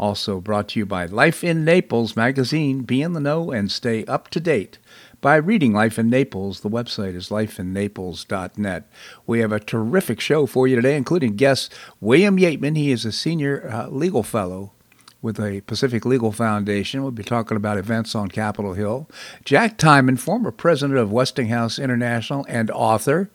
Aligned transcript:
Also 0.00 0.40
brought 0.40 0.68
to 0.68 0.78
you 0.78 0.86
by 0.86 1.04
Life 1.04 1.44
in 1.44 1.62
Naples 1.62 2.16
magazine. 2.16 2.84
Be 2.84 3.02
in 3.02 3.12
the 3.12 3.20
know 3.20 3.50
and 3.50 3.70
stay 3.70 4.02
up 4.06 4.28
to 4.28 4.40
date 4.40 4.78
by 5.20 5.36
reading 5.36 5.74
Life 5.74 5.98
in 5.98 6.08
Naples. 6.08 6.60
The 6.60 6.70
website 6.70 7.14
is 7.14 7.28
lifeinnaples.net. 7.28 8.90
We 9.26 9.40
have 9.40 9.52
a 9.52 9.60
terrific 9.60 10.18
show 10.18 10.46
for 10.46 10.66
you 10.66 10.74
today, 10.74 10.96
including 10.96 11.36
guest 11.36 11.70
William 12.00 12.38
Yeatman. 12.38 12.78
He 12.78 12.90
is 12.90 13.04
a 13.04 13.12
senior 13.12 13.68
uh, 13.70 13.88
legal 13.88 14.22
fellow 14.22 14.72
with 15.20 15.36
the 15.36 15.60
Pacific 15.66 16.06
Legal 16.06 16.32
Foundation. 16.32 17.02
We'll 17.02 17.10
be 17.10 17.22
talking 17.22 17.58
about 17.58 17.76
events 17.76 18.14
on 18.14 18.28
Capitol 18.28 18.72
Hill. 18.72 19.06
Jack 19.44 19.76
Tymann, 19.76 20.18
former 20.18 20.50
president 20.50 20.98
of 20.98 21.12
Westinghouse 21.12 21.78
International 21.78 22.46
and 22.48 22.70
author. 22.70 23.28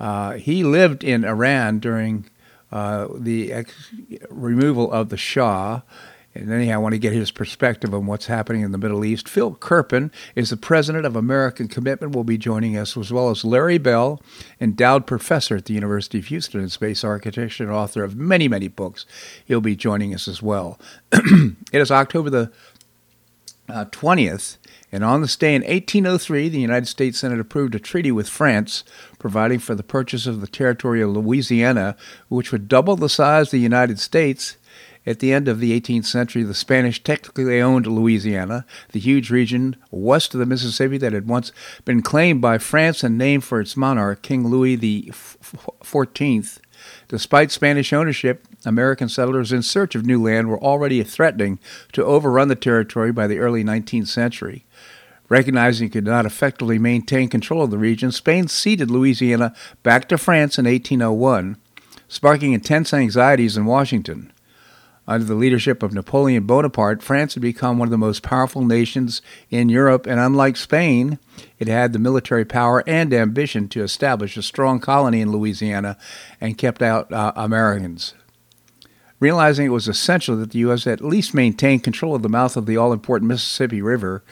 Uh, 0.00 0.32
he 0.32 0.64
lived 0.64 1.04
in 1.04 1.24
Iran 1.24 1.78
during 1.78 2.28
uh, 2.70 3.08
the 3.14 3.52
ex- 3.52 3.90
removal 4.30 4.92
of 4.92 5.08
the 5.08 5.16
Shah. 5.16 5.82
And 6.34 6.52
anyhow, 6.52 6.74
I 6.74 6.78
want 6.78 6.92
to 6.92 6.98
get 6.98 7.12
his 7.12 7.30
perspective 7.30 7.92
on 7.92 8.06
what's 8.06 8.26
happening 8.26 8.62
in 8.62 8.70
the 8.70 8.78
Middle 8.78 9.04
East. 9.04 9.28
Phil 9.28 9.54
Kerpen 9.54 10.12
is 10.36 10.50
the 10.50 10.56
president 10.56 11.04
of 11.04 11.16
American 11.16 11.66
Commitment, 11.66 12.14
will 12.14 12.22
be 12.22 12.38
joining 12.38 12.76
us, 12.76 12.96
as 12.96 13.10
well 13.10 13.30
as 13.30 13.44
Larry 13.44 13.78
Bell, 13.78 14.22
endowed 14.60 15.06
professor 15.06 15.56
at 15.56 15.64
the 15.64 15.74
University 15.74 16.18
of 16.18 16.26
Houston 16.26 16.60
in 16.60 16.68
space 16.68 17.02
architecture 17.02 17.64
and 17.64 17.72
author 17.72 18.04
of 18.04 18.16
many, 18.16 18.46
many 18.46 18.68
books. 18.68 19.04
He'll 19.46 19.60
be 19.60 19.74
joining 19.74 20.14
us 20.14 20.28
as 20.28 20.40
well. 20.40 20.78
it 21.12 21.56
is 21.72 21.90
October 21.90 22.30
the 22.30 22.52
uh, 23.68 23.86
20th, 23.86 24.58
and 24.92 25.04
on 25.04 25.20
this 25.20 25.36
day 25.36 25.54
in 25.54 25.62
1803, 25.62 26.48
the 26.48 26.60
United 26.60 26.86
States 26.86 27.18
Senate 27.18 27.40
approved 27.40 27.74
a 27.74 27.78
treaty 27.78 28.12
with 28.12 28.28
France 28.28 28.84
providing 29.18 29.58
for 29.58 29.74
the 29.74 29.82
purchase 29.82 30.26
of 30.26 30.40
the 30.40 30.46
territory 30.46 31.00
of 31.02 31.10
Louisiana, 31.10 31.96
which 32.28 32.52
would 32.52 32.68
double 32.68 32.96
the 32.96 33.08
size 33.08 33.48
of 33.48 33.52
the 33.52 33.60
United 33.60 33.98
States 33.98 34.56
at 35.08 35.20
the 35.20 35.32
end 35.32 35.48
of 35.48 35.58
the 35.58 35.78
18th 35.80 36.04
century, 36.04 36.42
the 36.42 36.52
Spanish 36.52 37.02
technically 37.02 37.62
owned 37.62 37.86
Louisiana, 37.86 38.66
the 38.92 39.00
huge 39.00 39.30
region 39.30 39.76
west 39.90 40.34
of 40.34 40.40
the 40.40 40.46
Mississippi 40.46 40.98
that 40.98 41.14
had 41.14 41.26
once 41.26 41.50
been 41.86 42.02
claimed 42.02 42.42
by 42.42 42.58
France 42.58 43.02
and 43.02 43.16
named 43.16 43.42
for 43.42 43.58
its 43.58 43.76
monarch, 43.76 44.20
King 44.20 44.48
Louis 44.48 44.76
XIV. 44.76 46.58
Despite 47.08 47.50
Spanish 47.50 47.92
ownership, 47.92 48.46
American 48.66 49.08
settlers 49.08 49.50
in 49.50 49.62
search 49.62 49.94
of 49.94 50.04
new 50.04 50.22
land 50.22 50.48
were 50.48 50.62
already 50.62 51.02
threatening 51.02 51.58
to 51.92 52.04
overrun 52.04 52.48
the 52.48 52.54
territory 52.54 53.10
by 53.10 53.26
the 53.26 53.38
early 53.38 53.64
19th 53.64 54.08
century. 54.08 54.66
Recognizing 55.28 55.88
it 55.88 55.92
could 55.92 56.06
not 56.06 56.26
effectively 56.26 56.78
maintain 56.78 57.28
control 57.28 57.62
of 57.62 57.70
the 57.70 57.78
region, 57.78 58.10
Spain 58.12 58.48
ceded 58.48 58.90
Louisiana 58.90 59.54
back 59.82 60.08
to 60.08 60.18
France 60.18 60.58
in 60.58 60.64
1801, 60.64 61.56
sparking 62.08 62.54
intense 62.54 62.94
anxieties 62.94 63.56
in 63.56 63.66
Washington. 63.66 64.32
Under 65.06 65.24
the 65.24 65.34
leadership 65.34 65.82
of 65.82 65.94
Napoleon 65.94 66.44
Bonaparte, 66.44 67.02
France 67.02 67.32
had 67.32 67.42
become 67.42 67.78
one 67.78 67.88
of 67.88 67.90
the 67.90 67.96
most 67.96 68.22
powerful 68.22 68.62
nations 68.62 69.22
in 69.50 69.70
Europe, 69.70 70.06
and 70.06 70.20
unlike 70.20 70.56
Spain, 70.56 71.18
it 71.58 71.66
had 71.66 71.94
the 71.94 71.98
military 71.98 72.44
power 72.44 72.84
and 72.86 73.12
ambition 73.14 73.68
to 73.68 73.82
establish 73.82 74.36
a 74.36 74.42
strong 74.42 74.80
colony 74.80 75.22
in 75.22 75.32
Louisiana 75.32 75.96
and 76.42 76.58
kept 76.58 76.82
out 76.82 77.10
uh, 77.10 77.32
Americans. 77.36 78.12
Realizing 79.18 79.66
it 79.66 79.70
was 79.70 79.88
essential 79.88 80.36
that 80.36 80.50
the 80.50 80.58
U.S. 80.60 80.86
at 80.86 81.00
least 81.00 81.34
maintain 81.34 81.80
control 81.80 82.14
of 82.14 82.22
the 82.22 82.28
mouth 82.28 82.56
of 82.56 82.66
the 82.66 82.76
all 82.76 82.92
important 82.92 83.28
Mississippi 83.28 83.80
River, 83.80 84.22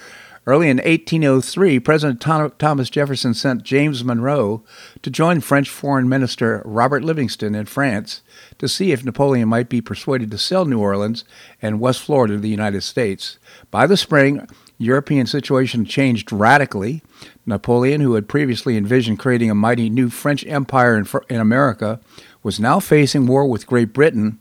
Early 0.49 0.71
in 0.71 0.77
1803, 0.77 1.81
President 1.81 2.21
Thomas 2.21 2.89
Jefferson 2.89 3.35
sent 3.35 3.65
James 3.65 4.05
Monroe 4.05 4.63
to 5.03 5.11
join 5.11 5.41
French 5.41 5.69
Foreign 5.69 6.09
Minister 6.09 6.63
Robert 6.65 7.03
Livingston 7.03 7.57
in 7.57 7.67
France 7.67 8.23
to 8.59 8.69
see 8.69 8.93
if 8.93 9.05
Napoleon 9.05 9.49
might 9.49 9.69
be 9.69 9.81
persuaded 9.81 10.31
to 10.31 10.39
sell 10.39 10.65
New 10.65 10.79
Orleans 10.79 11.25
and 11.61 11.81
West 11.81 12.01
Florida 12.01 12.35
to 12.35 12.41
the 12.41 12.49
United 12.49 12.83
States. 12.83 13.39
By 13.73 13.89
the 13.89 13.97
spring, 13.97 14.47
European 14.79 15.27
situation 15.27 15.85
changed 15.85 16.31
radically. 16.31 17.03
Napoleon, 17.45 18.01
who 18.01 18.15
had 18.15 18.29
previously 18.29 18.77
envisioned 18.77 19.19
creating 19.19 19.51
a 19.51 19.55
mighty 19.55 19.91
new 19.91 20.11
French 20.11 20.47
empire 20.47 20.97
in, 20.97 21.09
in 21.29 21.41
America, 21.41 21.99
was 22.45 22.61
now 22.61 22.79
facing 22.79 23.27
war 23.27 23.49
with 23.49 23.67
Great 23.67 23.93
Britain 23.93 24.39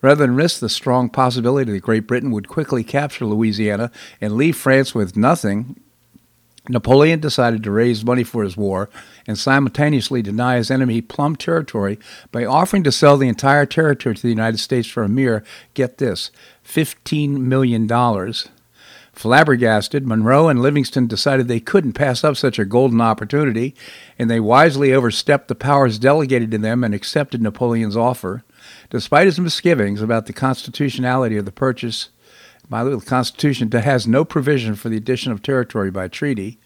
Rather 0.00 0.26
than 0.26 0.36
risk 0.36 0.60
the 0.60 0.68
strong 0.68 1.08
possibility 1.08 1.72
that 1.72 1.80
Great 1.80 2.06
Britain 2.06 2.30
would 2.30 2.48
quickly 2.48 2.84
capture 2.84 3.24
Louisiana 3.24 3.90
and 4.20 4.36
leave 4.36 4.56
France 4.56 4.94
with 4.94 5.16
nothing, 5.16 5.80
Napoleon 6.68 7.18
decided 7.18 7.62
to 7.62 7.70
raise 7.70 8.04
money 8.04 8.22
for 8.22 8.42
his 8.44 8.56
war 8.56 8.90
and 9.26 9.38
simultaneously 9.38 10.22
deny 10.22 10.56
his 10.56 10.70
enemy 10.70 11.00
plum 11.00 11.34
territory 11.34 11.98
by 12.30 12.44
offering 12.44 12.84
to 12.84 12.92
sell 12.92 13.16
the 13.16 13.28
entire 13.28 13.66
territory 13.66 14.14
to 14.14 14.22
the 14.22 14.28
United 14.28 14.58
States 14.58 14.86
for 14.86 15.02
a 15.02 15.08
mere, 15.08 15.42
get 15.74 15.98
this, 15.98 16.30
$15 16.64 17.38
million. 17.38 17.88
Flabbergasted, 19.14 20.06
Monroe 20.06 20.48
and 20.48 20.62
Livingston 20.62 21.08
decided 21.08 21.48
they 21.48 21.58
couldn't 21.58 21.94
pass 21.94 22.22
up 22.22 22.36
such 22.36 22.58
a 22.58 22.64
golden 22.64 23.00
opportunity, 23.00 23.74
and 24.16 24.30
they 24.30 24.38
wisely 24.38 24.92
overstepped 24.92 25.48
the 25.48 25.56
powers 25.56 25.98
delegated 25.98 26.52
to 26.52 26.58
them 26.58 26.84
and 26.84 26.94
accepted 26.94 27.42
Napoleon's 27.42 27.96
offer. 27.96 28.44
Despite 28.90 29.26
his 29.26 29.38
misgivings 29.38 30.00
about 30.00 30.26
the 30.26 30.32
constitutionality 30.32 31.36
of 31.36 31.44
the 31.44 31.52
purchase, 31.52 32.08
by 32.70 32.84
the 32.84 32.98
Constitution 33.00 33.70
has 33.70 34.06
no 34.06 34.24
provision 34.24 34.74
for 34.74 34.88
the 34.88 34.96
addition 34.96 35.30
of 35.30 35.42
territory 35.42 35.90
by 35.90 36.08
treaty, 36.08 36.58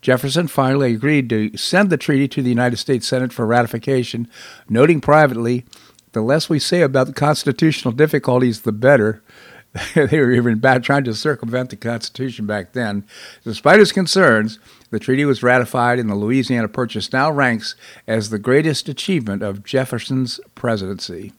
Jefferson 0.00 0.48
finally 0.48 0.92
agreed 0.92 1.28
to 1.30 1.56
send 1.56 1.90
the 1.90 1.96
treaty 1.96 2.28
to 2.28 2.42
the 2.42 2.48
United 2.48 2.76
States 2.76 3.08
Senate 3.08 3.32
for 3.32 3.46
ratification, 3.46 4.28
noting 4.68 5.00
privately, 5.00 5.64
the 6.12 6.20
less 6.20 6.48
we 6.48 6.58
say 6.58 6.82
about 6.82 7.06
the 7.08 7.12
constitutional 7.12 7.92
difficulties, 7.92 8.60
the 8.60 8.72
better. 8.72 9.22
they 9.94 10.20
were 10.20 10.30
even 10.30 10.60
trying 10.60 11.02
to 11.02 11.14
circumvent 11.14 11.70
the 11.70 11.76
Constitution 11.76 12.46
back 12.46 12.72
then. 12.72 13.04
Despite 13.42 13.80
his 13.80 13.90
concerns, 13.90 14.60
the 14.90 15.00
treaty 15.00 15.24
was 15.24 15.42
ratified, 15.42 15.98
and 15.98 16.08
the 16.08 16.14
Louisiana 16.14 16.68
Purchase 16.68 17.12
now 17.12 17.32
ranks 17.32 17.74
as 18.06 18.30
the 18.30 18.38
greatest 18.38 18.88
achievement 18.88 19.42
of 19.42 19.64
Jefferson's 19.64 20.38
presidency. 20.54 21.32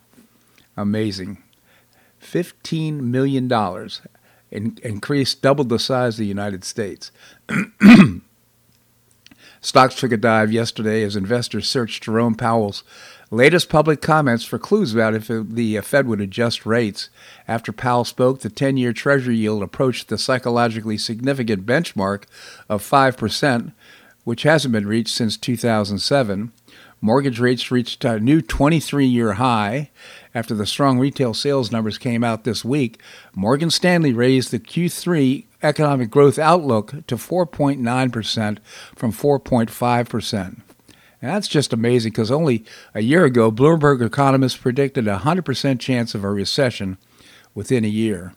Amazing. 0.77 1.41
$15 2.21 3.01
million, 3.01 3.51
in, 4.51 4.77
increased, 4.83 5.41
doubled 5.41 5.69
the 5.69 5.79
size 5.79 6.15
of 6.15 6.19
the 6.19 6.25
United 6.25 6.63
States. 6.63 7.11
Stocks 9.61 9.95
took 9.95 10.11
a 10.11 10.17
dive 10.17 10.51
yesterday 10.51 11.01
as 11.03 11.15
investors 11.15 11.67
searched 11.67 12.03
Jerome 12.03 12.35
Powell's 12.35 12.83
latest 13.31 13.69
public 13.69 14.01
comments 14.01 14.43
for 14.43 14.59
clues 14.59 14.93
about 14.93 15.15
if 15.15 15.27
the 15.27 15.77
uh, 15.77 15.81
Fed 15.81 16.07
would 16.07 16.21
adjust 16.21 16.65
rates. 16.65 17.09
After 17.47 17.71
Powell 17.71 18.05
spoke, 18.05 18.41
the 18.41 18.49
10 18.49 18.77
year 18.77 18.93
Treasury 18.93 19.37
yield 19.37 19.63
approached 19.63 20.07
the 20.07 20.17
psychologically 20.17 20.97
significant 20.97 21.65
benchmark 21.65 22.25
of 22.69 22.83
5%, 22.83 23.73
which 24.23 24.43
hasn't 24.43 24.71
been 24.71 24.87
reached 24.87 25.13
since 25.13 25.37
2007. 25.37 26.51
Mortgage 27.05 27.39
rates 27.39 27.69
reached 27.69 28.03
a 28.03 28.19
new 28.19 28.41
23 28.41 29.05
year 29.05 29.33
high. 29.33 29.91
After 30.33 30.55
the 30.55 30.65
strong 30.65 30.97
retail 30.97 31.35
sales 31.35 31.71
numbers 31.71 31.99
came 31.99 32.23
out 32.23 32.45
this 32.45 32.65
week, 32.65 32.99
Morgan 33.35 33.69
Stanley 33.69 34.11
raised 34.11 34.49
the 34.49 34.57
Q3 34.57 35.45
economic 35.61 36.09
growth 36.09 36.39
outlook 36.39 37.05
to 37.05 37.15
4.9% 37.15 38.57
from 38.95 39.11
4.5%. 39.11 40.33
And 40.39 40.61
that's 41.21 41.47
just 41.47 41.73
amazing 41.73 42.11
because 42.11 42.31
only 42.31 42.65
a 42.95 43.01
year 43.01 43.23
ago, 43.23 43.51
Bloomberg 43.51 44.03
economists 44.03 44.57
predicted 44.57 45.07
a 45.07 45.19
100% 45.19 45.79
chance 45.79 46.15
of 46.15 46.23
a 46.23 46.31
recession 46.31 46.97
within 47.53 47.85
a 47.85 47.87
year. 47.87 48.33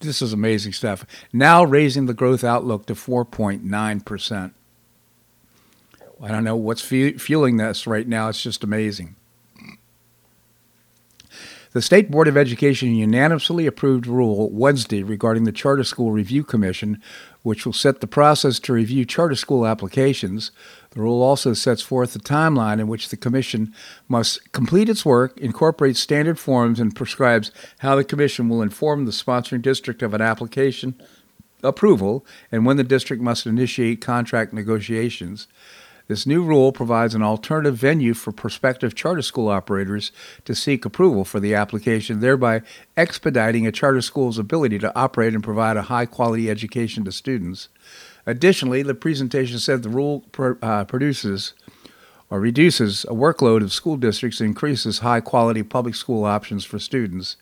This 0.00 0.20
is 0.20 0.32
amazing 0.32 0.72
stuff. 0.72 1.06
Now 1.32 1.62
raising 1.62 2.06
the 2.06 2.12
growth 2.12 2.42
outlook 2.42 2.86
to 2.86 2.94
4.9%. 2.94 4.52
I 6.20 6.28
don't 6.28 6.44
know 6.44 6.56
what's 6.56 6.82
fueling 6.82 7.56
this 7.58 7.86
right 7.86 8.06
now. 8.06 8.28
It's 8.28 8.42
just 8.42 8.64
amazing. 8.64 9.14
The 11.72 11.82
State 11.82 12.10
Board 12.10 12.28
of 12.28 12.36
Education 12.36 12.94
unanimously 12.94 13.66
approved 13.66 14.06
a 14.06 14.10
rule 14.10 14.50
Wednesday 14.50 15.02
regarding 15.02 15.44
the 15.44 15.52
Charter 15.52 15.84
School 15.84 16.12
Review 16.12 16.42
Commission, 16.42 17.00
which 17.42 17.66
will 17.66 17.74
set 17.74 18.00
the 18.00 18.06
process 18.06 18.58
to 18.60 18.72
review 18.72 19.04
charter 19.04 19.36
school 19.36 19.66
applications. 19.66 20.50
The 20.90 21.02
rule 21.02 21.22
also 21.22 21.52
sets 21.52 21.82
forth 21.82 22.14
the 22.14 22.20
timeline 22.20 22.80
in 22.80 22.88
which 22.88 23.10
the 23.10 23.18
Commission 23.18 23.74
must 24.08 24.50
complete 24.52 24.88
its 24.88 25.04
work, 25.04 25.38
incorporate 25.38 25.96
standard 25.96 26.38
forms, 26.38 26.80
and 26.80 26.96
prescribes 26.96 27.52
how 27.80 27.94
the 27.94 28.02
Commission 28.02 28.48
will 28.48 28.62
inform 28.62 29.04
the 29.04 29.12
sponsoring 29.12 29.62
district 29.62 30.02
of 30.02 30.14
an 30.14 30.22
application 30.22 31.00
approval 31.62 32.24
and 32.50 32.64
when 32.64 32.76
the 32.76 32.84
district 32.84 33.22
must 33.22 33.46
initiate 33.46 34.00
contract 34.00 34.52
negotiations. 34.52 35.48
This 36.08 36.26
new 36.26 36.42
rule 36.42 36.72
provides 36.72 37.14
an 37.14 37.22
alternative 37.22 37.76
venue 37.76 38.14
for 38.14 38.32
prospective 38.32 38.94
charter 38.94 39.20
school 39.20 39.48
operators 39.48 40.10
to 40.46 40.54
seek 40.54 40.86
approval 40.86 41.22
for 41.22 41.38
the 41.38 41.54
application, 41.54 42.20
thereby 42.20 42.62
expediting 42.96 43.66
a 43.66 43.72
charter 43.72 44.00
school's 44.00 44.38
ability 44.38 44.78
to 44.78 44.98
operate 44.98 45.34
and 45.34 45.44
provide 45.44 45.76
a 45.76 45.82
high 45.82 46.06
quality 46.06 46.50
education 46.50 47.04
to 47.04 47.12
students. 47.12 47.68
Additionally, 48.24 48.82
the 48.82 48.94
presentation 48.94 49.58
said 49.58 49.82
the 49.82 49.90
rule 49.90 50.24
uh, 50.62 50.84
produces 50.86 51.52
or 52.30 52.40
reduces 52.40 53.04
a 53.04 53.12
workload 53.12 53.62
of 53.62 53.72
school 53.72 53.98
districts 53.98 54.40
and 54.40 54.48
increases 54.48 55.00
high 55.00 55.20
quality 55.20 55.62
public 55.62 55.94
school 55.94 56.24
options 56.24 56.64
for 56.64 56.78
students. 56.78 57.36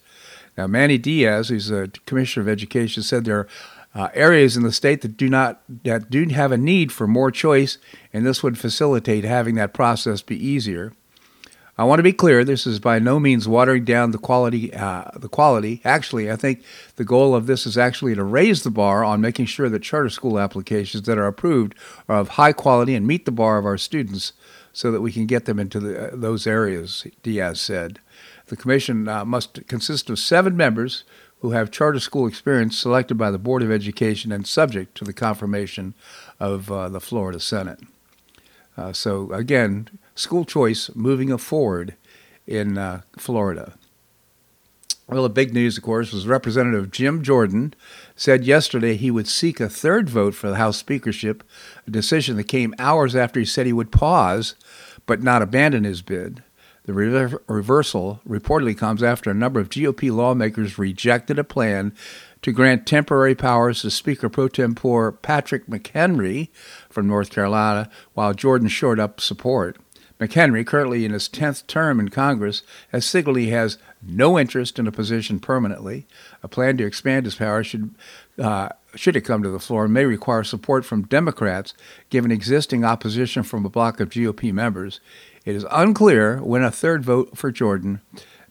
Now, 0.57 0.67
Manny 0.67 0.99
Diaz, 0.99 1.49
who's 1.51 1.69
the 1.69 1.93
Commissioner 2.07 2.43
of 2.43 2.49
Education, 2.49 3.03
said 3.05 3.25
there 3.25 3.41
are 3.41 3.49
uh, 3.97 4.11
areas 4.13 4.59
in 4.59 4.63
the 4.63 4.73
state 4.73 5.01
that 5.01 5.17
do 5.17 5.29
not 5.29 5.63
that 5.85 6.11
do 6.11 6.23
have 6.29 6.53
a 6.53 6.59
need 6.59 6.93
for 6.93 7.07
more 7.07 7.31
choice, 7.31 7.79
and 8.13 8.27
this 8.27 8.43
would 8.43 8.59
facilitate 8.59 9.25
having 9.25 9.55
that 9.55 9.73
process 9.73 10.21
be 10.21 10.37
easier. 10.37 10.93
I 11.79 11.85
want 11.85 11.99
to 11.99 12.03
be 12.03 12.13
clear: 12.13 12.45
this 12.45 12.67
is 12.67 12.79
by 12.79 12.99
no 12.99 13.19
means 13.19 13.49
watering 13.49 13.87
down 13.87 14.11
the 14.11 14.19
quality. 14.19 14.73
Uh, 14.75 15.11
the 15.17 15.31
quality, 15.31 15.81
actually, 15.83 16.31
I 16.31 16.37
think 16.37 16.63
the 16.97 17.05
goal 17.05 17.35
of 17.35 17.47
this 17.47 17.65
is 17.67 17.79
actually 17.79 18.15
to 18.15 18.23
raise 18.23 18.65
the 18.65 18.71
bar 18.71 19.03
on 19.03 19.23
making 19.23 19.47
sure 19.47 19.71
that 19.71 19.83
charter 19.83 20.11
school 20.11 20.39
applications 20.39 21.05
that 21.05 21.17
are 21.17 21.27
approved 21.27 21.75
are 22.07 22.19
of 22.19 22.29
high 22.31 22.53
quality 22.53 22.95
and 22.95 23.07
meet 23.07 23.25
the 23.25 23.33
bar 23.33 23.57
of 23.57 23.65
our 23.65 23.79
students, 23.79 24.35
so 24.75 24.93
that 24.93 25.01
we 25.01 25.11
can 25.11 25.25
get 25.25 25.47
them 25.47 25.59
into 25.59 25.81
the, 25.81 26.09
uh, 26.09 26.11
those 26.13 26.47
areas. 26.47 27.07
Diaz 27.23 27.63
said. 27.63 28.01
The 28.49 28.57
commission 28.57 29.09
uh, 29.09 29.25
must 29.25 29.67
consist 29.67 30.09
of 30.09 30.21
seven 30.21 30.57
members 30.57 31.03
who 31.41 31.51
have 31.51 31.71
charter 31.71 32.01
school 32.01 32.27
experience 32.27 32.77
selected 32.77 33.17
by 33.17 33.31
the 33.31 33.39
Board 33.39 33.63
of 33.63 33.71
Education 33.71 34.33
and 34.33 34.47
subject 34.47 34.95
to 34.97 35.05
the 35.05 35.13
confirmation 35.13 35.95
of 36.41 36.71
uh, 36.71 36.89
the 36.89 37.01
Florida 37.01 37.41
Senate. 37.41 37.81
Uh, 38.77 38.93
so, 38.93 39.33
again, 39.33 39.89
school 40.15 40.45
choice 40.45 40.91
moving 40.95 41.37
forward 41.39 41.95
in 42.47 42.79
uh, 42.79 43.03
Florida. 43.19 43.75
Well, 45.09 45.23
the 45.23 45.29
big 45.29 45.55
news, 45.55 45.79
of 45.79 45.85
course, 45.85 46.13
was 46.13 46.27
Representative 46.27 46.91
Jim 46.91 47.23
Jordan 47.23 47.75
said 48.17 48.45
yesterday 48.45 48.97
he 48.97 49.11
would 49.11 49.29
seek 49.29 49.61
a 49.61 49.69
third 49.69 50.11
vote 50.11 50.35
for 50.35 50.51
the 50.51 50.57
House 50.57 50.79
speakership, 50.79 51.45
a 51.87 51.91
decision 51.91 52.37
that 52.37 52.49
came 52.49 52.75
hours 52.79 53.15
after 53.15 53.39
he 53.39 53.47
said 53.47 53.67
he 53.67 53.73
would 53.73 53.93
pause 53.93 54.57
but 55.07 55.23
not 55.23 55.43
abandon 55.43 55.85
his 55.85 56.03
bid. 56.03 56.43
The 56.87 56.93
re- 56.93 57.39
reversal 57.49 58.21
reportedly 58.27 58.79
comes 58.79 59.03
after 59.03 59.29
a 59.29 59.35
number 59.35 59.59
of 59.59 59.69
GOP 59.69 60.15
lawmakers 60.15 60.79
rejected 60.79 61.37
a 61.37 61.45
plan 61.45 61.93
to 62.43 62.53
grant 62.53 62.87
temporary 62.87 63.35
powers 63.35 63.83
to 63.83 63.91
Speaker 63.91 64.29
pro 64.29 64.47
tempore 64.47 65.11
Patrick 65.11 65.67
McHenry 65.67 66.49
from 66.89 67.09
North 67.09 67.31
Carolina, 67.31 67.91
while 68.15 68.35
Jordan 68.35 68.69
shored 68.69 69.01
up 69.01 69.21
support. 69.21 69.79
McHenry, 70.21 70.65
currently 70.65 71.05
in 71.05 71.13
his 71.13 71.29
10th 71.29 71.67
term 71.67 71.99
in 71.99 72.09
Congress, 72.09 72.63
has 72.91 73.05
signaled 73.05 73.37
he 73.37 73.51
has 73.51 73.79
no 74.01 74.39
interest 74.39 74.79
in 74.79 74.87
a 74.87 74.93
position 74.93 75.41
permanently. 75.41 76.07
A 76.43 76.49
plan 76.49 76.77
to 76.79 76.87
expand 76.87 77.27
his 77.27 77.35
powers 77.35 77.67
should, 77.67 77.95
uh, 78.39 78.69
should 78.95 79.17
it 79.17 79.23
come 79.23 79.43
to 79.43 79.51
the 79.51 79.59
floor, 79.59 79.89
may 79.89 80.05
require 80.07 80.45
support 80.45 80.85
from 80.85 81.03
Democrats, 81.03 81.75
given 82.09 82.31
existing 82.31 82.85
opposition 82.85 83.43
from 83.43 83.67
a 83.67 83.69
bloc 83.69 84.01
of 84.01 84.09
GOP 84.09 84.53
members. 84.53 85.01
It 85.47 85.55
is 85.55 85.65
unclear 85.71 86.43
when 86.43 86.65
a 86.65 86.73
third 86.73 87.05
vote 87.05 87.39
for 87.39 87.53
Jordan 87.53 88.01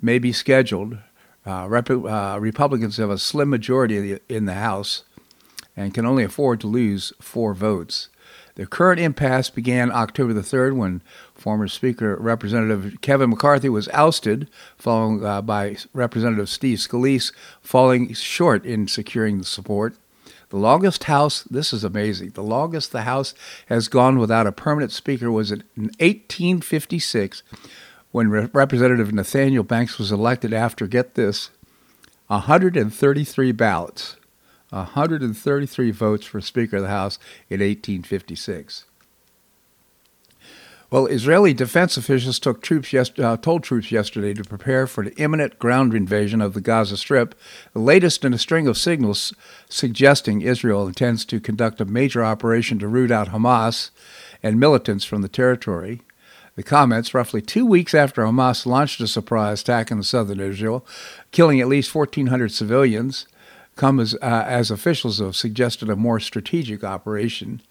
may 0.02 0.18
be 0.18 0.32
scheduled. 0.32 0.98
Uh, 1.46 1.68
Rep- 1.68 1.90
uh, 1.90 2.38
Republicans 2.40 2.96
have 2.96 3.10
a 3.10 3.18
slim 3.18 3.50
majority 3.50 4.18
in 4.30 4.46
the 4.46 4.54
House 4.54 5.04
and 5.76 5.94
can 5.94 6.06
only 6.06 6.24
afford 6.24 6.62
to 6.62 6.68
lose 6.68 7.12
four 7.20 7.54
votes. 7.54 8.08
The 8.56 8.66
current 8.66 9.02
impasse 9.02 9.50
began 9.50 9.92
October 9.92 10.32
the 10.32 10.40
3rd 10.40 10.78
when 10.78 11.02
former 11.34 11.68
Speaker 11.68 12.16
Representative 12.16 13.02
Kevin 13.02 13.32
McCarthy 13.32 13.68
was 13.68 13.90
ousted, 13.90 14.50
followed 14.78 15.22
uh, 15.22 15.42
by 15.42 15.76
Representative 15.92 16.48
Steve 16.48 16.78
Scalise 16.78 17.34
falling 17.62 18.14
short 18.14 18.66
in 18.66 18.88
securing 18.88 19.40
the 19.40 19.44
support. 19.44 19.98
The 20.50 20.58
longest 20.58 21.06
House, 21.06 21.44
this 21.44 21.74
is 21.74 21.84
amazing, 21.84 22.32
the 22.32 22.44
longest 22.44 22.92
the 22.92 23.02
House 23.02 23.34
has 23.68 23.88
gone 23.88 24.20
without 24.20 24.48
a 24.48 24.52
permanent 24.52 24.92
Speaker 24.92 25.32
was 25.32 25.52
in 25.52 25.64
1856 25.76 27.44
when 28.12 28.30
Re- 28.30 28.50
Representative 28.54 29.14
Nathaniel 29.14 29.64
Banks 29.64 29.98
was 29.98 30.12
elected 30.12 30.54
after, 30.54 30.88
get 30.88 31.16
this, 31.16 31.50
133 32.28 33.52
ballots. 33.52 34.16
133 34.70 35.92
votes 35.92 36.26
for 36.26 36.42
Speaker 36.42 36.78
of 36.78 36.84
the 36.84 36.90
House 36.90 37.18
in 37.50 37.60
1856. 37.60 38.86
Well, 40.96 41.08
Israeli 41.08 41.54
defense 41.54 41.98
officials 41.98 42.40
took 42.40 42.62
troops 42.62 42.94
yes, 42.94 43.12
uh, 43.20 43.36
told 43.36 43.64
troops 43.64 43.92
yesterday 43.92 44.34
to 44.34 44.46
prepare 44.46 44.88
for 44.88 45.04
the 45.04 45.14
imminent 45.22 45.60
ground 45.60 45.94
invasion 45.94 46.40
of 46.40 46.54
the 46.54 46.62
Gaza 46.62 46.96
Strip, 46.96 47.36
the 47.74 47.80
latest 47.80 48.24
in 48.24 48.34
a 48.34 48.38
string 48.38 48.66
of 48.66 48.78
signals 48.78 49.34
suggesting 49.68 50.40
Israel 50.40 50.88
intends 50.88 51.26
to 51.26 51.42
conduct 51.42 51.82
a 51.82 51.86
major 51.86 52.24
operation 52.24 52.80
to 52.80 52.88
root 52.88 53.12
out 53.12 53.32
Hamas 53.32 53.90
and 54.42 54.58
militants 54.58 55.04
from 55.04 55.22
the 55.22 55.28
territory. 55.28 56.00
The 56.56 56.64
comments, 56.64 57.14
roughly 57.14 57.42
two 57.42 57.66
weeks 57.66 57.94
after 57.94 58.24
Hamas 58.24 58.66
launched 58.66 59.02
a 59.02 59.08
surprise 59.10 59.64
attack 59.64 59.92
in 59.92 60.02
southern 60.02 60.40
Israel, 60.40 60.88
killing 61.32 61.60
at 61.60 61.68
least 61.68 61.94
1,400 61.94 62.54
civilians, 62.54 63.28
come 63.76 64.00
as, 64.00 64.16
uh, 64.22 64.46
as 64.48 64.72
officials 64.72 65.20
have 65.20 65.36
suggested 65.36 65.90
a 65.90 65.98
more 65.98 66.22
strategic 66.22 66.86
operation. 66.86 67.62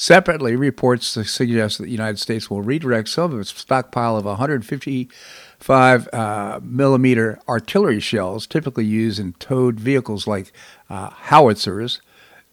Separately, 0.00 0.56
reports 0.56 1.06
suggest 1.08 1.76
that 1.76 1.84
the 1.84 1.90
United 1.90 2.18
States 2.18 2.48
will 2.48 2.62
redirect 2.62 3.06
some 3.10 3.34
of 3.34 3.38
its 3.38 3.50
stockpile 3.54 4.16
of 4.16 4.24
155 4.24 6.08
uh, 6.10 6.60
millimeter 6.62 7.38
artillery 7.46 8.00
shells, 8.00 8.46
typically 8.46 8.86
used 8.86 9.20
in 9.20 9.34
towed 9.34 9.78
vehicles 9.78 10.26
like 10.26 10.54
uh, 10.88 11.10
howitzers, 11.10 12.00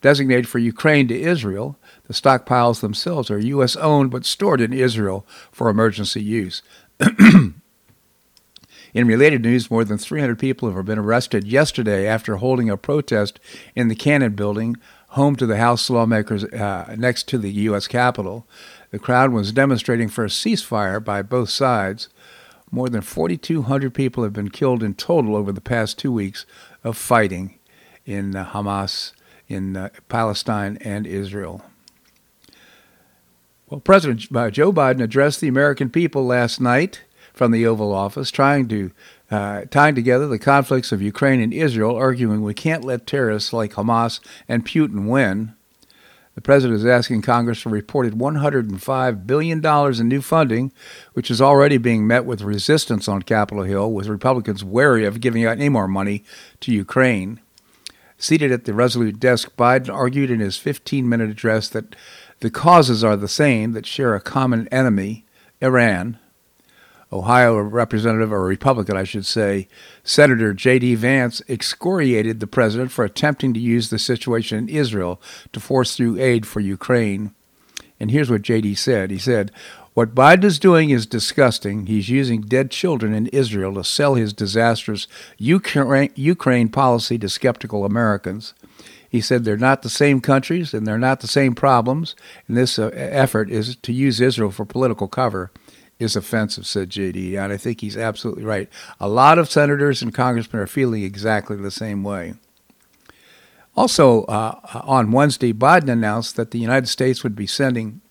designated 0.01 0.49
for 0.49 0.59
Ukraine 0.59 1.07
to 1.07 1.17
Israel. 1.17 1.79
The 2.07 2.13
stockpiles 2.13 2.81
themselves 2.81 3.31
are 3.31 3.39
U.S. 3.39 3.77
owned 3.77 4.11
but 4.11 4.25
stored 4.25 4.59
in 4.59 4.73
Israel 4.73 5.25
for 5.49 5.69
emergency 5.69 6.21
use. 6.21 6.61
In 8.93 9.05
related 9.05 9.43
news, 9.43 9.69
more 9.69 9.83
than 9.83 9.97
300 9.97 10.39
people 10.39 10.73
have 10.73 10.85
been 10.85 10.97
arrested 10.97 11.45
yesterday 11.45 12.07
after 12.07 12.37
holding 12.37 12.69
a 12.69 12.77
protest 12.77 13.39
in 13.75 13.89
the 13.89 13.95
Cannon 13.95 14.33
building 14.33 14.75
home 15.09 15.35
to 15.37 15.45
the 15.45 15.57
House 15.57 15.89
lawmakers 15.89 16.43
uh, 16.45 16.95
next 16.97 17.27
to 17.29 17.37
the 17.37 17.51
U.S. 17.51 17.87
Capitol. 17.87 18.45
The 18.91 18.99
crowd 18.99 19.31
was 19.31 19.51
demonstrating 19.51 20.09
for 20.09 20.25
a 20.25 20.29
ceasefire 20.29 21.03
by 21.03 21.21
both 21.21 21.49
sides. 21.49 22.09
More 22.71 22.89
than 22.89 23.01
4,200 23.01 23.93
people 23.93 24.23
have 24.23 24.33
been 24.33 24.49
killed 24.49 24.83
in 24.83 24.93
total 24.93 25.35
over 25.35 25.51
the 25.51 25.61
past 25.61 25.97
two 25.97 26.11
weeks 26.11 26.45
of 26.83 26.97
fighting 26.97 27.57
in 28.05 28.35
uh, 28.35 28.45
Hamas, 28.45 29.13
in 29.47 29.77
uh, 29.77 29.89
Palestine, 30.09 30.77
and 30.81 31.07
Israel. 31.07 31.63
Well, 33.69 33.79
President 33.79 34.33
uh, 34.35 34.49
Joe 34.49 34.71
Biden 34.71 35.01
addressed 35.01 35.41
the 35.41 35.47
American 35.47 35.89
people 35.89 36.25
last 36.25 36.59
night 36.61 37.03
from 37.33 37.51
the 37.51 37.65
Oval 37.65 37.93
Office, 37.93 38.31
trying 38.31 38.67
to 38.69 38.91
uh, 39.29 39.65
tying 39.69 39.95
together 39.95 40.27
the 40.27 40.39
conflicts 40.39 40.91
of 40.91 41.01
Ukraine 41.01 41.41
and 41.41 41.53
Israel, 41.53 41.95
arguing 41.95 42.41
we 42.41 42.53
can't 42.53 42.85
let 42.85 43.05
terrorists 43.05 43.51
like 43.51 43.73
Hamas 43.73 44.19
and 44.47 44.65
Putin 44.65 45.07
win. 45.07 45.53
The 46.35 46.41
president 46.41 46.79
is 46.79 46.85
asking 46.85 47.23
Congress 47.23 47.61
for 47.61 47.69
reported 47.69 48.13
$105 48.13 49.25
billion 49.25 49.65
in 49.99 50.07
new 50.07 50.21
funding, 50.21 50.71
which 51.13 51.31
is 51.31 51.41
already 51.41 51.77
being 51.79 52.05
met 52.05 52.25
with 52.25 52.41
resistance 52.41 53.07
on 53.07 53.23
Capitol 53.23 53.63
Hill, 53.63 53.91
with 53.91 54.07
Republicans 54.07 54.63
wary 54.63 55.03
of 55.03 55.19
giving 55.19 55.45
out 55.45 55.57
any 55.57 55.69
more 55.69 55.87
money 55.87 56.23
to 56.59 56.71
Ukraine. 56.71 57.39
Seated 58.19 58.51
at 58.51 58.65
the 58.65 58.73
Resolute 58.75 59.19
desk, 59.19 59.55
Biden 59.57 59.91
argued 59.91 60.29
in 60.29 60.39
his 60.39 60.57
15 60.57 61.09
minute 61.09 61.31
address 61.31 61.69
that 61.69 61.95
the 62.39 62.51
causes 62.51 63.03
are 63.03 63.17
the 63.17 63.27
same, 63.27 63.71
that 63.73 63.87
share 63.87 64.13
a 64.13 64.21
common 64.21 64.67
enemy, 64.67 65.25
Iran, 65.59 66.19
Ohio 67.11 67.57
Representative, 67.57 68.33
or 68.33 68.43
Republican, 68.43 68.97
I 68.97 69.05
should 69.05 69.25
say, 69.25 69.67
Senator 70.03 70.53
J.D. 70.53 70.95
Vance 70.95 71.41
excoriated 71.47 72.39
the 72.39 72.47
president 72.47 72.91
for 72.91 73.05
attempting 73.05 73.53
to 73.53 73.59
use 73.59 73.89
the 73.89 73.99
situation 73.99 74.57
in 74.57 74.69
Israel 74.69 75.21
to 75.53 75.59
force 75.59 75.95
through 75.95 76.19
aid 76.19 76.45
for 76.45 76.59
Ukraine. 76.59 77.33
And 77.99 78.11
here's 78.11 78.29
what 78.29 78.41
J.D. 78.41 78.75
said 78.75 79.09
He 79.09 79.17
said, 79.17 79.51
What 79.93 80.13
Biden 80.13 80.43
is 80.43 80.59
doing 80.59 80.89
is 80.89 81.05
disgusting. 81.05 81.85
He's 81.85 82.09
using 82.09 82.41
dead 82.41 82.71
children 82.71 83.13
in 83.13 83.27
Israel 83.27 83.73
to 83.75 83.85
sell 83.85 84.15
his 84.15 84.33
disastrous 84.33 85.07
Ukraine, 85.37 86.69
policy 86.69 87.17
to 87.19 87.29
skeptical 87.29 87.85
Americans. 87.85 88.53
He 89.09 89.21
said 89.21 89.45
they're 89.45 89.55
not 89.55 89.81
the 89.81 89.89
same 89.89 90.19
countries 90.19 90.73
and 90.73 90.85
they're 90.85 90.97
not 90.97 91.21
the 91.21 91.27
same 91.27 91.55
problems, 91.55 92.15
and 92.49 92.57
this 92.57 92.77
uh, 92.77 92.89
effort 92.93 93.49
is 93.49 93.77
to 93.77 93.93
use 93.93 94.19
Israel 94.19 94.51
for 94.51 94.65
political 94.65 95.07
cover 95.07 95.49
is 95.99 96.15
offensive, 96.15 96.67
said 96.67 96.89
JD. 96.89 97.37
And 97.37 97.51
I 97.51 97.57
think 97.57 97.81
he's 97.81 97.97
absolutely 97.97 98.43
right. 98.43 98.69
A 98.99 99.07
lot 99.07 99.39
of 99.39 99.49
senators 99.49 100.01
and 100.01 100.13
congressmen 100.13 100.61
are 100.61 100.67
feeling 100.67 101.03
exactly 101.03 101.57
the 101.57 101.71
same 101.71 102.03
way. 102.03 102.35
Also, 103.75 104.23
uh, 104.23 104.59
on 104.83 105.11
Wednesday, 105.11 105.53
Biden 105.53 105.89
announced 105.89 106.35
that 106.35 106.51
the 106.51 106.59
United 106.59 106.87
States 106.87 107.23
would 107.23 107.35
be 107.35 107.45
sending 107.45 108.01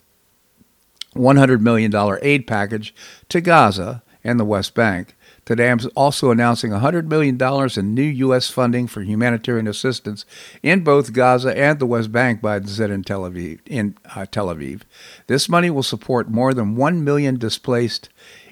$100 1.15 1.61
million 1.61 1.93
aid 2.23 2.47
package 2.47 2.95
to 3.29 3.41
Gaza 3.41 4.03
and 4.23 4.39
the 4.39 4.45
West 4.45 4.75
Bank. 4.75 5.16
Today, 5.47 5.71
I'm 5.71 5.79
also 5.95 6.33
announcing 6.33 6.73
$100 6.73 7.07
million 7.07 7.41
in 7.77 7.95
new 7.95 8.03
U.S. 8.03 8.51
funding 8.51 8.89
for 8.89 9.03
humanitarian 9.03 9.69
assistance 9.69 10.25
in 10.61 10.83
both 10.83 11.13
Gaza 11.13 11.57
and 11.57 11.79
the 11.79 11.87
West 11.87 12.11
Bank, 12.11 12.41
Biden 12.41 12.69
said 12.69 12.91
in 12.91 13.05
Tel 13.05 13.23
Aviv. 13.23 13.61
In 13.65 13.97
uh, 14.17 14.27
Tel 14.27 14.49
Aviv, 14.49 14.83
this 15.29 15.49
money 15.49 15.71
will 15.71 15.85
support 15.85 16.29
more 16.29 16.53
than 16.53 16.75
1 16.75 17.05
million 17.05 17.39
displaced 17.39 18.09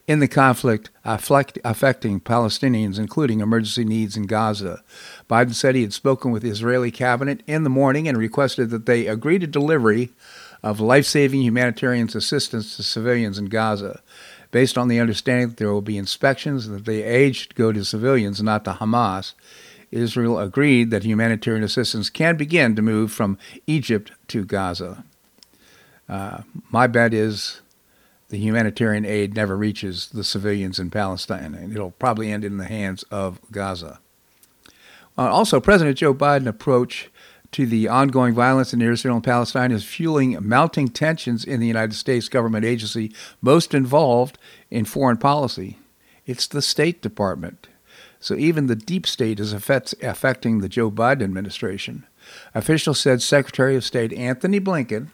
in 0.06 0.20
the 0.20 0.28
conflict 0.28 0.90
affecting 1.04 2.20
Palestinians, 2.20 2.96
including 2.96 3.40
emergency 3.40 3.84
needs 3.84 4.16
in 4.16 4.26
Gaza. 4.26 4.84
Biden 5.28 5.54
said 5.54 5.74
he 5.74 5.82
had 5.82 5.92
spoken 5.92 6.30
with 6.30 6.44
the 6.44 6.50
Israeli 6.50 6.92
cabinet 6.92 7.42
in 7.48 7.64
the 7.64 7.70
morning 7.70 8.06
and 8.06 8.16
requested 8.16 8.70
that 8.70 8.86
they 8.86 9.08
agree 9.08 9.40
to 9.40 9.48
delivery 9.48 10.10
of 10.62 10.80
life 10.80 11.06
saving 11.06 11.42
humanitarian 11.42 12.08
assistance 12.14 12.76
to 12.76 12.82
civilians 12.82 13.36
in 13.36 13.46
Gaza, 13.46 14.00
based 14.54 14.78
on 14.78 14.86
the 14.86 15.00
understanding 15.00 15.48
that 15.48 15.56
there 15.56 15.72
will 15.72 15.82
be 15.82 15.98
inspections 15.98 16.64
and 16.64 16.76
that 16.76 16.84
the 16.84 17.02
aid 17.02 17.34
should 17.34 17.56
go 17.56 17.72
to 17.72 17.84
civilians, 17.84 18.40
not 18.40 18.64
to 18.64 18.70
Hamas. 18.70 19.34
Israel 19.90 20.38
agreed 20.38 20.92
that 20.92 21.02
humanitarian 21.02 21.64
assistance 21.64 22.08
can 22.08 22.36
begin 22.36 22.76
to 22.76 22.80
move 22.80 23.10
from 23.10 23.36
Egypt 23.66 24.12
to 24.28 24.44
Gaza. 24.44 25.02
Uh, 26.08 26.42
my 26.70 26.86
bet 26.86 27.12
is 27.12 27.62
the 28.28 28.38
humanitarian 28.38 29.04
aid 29.04 29.34
never 29.34 29.56
reaches 29.56 30.10
the 30.10 30.22
civilians 30.22 30.78
in 30.78 30.88
Palestine, 30.88 31.56
and 31.56 31.72
it'll 31.72 31.90
probably 31.90 32.30
end 32.30 32.44
in 32.44 32.56
the 32.56 32.66
hands 32.66 33.02
of 33.10 33.40
Gaza. 33.50 33.98
Uh, 35.18 35.22
also, 35.22 35.58
President 35.58 35.98
Joe 35.98 36.14
Biden 36.14 36.46
approach 36.46 37.10
to 37.54 37.66
the 37.66 37.86
ongoing 37.86 38.34
violence 38.34 38.74
in 38.74 38.82
Israel 38.82 39.14
and 39.14 39.24
Palestine 39.24 39.70
is 39.70 39.84
fueling 39.84 40.36
mounting 40.40 40.88
tensions 40.88 41.44
in 41.44 41.60
the 41.60 41.68
United 41.68 41.94
States 41.94 42.28
government 42.28 42.64
agency 42.64 43.12
most 43.40 43.74
involved 43.74 44.38
in 44.72 44.84
foreign 44.84 45.16
policy. 45.16 45.78
It's 46.26 46.48
the 46.48 46.60
State 46.60 47.00
Department. 47.00 47.68
So 48.18 48.34
even 48.34 48.66
the 48.66 48.74
deep 48.74 49.06
state 49.06 49.38
is 49.38 49.52
affect, 49.52 49.94
affecting 50.02 50.58
the 50.58 50.68
Joe 50.68 50.90
Biden 50.90 51.22
administration. 51.22 52.04
Officials 52.56 52.98
said 52.98 53.22
Secretary 53.22 53.76
of 53.76 53.84
State 53.84 54.12
Antony 54.12 54.58
Blinken 54.58 55.10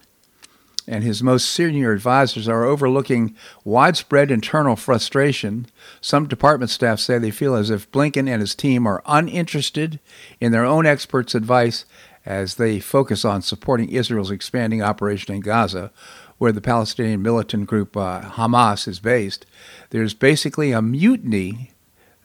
and 0.87 1.05
his 1.05 1.23
most 1.23 1.49
senior 1.49 1.93
advisors 1.93 2.49
are 2.49 2.65
overlooking 2.65 3.37
widespread 3.65 4.31
internal 4.31 4.77
frustration. 4.77 5.67
Some 6.01 6.27
department 6.27 6.71
staff 6.71 7.01
say 7.01 7.19
they 7.19 7.31
feel 7.31 7.55
as 7.55 7.69
if 7.69 7.91
Blinken 7.93 8.29
and 8.29 8.41
his 8.41 8.55
team 8.55 8.87
are 8.87 9.03
uninterested 9.07 10.01
in 10.41 10.53
their 10.53 10.65
own 10.65 10.87
experts' 10.87 11.35
advice 11.35 11.85
as 12.27 12.57
they 12.57 12.81
focus 12.81 13.25
on 13.25 13.43
supporting 13.43 13.89
Israel's 13.89 14.31
expanding 14.31 14.83
operation 14.83 15.35
in 15.35 15.41
Gaza, 15.41 15.91
where 16.39 16.53
the 16.53 16.61
Palestinian 16.61 17.23
militant 17.23 17.67
group 17.67 17.97
uh, 17.97 18.23
Hamas 18.23 18.87
is 18.89 19.01
based. 19.01 19.47
There's 19.91 20.15
basically 20.15 20.73
a 20.73 20.83
mutiny. 20.83 21.73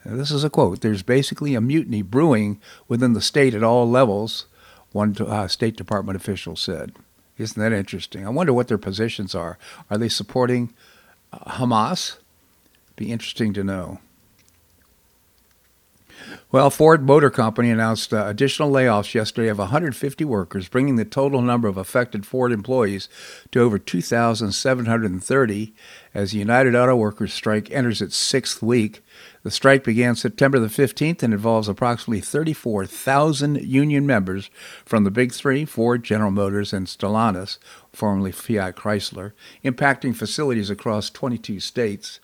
This 0.05 0.31
is 0.31 0.43
a 0.43 0.49
quote. 0.49 0.81
There's 0.81 1.03
basically 1.03 1.55
a 1.55 1.61
mutiny 1.61 2.01
brewing 2.01 2.61
within 2.87 3.13
the 3.13 3.21
state 3.21 3.53
at 3.53 3.63
all 3.63 3.89
levels, 3.89 4.45
one 4.91 5.15
uh, 5.19 5.47
State 5.47 5.75
Department 5.75 6.15
official 6.15 6.55
said. 6.55 6.93
Isn't 7.37 7.61
that 7.61 7.73
interesting? 7.73 8.25
I 8.25 8.29
wonder 8.29 8.53
what 8.53 8.67
their 8.67 8.77
positions 8.77 9.35
are. 9.35 9.57
Are 9.89 9.97
they 9.97 10.09
supporting 10.09 10.73
uh, 11.33 11.39
Hamas? 11.51 12.17
Be 12.95 13.11
interesting 13.11 13.53
to 13.53 13.63
know. 13.63 13.99
Well, 16.51 16.69
Ford 16.69 17.05
Motor 17.05 17.29
Company 17.29 17.69
announced 17.69 18.13
uh, 18.13 18.25
additional 18.27 18.71
layoffs 18.71 19.13
yesterday 19.13 19.49
of 19.49 19.57
150 19.57 20.23
workers, 20.23 20.69
bringing 20.69 20.95
the 20.95 21.03
total 21.03 21.41
number 21.41 21.67
of 21.67 21.77
affected 21.77 22.25
Ford 22.25 22.51
employees 22.51 23.09
to 23.51 23.59
over 23.59 23.77
2,730 23.77 25.75
as 26.13 26.31
the 26.31 26.37
United 26.37 26.75
Auto 26.75 26.95
Workers 26.95 27.33
strike 27.33 27.69
enters 27.71 28.01
its 28.01 28.15
sixth 28.15 28.61
week. 28.61 29.03
The 29.43 29.51
strike 29.51 29.83
began 29.83 30.15
September 30.15 30.57
the 30.59 30.67
15th 30.67 31.21
and 31.21 31.33
involves 31.33 31.67
approximately 31.67 32.21
34,000 32.21 33.61
union 33.61 34.07
members 34.07 34.49
from 34.85 35.03
the 35.03 35.11
Big 35.11 35.33
Three 35.33 35.65
Ford, 35.65 36.03
General 36.03 36.31
Motors, 36.31 36.73
and 36.73 36.87
Stellantis, 36.87 37.57
formerly 37.91 38.31
Fiat 38.31 38.75
Chrysler, 38.75 39.33
impacting 39.63 40.15
facilities 40.15 40.69
across 40.69 41.09
22 41.09 41.59
states. 41.59 42.19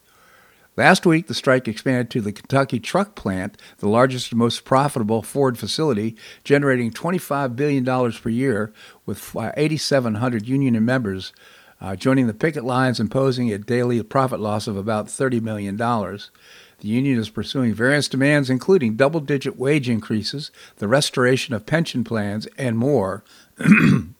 Last 0.77 1.05
week, 1.05 1.27
the 1.27 1.33
strike 1.33 1.67
expanded 1.67 2.09
to 2.11 2.21
the 2.21 2.31
Kentucky 2.31 2.79
truck 2.79 3.13
plant, 3.13 3.57
the 3.79 3.89
largest 3.89 4.31
and 4.31 4.39
most 4.39 4.63
profitable 4.63 5.21
Ford 5.21 5.57
facility, 5.57 6.15
generating 6.45 6.91
$25 6.91 7.55
billion 7.57 7.83
per 7.85 8.29
year, 8.29 8.73
with 9.05 9.35
8,700 9.35 10.47
union 10.47 10.83
members 10.85 11.33
uh, 11.81 11.95
joining 11.95 12.27
the 12.27 12.33
picket 12.33 12.63
lines 12.63 12.99
imposing 12.99 13.51
a 13.51 13.57
daily 13.57 14.01
profit 14.03 14.39
loss 14.39 14.67
of 14.67 14.77
about 14.77 15.07
$30 15.07 15.41
million. 15.41 15.75
The 15.75 16.87
union 16.87 17.19
is 17.19 17.29
pursuing 17.29 17.73
various 17.73 18.07
demands, 18.07 18.49
including 18.49 18.95
double 18.95 19.19
digit 19.19 19.57
wage 19.57 19.89
increases, 19.89 20.51
the 20.77 20.87
restoration 20.87 21.53
of 21.53 21.65
pension 21.65 22.03
plans, 22.03 22.47
and 22.57 22.77
more. 22.77 23.23
the 23.57 24.13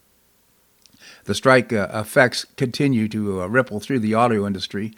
strike 1.32 1.72
uh, 1.72 1.88
effects 1.94 2.46
continue 2.58 3.08
to 3.08 3.44
uh, 3.44 3.48
ripple 3.48 3.80
through 3.80 4.00
the 4.00 4.16
auto 4.16 4.46
industry 4.46 4.94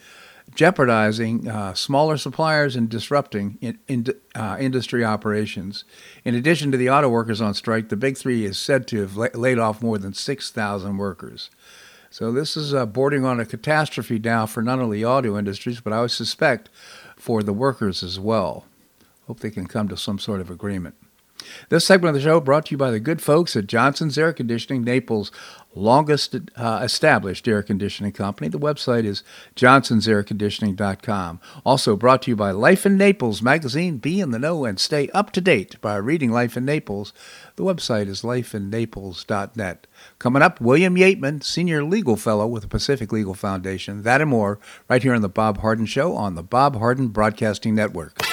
jeopardizing 0.55 1.47
uh, 1.47 1.73
smaller 1.73 2.17
suppliers 2.17 2.75
and 2.75 2.89
disrupting 2.89 3.57
in, 3.62 3.79
in, 3.88 4.05
uh, 4.35 4.57
industry 4.59 5.03
operations. 5.03 5.83
In 6.23 6.35
addition 6.35 6.71
to 6.71 6.77
the 6.77 6.89
auto 6.89 7.09
workers 7.09 7.41
on 7.41 7.53
strike, 7.53 7.89
the 7.89 7.97
Big 7.97 8.17
Three 8.17 8.45
is 8.45 8.57
said 8.57 8.88
to 8.88 9.01
have 9.01 9.15
la- 9.15 9.27
laid 9.33 9.59
off 9.59 9.81
more 9.81 9.97
than 9.97 10.13
6,000 10.13 10.97
workers. 10.97 11.50
So 12.09 12.31
this 12.31 12.55
is 12.55 12.73
uh, 12.73 12.85
bordering 12.85 13.25
on 13.25 13.39
a 13.39 13.45
catastrophe 13.45 14.19
now 14.19 14.45
for 14.45 14.62
not 14.62 14.79
only 14.79 15.03
auto 15.03 15.38
industries, 15.38 15.81
but 15.81 15.93
I 15.93 16.01
would 16.01 16.12
suspect 16.12 16.69
for 17.17 17.41
the 17.41 17.53
workers 17.53 18.03
as 18.03 18.19
well. 18.19 18.65
Hope 19.25 19.39
they 19.39 19.50
can 19.50 19.65
come 19.65 19.88
to 19.88 19.97
some 19.97 20.19
sort 20.19 20.39
of 20.39 20.51
agreement. 20.51 20.95
This 21.69 21.85
segment 21.85 22.15
of 22.15 22.21
the 22.21 22.27
show 22.27 22.39
brought 22.39 22.67
to 22.67 22.71
you 22.71 22.77
by 22.77 22.91
the 22.91 23.00
good 23.00 23.21
folks 23.21 23.55
at 23.55 23.67
Johnson's 23.67 24.17
Air 24.17 24.33
Conditioning, 24.33 24.83
Naples' 24.83 25.31
longest 25.75 26.35
uh, 26.55 26.81
established 26.83 27.47
air 27.47 27.63
conditioning 27.63 28.12
company. 28.12 28.47
The 28.47 28.59
website 28.59 29.05
is 29.05 29.23
johnsonsairconditioning.com. 29.55 31.39
Also 31.65 31.95
brought 31.95 32.23
to 32.23 32.31
you 32.31 32.35
by 32.35 32.51
Life 32.51 32.85
in 32.85 32.97
Naples 32.97 33.41
magazine. 33.41 33.97
Be 33.97 34.19
in 34.19 34.31
the 34.31 34.39
know 34.39 34.65
and 34.65 34.79
stay 34.79 35.09
up 35.09 35.31
to 35.31 35.41
date 35.41 35.79
by 35.81 35.95
reading 35.95 36.31
Life 36.31 36.57
in 36.57 36.65
Naples. 36.65 37.13
The 37.55 37.63
website 37.63 38.07
is 38.07 38.21
lifeinnaples.net. 38.21 39.88
Coming 40.19 40.41
up, 40.41 40.59
William 40.59 40.95
Yeatman, 40.95 41.43
Senior 41.43 41.83
Legal 41.83 42.15
Fellow 42.15 42.47
with 42.47 42.63
the 42.63 42.69
Pacific 42.69 43.12
Legal 43.12 43.33
Foundation. 43.33 44.03
That 44.03 44.21
and 44.21 44.29
more 44.29 44.59
right 44.89 45.03
here 45.03 45.13
on 45.13 45.21
The 45.21 45.29
Bob 45.29 45.59
Harden 45.59 45.85
Show 45.85 46.15
on 46.15 46.35
the 46.35 46.43
Bob 46.43 46.77
Harden 46.77 47.09
Broadcasting 47.09 47.75
Network. 47.75 48.32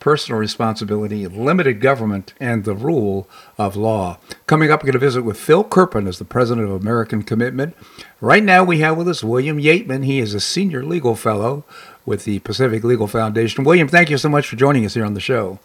personal 0.00 0.40
responsibility, 0.40 1.28
limited 1.28 1.80
government, 1.80 2.32
and 2.40 2.64
the 2.64 2.74
rule 2.74 3.28
of 3.58 3.76
law. 3.76 4.18
Coming 4.46 4.70
up, 4.70 4.82
we're 4.82 4.86
going 4.86 4.94
to 4.94 4.98
visit 4.98 5.22
with 5.22 5.38
Phil 5.38 5.62
Kerpen 5.62 6.08
as 6.08 6.18
the 6.18 6.24
president 6.24 6.68
of 6.68 6.80
American 6.80 7.22
Commitment. 7.22 7.76
Right 8.20 8.42
now, 8.42 8.64
we 8.64 8.80
have 8.80 8.96
with 8.96 9.08
us 9.08 9.22
William 9.22 9.58
Yeatman. 9.58 10.04
He 10.04 10.18
is 10.18 10.34
a 10.34 10.40
senior 10.40 10.84
legal 10.84 11.14
fellow 11.14 11.64
with 12.04 12.24
the 12.24 12.40
Pacific 12.40 12.82
Legal 12.82 13.06
Foundation. 13.06 13.62
William, 13.62 13.88
thank 13.88 14.10
you 14.10 14.18
so 14.18 14.28
much 14.28 14.48
for 14.48 14.56
joining 14.56 14.84
us 14.84 14.94
here 14.94 15.04
on 15.04 15.14
the 15.14 15.20
show. 15.20 15.60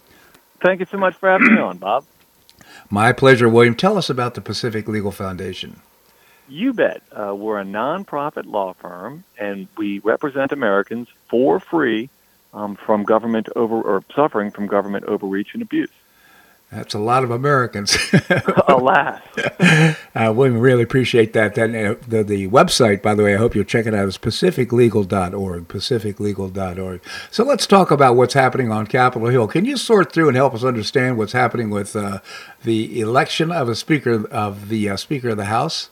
Thank 0.62 0.82
you 0.82 0.86
so 0.86 0.98
much 0.98 1.16
for 1.16 1.30
having 1.30 1.56
me 1.56 1.60
on, 1.60 1.78
Bob. 1.78 2.06
My 2.90 3.14
pleasure, 3.14 3.50
William. 3.50 3.76
Tell 3.76 3.98
us 3.98 4.10
about 4.10 4.36
the 4.36 4.42
Pacific 4.42 4.88
Legal 4.88 5.12
Foundation. 5.12 5.82
You 6.48 6.74
bet. 6.74 7.02
Uh, 7.12 7.34
we're 7.34 7.60
a 7.60 7.64
nonprofit 7.64 8.46
law 8.46 8.74
firm, 8.74 9.24
and 9.40 9.68
we 9.78 10.00
represent 10.00 10.52
Americans 10.52 11.08
for 11.30 11.60
free 11.60 12.10
um, 12.56 12.76
from 12.76 13.04
government 13.04 13.50
over 13.56 13.82
or 13.82 14.04
suffering 14.16 14.50
from 14.50 14.66
government 14.66 15.06
overreach 15.06 15.54
and 15.54 15.62
abuse. 15.62 15.92
That's 16.72 16.96
a 16.96 17.00
lot 17.00 17.24
of 17.24 17.30
Americans. 17.30 17.96
Alas. 18.68 19.22
uh, 20.16 20.34
we 20.36 20.50
really 20.50 20.82
appreciate 20.82 21.34
that. 21.34 21.54
Then 21.54 21.76
uh, 21.76 21.96
the, 22.08 22.24
the 22.24 22.48
website, 22.48 23.02
by 23.04 23.14
the 23.14 23.24
way, 23.24 23.36
I 23.36 23.38
hope 23.38 23.54
you'll 23.56 23.66
check 23.66 23.86
it 23.86 23.94
out, 23.94 24.08
is 24.08 24.18
pacificlegal.org, 24.18 25.68
pacificlegal.org. 25.68 27.02
So 27.30 27.44
let's 27.44 27.68
talk 27.68 27.92
about 27.92 28.16
what's 28.16 28.34
happening 28.34 28.72
on 28.72 28.88
Capitol 28.88 29.30
Hill. 29.30 29.48
Can 29.48 29.66
you 29.66 29.78
sort 29.78 30.12
through 30.12 30.28
and 30.28 30.36
help 30.36 30.56
us 30.56 30.64
understand 30.64 31.18
what's 31.18 31.34
happening 31.34 31.70
with 31.70 31.96
uh, 31.96 32.20
the 32.64 33.00
election 33.00 33.52
of 33.52 33.70
a 33.70 33.76
speaker 33.76 34.28
of 34.28 34.70
the 34.70 34.90
uh, 34.90 34.98
Speaker 34.98 35.30
of 35.30 35.38
the 35.38 35.46
House? 35.46 35.92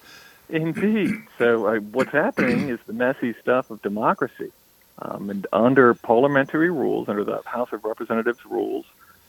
Indeed. 0.49 1.21
So 1.37 1.67
uh, 1.67 1.79
what's 1.79 2.11
happening 2.11 2.69
is 2.69 2.79
the 2.87 2.93
messy 2.93 3.35
stuff 3.41 3.69
of 3.69 3.81
democracy. 3.83 4.51
Um, 4.99 5.29
and 5.29 5.47
under 5.51 5.93
parliamentary 5.93 6.69
rules, 6.69 7.09
under 7.09 7.23
the 7.23 7.41
House 7.45 7.73
of 7.73 7.83
Representatives 7.83 8.45
rules, 8.45 8.85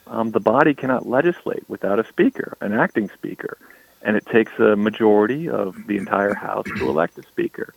um, 0.06 0.30
the 0.30 0.40
body 0.40 0.74
cannot 0.74 1.08
legislate 1.08 1.64
without 1.68 1.98
a 1.98 2.06
speaker, 2.06 2.56
an 2.60 2.74
acting 2.74 3.08
speaker, 3.10 3.56
and 4.02 4.16
it 4.16 4.26
takes 4.26 4.52
a 4.58 4.76
majority 4.76 5.48
of 5.48 5.86
the 5.86 5.96
entire 5.96 6.34
House 6.34 6.66
to 6.76 6.88
elect 6.88 7.18
a 7.18 7.22
speaker. 7.22 7.72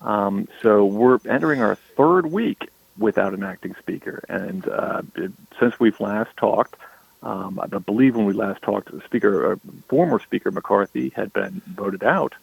Um, 0.00 0.48
so 0.62 0.84
we're 0.84 1.20
entering 1.28 1.62
our 1.62 1.76
third 1.96 2.26
week 2.26 2.68
without 2.98 3.32
an 3.32 3.44
acting 3.44 3.76
speaker, 3.78 4.24
and 4.28 4.68
uh, 4.68 5.02
it, 5.14 5.32
since 5.60 5.78
we've 5.78 5.98
last 6.00 6.36
talked, 6.36 6.74
um, 7.22 7.60
I 7.60 7.66
believe 7.66 8.16
when 8.16 8.26
we 8.26 8.32
last 8.32 8.62
talked, 8.62 8.92
the 8.92 9.00
speaker, 9.02 9.52
uh, 9.52 9.56
former 9.88 10.20
Speaker 10.20 10.50
McCarthy, 10.50 11.10
had 11.14 11.32
been 11.32 11.62
voted 11.66 12.02
out. 12.02 12.34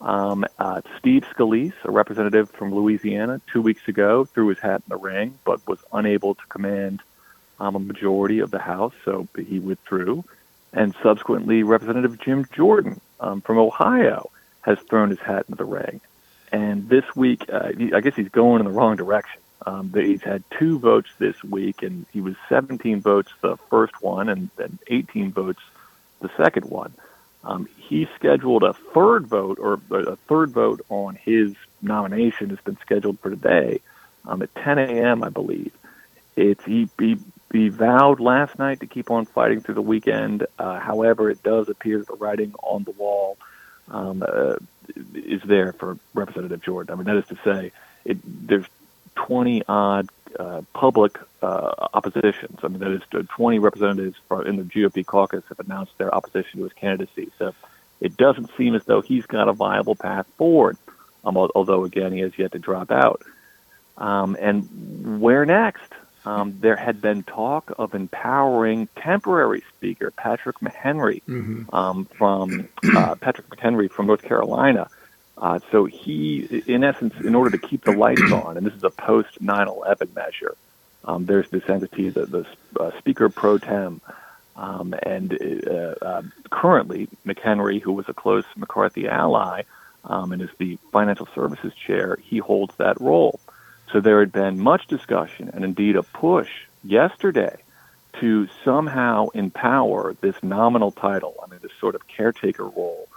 Um, 0.00 0.44
uh, 0.58 0.82
Steve 0.98 1.24
Scalise, 1.34 1.72
a 1.84 1.90
representative 1.90 2.50
from 2.50 2.74
Louisiana, 2.74 3.40
two 3.52 3.62
weeks 3.62 3.86
ago 3.88 4.24
threw 4.24 4.48
his 4.48 4.58
hat 4.58 4.82
in 4.86 4.90
the 4.90 4.96
ring, 4.96 5.38
but 5.44 5.66
was 5.66 5.78
unable 5.92 6.34
to 6.34 6.46
command 6.48 7.00
um, 7.60 7.76
a 7.76 7.78
majority 7.78 8.40
of 8.40 8.50
the 8.50 8.58
House, 8.58 8.94
so 9.04 9.28
he 9.36 9.58
withdrew. 9.58 10.24
And 10.72 10.94
subsequently, 11.02 11.62
Representative 11.62 12.18
Jim 12.20 12.46
Jordan 12.52 13.00
um, 13.20 13.40
from 13.40 13.58
Ohio 13.58 14.30
has 14.62 14.78
thrown 14.80 15.10
his 15.10 15.20
hat 15.20 15.46
into 15.48 15.56
the 15.56 15.64
ring. 15.64 16.00
And 16.52 16.88
this 16.88 17.04
week, 17.16 17.46
uh, 17.52 17.70
I 17.94 18.00
guess 18.00 18.14
he's 18.14 18.28
going 18.28 18.60
in 18.60 18.66
the 18.66 18.72
wrong 18.72 18.96
direction. 18.96 19.40
Um, 19.66 19.92
he's 19.94 20.22
had 20.22 20.42
two 20.58 20.78
votes 20.78 21.08
this 21.18 21.42
week, 21.42 21.82
and 21.82 22.06
he 22.12 22.20
was 22.20 22.34
17 22.48 23.00
votes 23.00 23.32
the 23.40 23.56
first 23.70 24.02
one, 24.02 24.28
and 24.28 24.50
then 24.56 24.78
18 24.88 25.32
votes 25.32 25.62
the 26.20 26.30
second 26.36 26.68
one. 26.68 26.92
Um, 27.44 27.68
he 27.76 28.08
scheduled 28.16 28.62
a 28.62 28.72
third 28.72 29.26
vote, 29.26 29.58
or 29.60 29.80
a 29.90 30.16
third 30.16 30.50
vote 30.50 30.80
on 30.88 31.14
his 31.16 31.54
nomination 31.82 32.50
has 32.50 32.58
been 32.60 32.78
scheduled 32.78 33.20
for 33.20 33.30
today 33.30 33.80
um, 34.26 34.42
at 34.42 34.54
10 34.54 34.78
a.m., 34.78 35.22
I 35.22 35.28
believe. 35.28 35.72
It's 36.36 36.64
he, 36.64 36.88
he, 36.98 37.18
he 37.52 37.68
vowed 37.68 38.20
last 38.20 38.58
night 38.58 38.80
to 38.80 38.86
keep 38.86 39.10
on 39.10 39.26
fighting 39.26 39.60
through 39.60 39.74
the 39.74 39.82
weekend. 39.82 40.46
Uh, 40.58 40.80
however, 40.80 41.30
it 41.30 41.42
does 41.42 41.68
appear 41.68 41.98
that 41.98 42.08
the 42.08 42.14
writing 42.14 42.54
on 42.62 42.84
the 42.84 42.90
wall 42.92 43.36
um, 43.88 44.24
uh, 44.26 44.56
is 45.14 45.42
there 45.42 45.72
for 45.74 45.98
Representative 46.14 46.62
Jordan. 46.62 46.92
I 46.92 46.96
mean, 46.96 47.04
that 47.04 47.16
is 47.16 47.26
to 47.26 47.38
say, 47.44 47.72
it, 48.04 48.18
there's 48.24 48.66
20 49.14 49.62
odd 49.68 50.08
uh, 50.38 50.62
public 50.72 51.18
uh, 51.42 51.88
oppositions. 51.94 52.58
I 52.62 52.68
mean, 52.68 52.80
that 52.80 52.90
is 52.90 53.26
20 53.28 53.58
representatives 53.58 54.16
in 54.46 54.56
the 54.56 54.62
GOP 54.62 55.04
caucus 55.04 55.44
have 55.48 55.60
announced 55.60 55.96
their 55.98 56.14
opposition 56.14 56.58
to 56.58 56.64
his 56.64 56.72
candidacy. 56.72 57.30
So 57.38 57.54
it 58.00 58.16
doesn't 58.16 58.50
seem 58.56 58.74
as 58.74 58.84
though 58.84 59.00
he's 59.00 59.26
got 59.26 59.48
a 59.48 59.52
viable 59.52 59.94
path 59.94 60.26
forward, 60.36 60.76
um, 61.24 61.36
although, 61.36 61.84
again, 61.84 62.12
he 62.12 62.20
has 62.20 62.32
yet 62.38 62.52
to 62.52 62.58
drop 62.58 62.90
out. 62.90 63.22
Um, 63.96 64.36
and 64.40 65.20
where 65.20 65.46
next? 65.46 65.92
Um, 66.26 66.56
there 66.60 66.76
had 66.76 67.02
been 67.02 67.22
talk 67.22 67.72
of 67.78 67.94
empowering 67.94 68.88
temporary 68.96 69.62
speaker 69.76 70.10
Patrick 70.10 70.58
McHenry 70.60 71.22
mm-hmm. 71.28 71.74
um, 71.74 72.06
from 72.06 72.68
uh, 72.96 73.14
Patrick 73.16 73.48
McHenry 73.50 73.90
from 73.90 74.06
North 74.06 74.22
Carolina 74.22 74.88
Uh, 75.36 75.58
so 75.72 75.84
he, 75.84 76.62
in 76.66 76.84
essence, 76.84 77.14
in 77.24 77.34
order 77.34 77.50
to 77.50 77.58
keep 77.58 77.84
the 77.84 77.92
lights 77.92 78.22
on, 78.32 78.56
and 78.56 78.66
this 78.66 78.74
is 78.74 78.84
a 78.84 78.90
post 78.90 79.42
9/11 79.42 80.14
measure, 80.14 80.56
um, 81.04 81.26
there's 81.26 81.48
this 81.50 81.68
entity, 81.68 82.08
the, 82.10 82.26
the 82.26 82.46
uh, 82.80 82.96
Speaker 82.98 83.28
pro 83.28 83.58
tem, 83.58 84.00
um, 84.56 84.94
and 85.02 85.36
uh, 85.66 85.94
uh, 86.00 86.22
currently 86.50 87.08
McHenry, 87.26 87.80
who 87.80 87.92
was 87.92 88.08
a 88.08 88.14
close 88.14 88.44
McCarthy 88.56 89.08
ally 89.08 89.62
um, 90.04 90.32
and 90.32 90.42
is 90.42 90.50
the 90.58 90.78
financial 90.92 91.28
services 91.34 91.72
chair, 91.74 92.18
he 92.22 92.38
holds 92.38 92.74
that 92.76 93.00
role. 93.00 93.40
So 93.92 94.00
there 94.00 94.20
had 94.20 94.32
been 94.32 94.60
much 94.60 94.86
discussion 94.86 95.50
and 95.52 95.64
indeed 95.64 95.96
a 95.96 96.02
push 96.02 96.50
yesterday 96.82 97.56
to 98.20 98.48
somehow 98.64 99.28
empower 99.34 100.14
this 100.20 100.36
nominal 100.42 100.92
title, 100.92 101.34
I 101.42 101.50
mean, 101.50 101.60
this 101.62 101.72
sort 101.80 101.94
of 101.94 102.06
caretaker 102.06 102.64
role, 102.64 103.08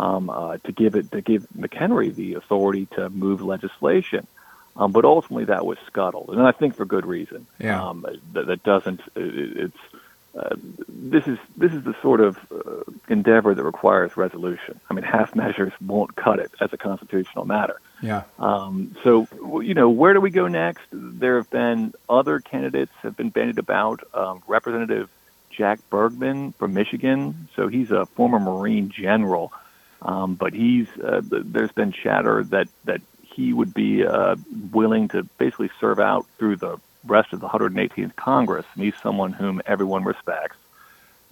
um, 0.00 0.30
uh, 0.30 0.56
to 0.58 0.72
give 0.72 0.94
it 0.94 1.12
to 1.12 1.20
give 1.20 1.46
McHenry 1.56 2.14
the 2.14 2.34
authority 2.34 2.86
to 2.96 3.10
move 3.10 3.42
legislation. 3.42 4.26
Um, 4.76 4.92
but 4.92 5.04
ultimately, 5.04 5.46
that 5.46 5.66
was 5.66 5.78
scuttled, 5.86 6.30
and 6.30 6.40
I 6.40 6.52
think 6.52 6.74
for 6.74 6.84
good 6.84 7.04
reason. 7.04 7.46
Yeah. 7.58 7.82
Um, 7.82 8.06
that, 8.32 8.46
that 8.46 8.62
doesn't. 8.62 9.00
It, 9.14 9.56
it's 9.64 9.82
uh, 10.34 10.56
this 10.88 11.26
is 11.26 11.38
this 11.56 11.72
is 11.72 11.82
the 11.84 11.94
sort 12.00 12.20
of 12.20 12.38
uh, 12.50 12.84
endeavor 13.08 13.52
that 13.54 13.62
requires 13.62 14.16
resolution. 14.16 14.80
I 14.88 14.94
mean, 14.94 15.04
half 15.04 15.34
measures 15.34 15.72
won't 15.84 16.16
cut 16.16 16.38
it 16.38 16.52
as 16.60 16.72
a 16.72 16.78
constitutional 16.78 17.44
matter. 17.44 17.80
Yeah. 18.00 18.22
Um, 18.38 18.96
so, 19.04 19.26
you 19.60 19.74
know, 19.74 19.90
where 19.90 20.14
do 20.14 20.20
we 20.20 20.30
go 20.30 20.46
next? 20.48 20.84
There 20.92 21.36
have 21.36 21.50
been 21.50 21.92
other 22.08 22.40
candidates 22.40 22.92
have 23.02 23.16
been 23.16 23.30
bandied 23.30 23.58
about. 23.58 24.02
Um, 24.14 24.42
Representative 24.46 25.10
Jack 25.50 25.80
Bergman 25.90 26.52
from 26.52 26.72
Michigan. 26.72 27.48
So 27.56 27.68
he's 27.68 27.90
a 27.90 28.06
former 28.06 28.38
Marine 28.38 28.88
general, 28.88 29.52
um, 30.02 30.34
but 30.34 30.52
he's 30.52 30.88
uh, 31.02 31.20
there's 31.22 31.72
been 31.72 31.92
chatter 31.92 32.44
that 32.44 32.68
that 32.84 33.00
he 33.22 33.52
would 33.52 33.72
be 33.74 34.04
uh, 34.04 34.36
willing 34.72 35.08
to 35.08 35.22
basically 35.38 35.70
serve 35.80 36.00
out 36.00 36.26
through 36.38 36.56
the 36.56 36.78
rest 37.04 37.32
of 37.32 37.40
the 37.40 37.48
118th 37.48 38.16
Congress, 38.16 38.66
and 38.74 38.84
he's 38.84 38.94
someone 39.02 39.32
whom 39.32 39.60
everyone 39.66 40.04
respects. 40.04 40.56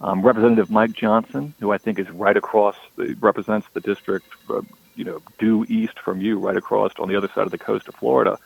Um, 0.01 0.21
Representative 0.21 0.71
Mike 0.71 0.93
Johnson, 0.93 1.53
who 1.59 1.71
I 1.71 1.77
think 1.77 1.99
is 1.99 2.09
right 2.09 2.37
across, 2.37 2.75
the, 2.95 3.15
represents 3.19 3.67
the 3.73 3.81
district, 3.81 4.27
uh, 4.49 4.61
you 4.95 5.03
know, 5.03 5.21
due 5.37 5.65
east 5.67 5.99
from 5.99 6.21
you, 6.21 6.39
right 6.39 6.55
across 6.55 6.93
on 6.99 7.09
the 7.09 7.15
other 7.15 7.27
side 7.27 7.45
of 7.45 7.51
the 7.51 7.57
coast 7.57 7.87
of 7.87 7.95
Florida. 7.95 8.39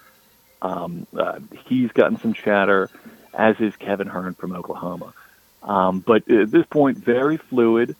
Um, 0.61 1.05
uh, 1.15 1.39
he's 1.67 1.91
gotten 1.91 2.17
some 2.19 2.33
chatter, 2.33 2.89
as 3.33 3.59
is 3.59 3.75
Kevin 3.75 4.07
Hern 4.07 4.33
from 4.33 4.55
Oklahoma. 4.55 5.13
Um, 5.61 5.99
but 5.99 6.29
at 6.29 6.51
this 6.51 6.65
point, 6.65 6.97
very 6.97 7.37
fluid. 7.37 7.95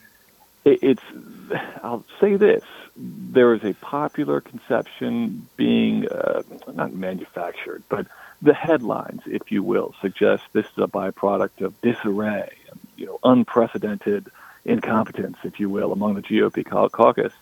It, 0.66 0.80
it's, 0.82 1.04
I'll 1.84 2.06
say 2.20 2.36
this: 2.36 2.64
there 2.96 3.54
is 3.54 3.64
a 3.64 3.74
popular 3.74 4.42
conception 4.42 5.48
being 5.58 6.08
uh, 6.08 6.44
not 6.74 6.94
manufactured, 6.94 7.84
but 7.90 8.08
the 8.42 8.54
headlines, 8.54 9.22
if 9.26 9.52
you 9.52 9.64
will, 9.64 9.96
suggest 10.02 10.44
this 10.54 10.66
is 10.66 10.78
a 10.78 10.88
byproduct 10.88 11.62
of 11.62 11.80
disarray, 11.82 12.52
and, 12.70 12.80
you 12.98 13.06
know, 13.06 13.20
unprecedented 13.24 14.30
incompetence, 14.66 15.38
if 15.44 15.60
you 15.60 15.70
will, 15.70 15.92
among 15.92 16.16
the 16.16 16.22
GOP 16.22 16.66
caucus. 16.92 17.34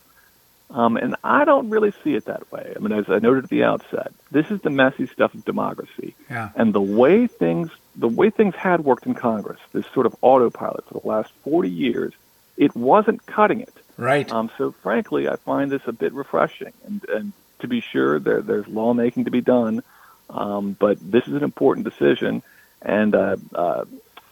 Um, 0.70 0.96
and 0.96 1.16
I 1.24 1.44
don't 1.44 1.70
really 1.70 1.92
see 2.04 2.16
it 2.16 2.26
that 2.26 2.50
way. 2.52 2.74
I 2.76 2.80
mean, 2.80 2.94
as 2.94 3.10
I 3.10 3.20
noted 3.20 3.44
at 3.46 3.50
the 3.50 3.64
outset, 3.64 4.14
this 4.32 4.50
is 4.52 4.62
the 4.62 4.70
messy 4.70 5.06
stuff 5.08 5.34
of 5.34 5.44
democracy. 5.44 6.16
Yeah. 6.30 6.50
And 6.56 6.74
the 6.74 6.82
way 6.82 7.28
things, 7.28 7.70
the 7.96 8.08
way 8.08 8.30
things 8.30 8.56
had 8.56 8.86
worked 8.86 9.06
in 9.06 9.14
Congress, 9.14 9.60
this 9.74 9.86
sort 9.94 10.06
of 10.06 10.16
autopilot 10.22 10.86
for 10.88 11.00
the 11.00 11.06
last 11.06 11.32
40 11.44 11.70
years, 11.70 12.14
it 12.62 12.76
wasn't 12.76 13.26
cutting 13.26 13.60
it. 13.60 13.74
Right. 13.98 14.32
Um, 14.32 14.50
so, 14.58 14.72
frankly, 14.84 15.28
I 15.28 15.36
find 15.36 15.72
this 15.72 15.82
a 15.88 15.92
bit 15.92 16.14
refreshing. 16.14 16.74
And, 16.86 17.04
and 17.10 17.34
to 17.60 17.68
be 17.68 17.82
sure, 17.82 18.20
there, 18.20 18.42
there's 18.42 18.68
lawmaking 18.68 19.26
to 19.26 19.32
be 19.32 19.42
done. 19.42 19.84
Um, 20.30 20.78
but 20.80 20.98
this 21.02 21.28
is 21.28 21.34
an 21.34 21.44
important 21.44 21.84
decision, 21.84 22.42
and 22.82 23.14
uh, 23.14 23.36
uh, 23.54 23.84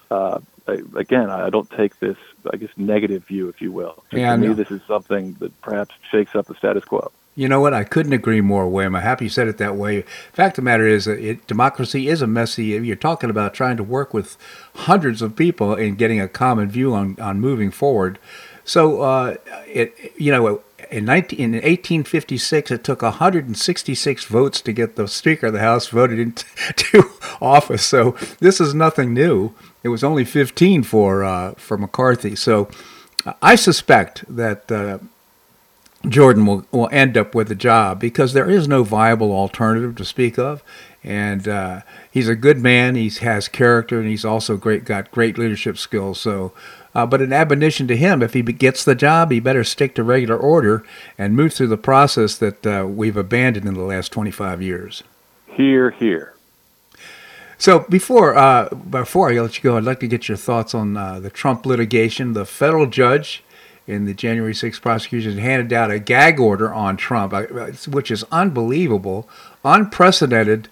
uh, 0.10 0.40
again, 0.96 1.30
I 1.30 1.50
don't 1.50 1.70
take 1.70 2.00
this, 2.00 2.16
I 2.50 2.56
guess, 2.56 2.70
negative 2.78 3.26
view, 3.26 3.50
if 3.50 3.62
you 3.62 3.74
will. 3.74 4.02
Yeah, 4.12 4.32
to 4.32 4.38
me, 4.38 4.48
no. 4.48 4.54
this 4.54 4.72
is 4.72 4.82
something 4.88 5.36
that 5.40 5.60
perhaps 5.62 5.94
shakes 6.10 6.36
up 6.36 6.48
the 6.48 6.56
status 6.56 6.86
quo. 6.86 7.12
You 7.40 7.48
know 7.48 7.62
what? 7.62 7.74
I 7.74 7.86
couldn't 7.86 8.12
agree 8.12 8.42
more, 8.42 8.68
William. 8.68 8.98
I'm 8.98 9.02
happy 9.02 9.24
you 9.24 9.30
said 9.30 9.48
it 9.48 9.60
that 9.60 9.78
way. 9.78 10.02
Fact 10.34 10.58
of 10.58 10.62
the 10.62 10.66
matter 10.66 10.86
is, 10.86 11.08
it, 11.08 11.48
democracy 11.48 12.10
is 12.10 12.22
a 12.22 12.28
messy. 12.28 12.66
You're 12.66 12.98
talking 12.98 13.30
about 13.30 13.54
trying 13.54 13.78
to 13.78 13.84
work 13.84 14.14
with 14.14 14.36
hundreds 14.76 15.22
of 15.22 15.38
people 15.38 15.74
and 15.74 15.98
getting 15.98 16.20
a 16.20 16.28
common 16.28 16.70
view 16.70 16.94
on, 16.94 17.18
on 17.18 17.40
moving 17.40 17.72
forward. 17.72 18.20
So, 18.66 19.04
uh, 19.04 19.36
it 19.66 19.96
you 20.18 20.34
know, 20.34 20.64
in, 20.92 21.06
19, 21.06 21.40
in 21.40 21.52
1856, 21.54 22.72
it 22.72 22.84
took 22.84 23.04
166 23.04 24.26
votes 24.26 24.60
to 24.60 24.74
get 24.74 24.98
the 24.98 25.08
Speaker 25.08 25.48
of 25.48 25.54
the 25.54 25.60
House 25.60 25.88
voted 25.88 26.20
into 26.20 27.10
office. 27.42 27.86
So 27.86 28.18
this 28.42 28.60
is 28.60 28.74
nothing 28.74 29.14
new. 29.14 29.54
It 29.82 29.88
was 29.88 30.04
only 30.04 30.26
15 30.26 30.84
for 30.84 31.24
uh, 31.24 31.54
for 31.54 31.78
McCarthy. 31.78 32.36
So 32.36 32.70
I 33.42 33.56
suspect 33.56 34.26
that. 34.28 34.70
Uh, 34.70 34.98
Jordan 36.08 36.46
will, 36.46 36.66
will 36.72 36.90
end 36.92 37.18
up 37.18 37.36
with 37.36 37.52
a 37.52 37.56
job 37.56 38.00
because 38.00 38.34
there 38.34 38.50
is 38.50 38.68
no 38.68 38.84
viable 38.84 39.32
alternative 39.32 39.96
to 39.96 40.06
speak 40.06 40.40
of. 40.40 40.64
And 41.04 41.48
uh, 41.48 41.82
he's 42.10 42.30
a 42.30 42.36
good 42.36 42.60
man. 42.60 42.96
He 42.96 43.10
has 43.10 43.48
character, 43.48 44.00
and 44.00 44.08
he's 44.08 44.26
also 44.26 44.58
great 44.58 44.84
got 44.84 45.12
great 45.12 45.38
leadership 45.38 45.78
skills. 45.78 46.20
So, 46.20 46.52
uh, 46.94 47.06
but 47.06 47.22
an 47.22 47.32
admonition 47.32 47.88
to 47.88 47.96
him: 47.96 48.22
if 48.22 48.34
he 48.34 48.42
gets 48.42 48.84
the 48.84 48.96
job, 48.96 49.32
he 49.32 49.40
better 49.40 49.64
stick 49.64 49.96
to 49.96 50.04
regular 50.04 50.36
order 50.36 50.84
and 51.18 51.38
move 51.38 51.54
through 51.54 51.68
the 51.68 51.78
process 51.78 52.38
that 52.38 52.68
uh, 52.68 52.86
we've 52.86 53.16
abandoned 53.16 53.66
in 53.66 53.76
the 53.76 53.82
last 53.82 54.12
25 54.12 54.62
years. 54.62 55.04
Here, 55.48 55.92
here. 55.92 56.34
So 57.58 57.80
before 57.90 58.38
uh, 58.38 58.70
before 58.70 59.30
I 59.30 59.40
let 59.40 59.58
you 59.58 59.64
go, 59.64 59.78
I'd 59.78 59.84
like 59.84 60.02
to 60.02 60.08
get 60.08 60.28
your 60.28 60.38
thoughts 60.38 60.76
on 60.76 60.98
uh, 60.98 61.22
the 61.22 61.30
Trump 61.30 61.66
litigation. 61.66 62.34
The 62.34 62.46
federal 62.46 62.88
judge 62.88 63.42
in 63.90 64.06
the 64.06 64.14
January 64.14 64.54
6th 64.54 64.82
prosecution 64.82 65.40
handed 65.40 65.74
out 65.74 65.90
a 65.90 65.98
gag 65.98 66.40
order 66.40 66.72
on 66.72 66.96
Trump, 66.96 67.34
uh, 67.34 67.44
which 67.88 68.12
is 68.12 68.24
unbelievable, 68.32 69.28
unprecedented 69.66 70.70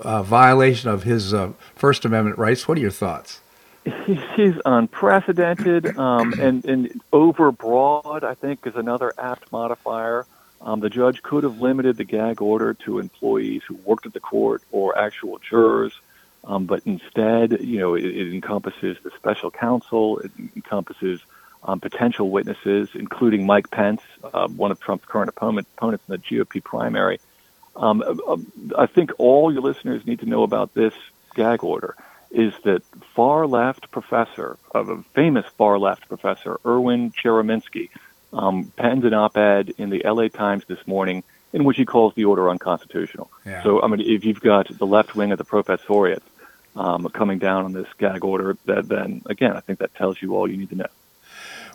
uh, 0.00 0.22
violation 0.24 0.90
of 0.90 1.04
his 1.04 1.32
uh, 1.32 1.52
First 1.76 2.04
Amendment 2.04 2.36
rights. 2.36 2.66
What 2.66 2.76
are 2.76 2.80
your 2.80 2.90
thoughts? 2.90 3.40
He's 4.34 4.56
unprecedented 4.66 5.96
um, 5.96 6.34
and, 6.40 6.64
and 6.64 7.00
overbroad, 7.12 8.24
I 8.24 8.34
think, 8.34 8.66
is 8.66 8.74
another 8.74 9.12
apt 9.16 9.50
modifier. 9.52 10.26
Um, 10.60 10.80
the 10.80 10.90
judge 10.90 11.22
could 11.22 11.44
have 11.44 11.60
limited 11.60 11.96
the 11.96 12.04
gag 12.04 12.42
order 12.42 12.74
to 12.74 12.98
employees 12.98 13.62
who 13.68 13.76
worked 13.76 14.06
at 14.06 14.12
the 14.12 14.20
court 14.20 14.64
or 14.72 14.98
actual 14.98 15.38
jurors, 15.38 15.92
um, 16.42 16.66
but 16.66 16.82
instead, 16.84 17.60
you 17.60 17.78
know, 17.78 17.94
it, 17.94 18.04
it 18.04 18.34
encompasses 18.34 18.96
the 19.04 19.12
special 19.16 19.52
counsel, 19.52 20.18
it 20.18 20.32
encompasses 20.56 21.20
um, 21.62 21.80
potential 21.80 22.30
witnesses, 22.30 22.88
including 22.94 23.46
Mike 23.46 23.70
Pence, 23.70 24.00
uh, 24.22 24.48
one 24.48 24.70
of 24.70 24.80
Trump's 24.80 25.04
current 25.04 25.28
opponent, 25.28 25.66
opponents 25.76 26.04
in 26.08 26.12
the 26.12 26.18
GOP 26.18 26.62
primary. 26.62 27.20
Um, 27.76 28.02
uh, 28.02 28.36
I 28.76 28.86
think 28.86 29.12
all 29.18 29.52
your 29.52 29.62
listeners 29.62 30.06
need 30.06 30.20
to 30.20 30.26
know 30.26 30.42
about 30.42 30.74
this 30.74 30.94
gag 31.34 31.62
order 31.62 31.94
is 32.30 32.52
that 32.64 32.82
far 33.14 33.46
left 33.46 33.90
professor, 33.90 34.58
of 34.72 34.88
a 34.88 35.02
famous 35.14 35.46
far 35.56 35.78
left 35.78 36.08
professor, 36.08 36.58
Erwin 36.66 37.10
Chemerinsky, 37.12 37.88
um, 38.32 38.70
penned 38.76 39.04
an 39.04 39.14
op-ed 39.14 39.72
in 39.78 39.90
the 39.90 40.02
LA 40.04 40.28
Times 40.28 40.64
this 40.66 40.86
morning 40.86 41.22
in 41.52 41.64
which 41.64 41.78
he 41.78 41.86
calls 41.86 42.14
the 42.14 42.26
order 42.26 42.50
unconstitutional. 42.50 43.30
Yeah. 43.46 43.62
So, 43.62 43.80
I 43.80 43.86
mean, 43.86 44.00
if 44.00 44.24
you've 44.24 44.40
got 44.40 44.68
the 44.68 44.86
left 44.86 45.16
wing 45.16 45.32
of 45.32 45.38
the 45.38 45.44
professoriate 45.44 46.20
um, 46.76 47.08
coming 47.08 47.38
down 47.38 47.64
on 47.64 47.72
this 47.72 47.88
gag 47.96 48.24
order, 48.24 48.56
that 48.66 48.88
then, 48.88 49.22
again, 49.26 49.56
I 49.56 49.60
think 49.60 49.78
that 49.78 49.94
tells 49.94 50.20
you 50.20 50.36
all 50.36 50.50
you 50.50 50.58
need 50.58 50.70
to 50.70 50.76
know. 50.76 50.88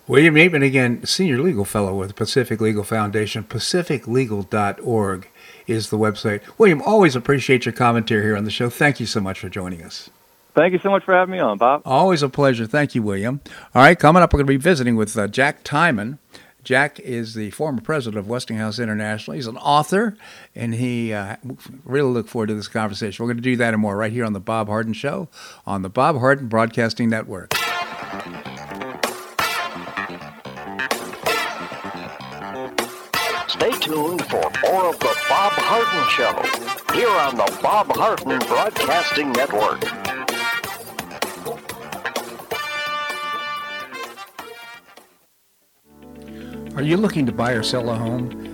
William 0.06 0.34
Yeatman, 0.34 0.62
again, 0.62 1.04
Senior 1.06 1.40
Legal 1.40 1.64
Fellow 1.64 1.94
with 1.94 2.08
the 2.08 2.14
Pacific 2.14 2.60
Legal 2.60 2.84
Foundation. 2.84 3.42
PacificLegal.org 3.42 5.28
is 5.66 5.88
the 5.88 5.96
website. 5.96 6.42
William, 6.58 6.82
always 6.82 7.16
appreciate 7.16 7.64
your 7.64 7.72
commentary 7.72 8.22
here 8.22 8.36
on 8.36 8.44
the 8.44 8.50
show. 8.50 8.68
Thank 8.68 9.00
you 9.00 9.06
so 9.06 9.20
much 9.20 9.40
for 9.40 9.48
joining 9.48 9.82
us. 9.82 10.10
Thank 10.54 10.74
you 10.74 10.78
so 10.78 10.90
much 10.90 11.04
for 11.04 11.14
having 11.14 11.32
me 11.32 11.38
on, 11.38 11.56
Bob. 11.56 11.80
Always 11.86 12.22
a 12.22 12.28
pleasure. 12.28 12.66
Thank 12.66 12.94
you, 12.94 13.02
William. 13.02 13.40
All 13.74 13.82
right, 13.82 13.98
coming 13.98 14.22
up, 14.22 14.32
we're 14.34 14.38
going 14.38 14.46
to 14.46 14.52
be 14.52 14.56
visiting 14.58 14.94
with 14.94 15.16
uh, 15.16 15.26
Jack 15.26 15.64
Tymann. 15.64 16.18
Jack 16.62 17.00
is 17.00 17.34
the 17.34 17.50
former 17.50 17.80
president 17.80 18.18
of 18.18 18.28
Westinghouse 18.28 18.78
International. 18.78 19.34
He's 19.34 19.46
an 19.46 19.56
author, 19.56 20.16
and 20.54 20.74
he 20.74 21.14
uh, 21.14 21.36
really 21.84 22.10
look 22.10 22.28
forward 22.28 22.48
to 22.48 22.54
this 22.54 22.68
conversation. 22.68 23.24
We're 23.24 23.32
going 23.32 23.42
to 23.42 23.42
do 23.42 23.56
that 23.56 23.72
and 23.72 23.80
more 23.80 23.96
right 23.96 24.12
here 24.12 24.24
on 24.24 24.34
the 24.34 24.40
Bob 24.40 24.68
Harden 24.68 24.92
Show 24.92 25.28
on 25.66 25.80
the 25.80 25.90
Bob 25.90 26.18
Harden 26.18 26.48
Broadcasting 26.48 27.08
Network. 27.08 27.54
Stay 33.64 33.78
tuned 33.78 34.22
for 34.26 34.42
more 34.62 34.90
of 34.90 34.98
the 34.98 35.16
Bob 35.26 35.52
Harden 35.54 36.06
Show 36.10 36.94
here 36.94 37.08
on 37.08 37.34
the 37.34 37.58
Bob 37.62 37.86
Harden 37.96 38.38
Broadcasting 38.40 39.32
Network. 39.32 39.82
Are 46.76 46.82
you 46.82 46.98
looking 46.98 47.24
to 47.24 47.32
buy 47.32 47.52
or 47.52 47.62
sell 47.62 47.88
a 47.88 47.94
home? 47.94 48.53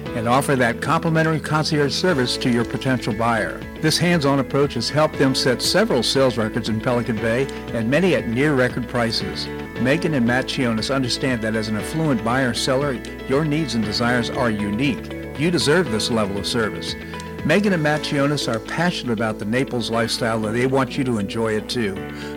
and 0.15 0.27
offer 0.27 0.55
that 0.55 0.81
complimentary 0.81 1.39
concierge 1.39 1.93
service 1.93 2.37
to 2.37 2.49
your 2.49 2.65
potential 2.65 3.13
buyer. 3.13 3.59
This 3.81 3.97
hands-on 3.97 4.39
approach 4.39 4.75
has 4.75 4.89
helped 4.89 5.17
them 5.17 5.33
set 5.33 5.61
several 5.61 6.03
sales 6.03 6.37
records 6.37 6.69
in 6.69 6.79
Pelican 6.79 7.15
Bay 7.15 7.47
and 7.73 7.89
many 7.89 8.15
at 8.15 8.27
near 8.27 8.53
record 8.53 8.87
prices. 8.87 9.47
Megan 9.81 10.13
and 10.13 10.25
Matt 10.27 10.45
Chionis 10.45 10.93
understand 10.93 11.41
that 11.41 11.55
as 11.55 11.67
an 11.67 11.77
affluent 11.77 12.23
buyer 12.23 12.53
seller, 12.53 12.93
your 13.27 13.43
needs 13.45 13.75
and 13.75 13.83
desires 13.83 14.29
are 14.29 14.51
unique. 14.51 15.39
You 15.39 15.49
deserve 15.49 15.91
this 15.91 16.11
level 16.11 16.37
of 16.37 16.45
service. 16.45 16.93
Megan 17.45 17.73
and 17.73 17.81
Matt 17.81 18.01
Chionis 18.01 18.53
are 18.53 18.59
passionate 18.59 19.13
about 19.13 19.39
the 19.39 19.45
Naples 19.45 19.89
lifestyle 19.89 20.45
and 20.45 20.55
they 20.55 20.67
want 20.67 20.95
you 20.95 21.03
to 21.03 21.17
enjoy 21.17 21.53
it 21.53 21.67
too. 21.67 21.95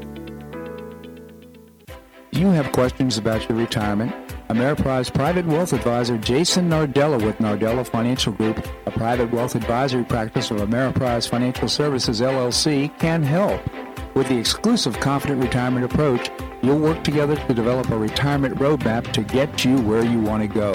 Do 2.32 2.40
you 2.40 2.48
have 2.48 2.70
questions 2.72 3.16
about 3.16 3.48
your 3.48 3.56
retirement? 3.56 4.12
Ameriprise 4.50 5.10
Private 5.14 5.46
Wealth 5.46 5.72
Advisor 5.72 6.18
Jason 6.18 6.68
Nardella 6.68 7.24
with 7.24 7.38
Nardella 7.38 7.86
Financial 7.86 8.32
Group, 8.32 8.66
a 8.86 8.90
private 8.90 9.32
wealth 9.32 9.54
advisory 9.54 10.04
practice 10.04 10.50
of 10.50 10.58
Ameriprise 10.58 11.26
Financial 11.28 11.68
Services 11.68 12.20
LLC, 12.20 12.90
can 12.98 13.22
help. 13.22 13.62
With 14.14 14.28
the 14.28 14.36
exclusive 14.36 14.98
Confident 14.98 15.42
Retirement 15.42 15.84
approach, 15.84 16.30
you'll 16.62 16.78
work 16.78 17.04
together 17.04 17.36
to 17.36 17.54
develop 17.54 17.90
a 17.90 17.96
retirement 17.96 18.56
roadmap 18.56 19.12
to 19.12 19.22
get 19.22 19.64
you 19.64 19.76
where 19.82 20.04
you 20.04 20.20
want 20.20 20.42
to 20.42 20.48
go. 20.48 20.72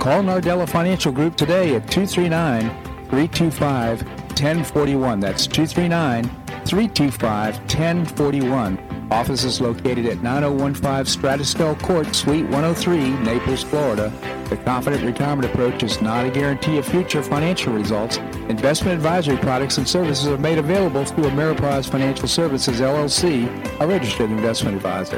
Call 0.00 0.22
Nardella 0.22 0.68
Financial 0.68 1.12
Group 1.12 1.36
today 1.36 1.76
at 1.76 1.88
239 1.88 2.62
325 3.08 4.02
1041. 4.02 5.20
That's 5.20 5.46
239 5.46 6.24
325 6.64 7.58
1041. 7.58 9.08
Office 9.12 9.44
is 9.44 9.60
located 9.60 10.06
at 10.06 10.22
9015 10.22 11.04
Strada 11.04 11.44
Stell 11.44 11.76
Court, 11.76 12.14
Suite 12.14 12.44
103, 12.46 13.10
Naples, 13.22 13.62
Florida. 13.62 14.10
The 14.52 14.58
Confident 14.64 15.02
Retirement 15.02 15.50
Approach 15.50 15.82
is 15.82 16.02
not 16.02 16.26
a 16.26 16.30
guarantee 16.30 16.76
of 16.76 16.84
future 16.84 17.22
financial 17.22 17.72
results. 17.72 18.18
Investment 18.50 18.96
advisory 18.96 19.38
products 19.38 19.78
and 19.78 19.88
services 19.88 20.28
are 20.28 20.36
made 20.36 20.58
available 20.58 21.06
through 21.06 21.24
Ameriprise 21.24 21.88
Financial 21.88 22.28
Services, 22.28 22.78
LLC, 22.78 23.48
a 23.80 23.86
registered 23.86 24.30
investment 24.30 24.76
advisor. 24.76 25.16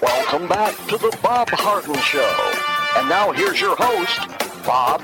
Welcome 0.00 0.48
back 0.48 0.74
to 0.88 0.96
the 0.96 1.18
Bob 1.22 1.50
Harden 1.50 1.96
Show. 1.96 2.52
And 2.96 3.10
now 3.10 3.30
here's 3.32 3.60
your 3.60 3.76
host, 3.76 4.45
Bob. 4.66 5.00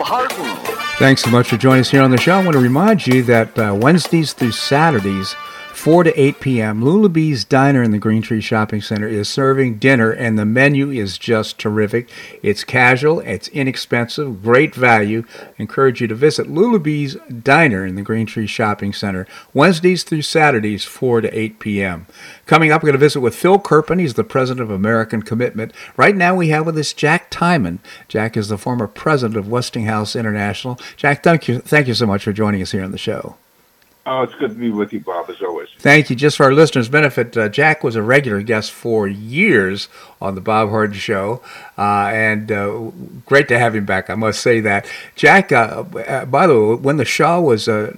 Thanks 0.98 1.22
so 1.22 1.30
much 1.30 1.48
for 1.48 1.56
joining 1.56 1.80
us 1.80 1.90
here 1.90 2.02
on 2.02 2.10
the 2.10 2.18
show. 2.18 2.34
I 2.34 2.44
want 2.44 2.52
to 2.54 2.58
remind 2.58 3.06
you 3.06 3.22
that 3.24 3.56
uh, 3.58 3.76
Wednesdays 3.80 4.32
through 4.32 4.52
Saturdays, 4.52 5.34
4 5.82 6.04
to 6.04 6.16
8 6.16 6.38
p.m., 6.38 6.80
Lulabee's 6.80 7.42
Diner 7.42 7.82
in 7.82 7.90
the 7.90 7.98
Green 7.98 8.22
Tree 8.22 8.40
Shopping 8.40 8.80
Center 8.80 9.08
is 9.08 9.28
serving 9.28 9.78
dinner, 9.78 10.12
and 10.12 10.38
the 10.38 10.44
menu 10.44 10.92
is 10.92 11.18
just 11.18 11.58
terrific. 11.58 12.08
It's 12.40 12.62
casual, 12.62 13.18
it's 13.18 13.48
inexpensive, 13.48 14.44
great 14.44 14.76
value. 14.76 15.24
Encourage 15.58 16.00
you 16.00 16.06
to 16.06 16.14
visit 16.14 16.46
Lulabee's 16.46 17.16
Diner 17.42 17.84
in 17.84 17.96
the 17.96 18.02
Green 18.02 18.26
Tree 18.26 18.46
Shopping 18.46 18.92
Center, 18.92 19.26
Wednesdays 19.52 20.04
through 20.04 20.22
Saturdays, 20.22 20.84
4 20.84 21.22
to 21.22 21.36
8 21.36 21.58
p.m. 21.58 22.06
Coming 22.46 22.70
up, 22.70 22.84
we're 22.84 22.90
going 22.90 22.92
to 22.92 22.98
visit 22.98 23.18
with 23.18 23.34
Phil 23.34 23.58
Kerpen. 23.58 23.98
He's 23.98 24.14
the 24.14 24.22
president 24.22 24.62
of 24.62 24.70
American 24.70 25.22
Commitment. 25.22 25.72
Right 25.96 26.14
now, 26.14 26.36
we 26.36 26.50
have 26.50 26.64
with 26.64 26.78
us 26.78 26.92
Jack 26.92 27.28
Tymann. 27.28 27.80
Jack 28.06 28.36
is 28.36 28.46
the 28.46 28.56
former 28.56 28.86
president 28.86 29.36
of 29.36 29.48
Westinghouse 29.48 30.14
International. 30.14 30.78
Jack, 30.96 31.24
thank 31.24 31.48
you, 31.48 31.58
thank 31.58 31.88
you 31.88 31.94
so 31.94 32.06
much 32.06 32.22
for 32.22 32.32
joining 32.32 32.62
us 32.62 32.70
here 32.70 32.84
on 32.84 32.92
the 32.92 32.98
show. 32.98 33.36
Oh, 34.04 34.22
it's 34.22 34.34
good 34.34 34.50
to 34.50 34.56
be 34.56 34.70
with 34.70 34.92
you, 34.92 34.98
Bob, 34.98 35.30
as 35.30 35.40
always. 35.40 35.68
Thank 35.78 36.10
you. 36.10 36.16
Just 36.16 36.36
for 36.36 36.44
our 36.44 36.52
listeners' 36.52 36.88
benefit, 36.88 37.36
uh, 37.36 37.48
Jack 37.48 37.84
was 37.84 37.94
a 37.94 38.02
regular 38.02 38.42
guest 38.42 38.72
for 38.72 39.06
years 39.06 39.88
on 40.20 40.34
the 40.34 40.40
Bob 40.40 40.70
Harden 40.70 40.96
Show, 40.96 41.40
uh, 41.78 42.10
and 42.12 42.50
uh, 42.50 42.90
great 43.26 43.46
to 43.48 43.58
have 43.58 43.76
him 43.76 43.86
back. 43.86 44.10
I 44.10 44.16
must 44.16 44.40
say 44.40 44.58
that. 44.60 44.86
Jack, 45.14 45.52
uh, 45.52 45.84
uh, 46.08 46.24
by 46.24 46.48
the 46.48 46.58
way, 46.58 46.74
when 46.74 46.96
the 46.96 47.04
Shah 47.04 47.38
was 47.38 47.68
uh, 47.68 47.94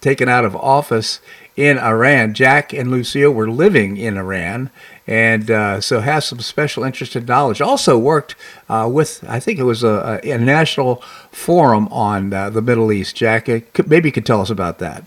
taken 0.00 0.28
out 0.28 0.46
of 0.46 0.56
office 0.56 1.20
in 1.54 1.78
Iran, 1.78 2.32
Jack 2.32 2.72
and 2.72 2.90
Lucille 2.90 3.32
were 3.32 3.50
living 3.50 3.98
in 3.98 4.16
Iran, 4.16 4.70
and 5.06 5.50
uh, 5.50 5.80
so 5.80 6.00
has 6.00 6.26
some 6.26 6.40
special 6.40 6.82
interest 6.84 7.14
and 7.14 7.26
knowledge. 7.26 7.60
Also 7.60 7.96
worked 7.96 8.34
uh, 8.68 8.88
with, 8.92 9.24
I 9.28 9.40
think 9.40 9.58
it 9.58 9.64
was 9.64 9.84
a, 9.84 10.20
a 10.24 10.38
national 10.38 10.96
forum 11.30 11.88
on 11.88 12.32
uh, 12.32 12.50
the 12.50 12.62
Middle 12.62 12.90
East. 12.92 13.16
Jack, 13.16 13.48
uh, 13.48 13.60
maybe 13.86 14.08
you 14.08 14.12
could 14.12 14.26
tell 14.26 14.40
us 14.40 14.50
about 14.50 14.78
that. 14.78 15.04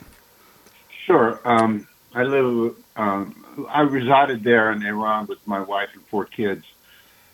Sure. 1.05 1.39
Um, 1.43 1.87
I 2.13 2.23
live. 2.23 2.75
Um, 2.95 3.35
I 3.67 3.81
resided 3.81 4.43
there 4.43 4.71
in 4.71 4.85
Iran 4.85 5.27
with 5.27 5.39
my 5.45 5.59
wife 5.59 5.89
and 5.93 6.03
four 6.07 6.25
kids 6.25 6.65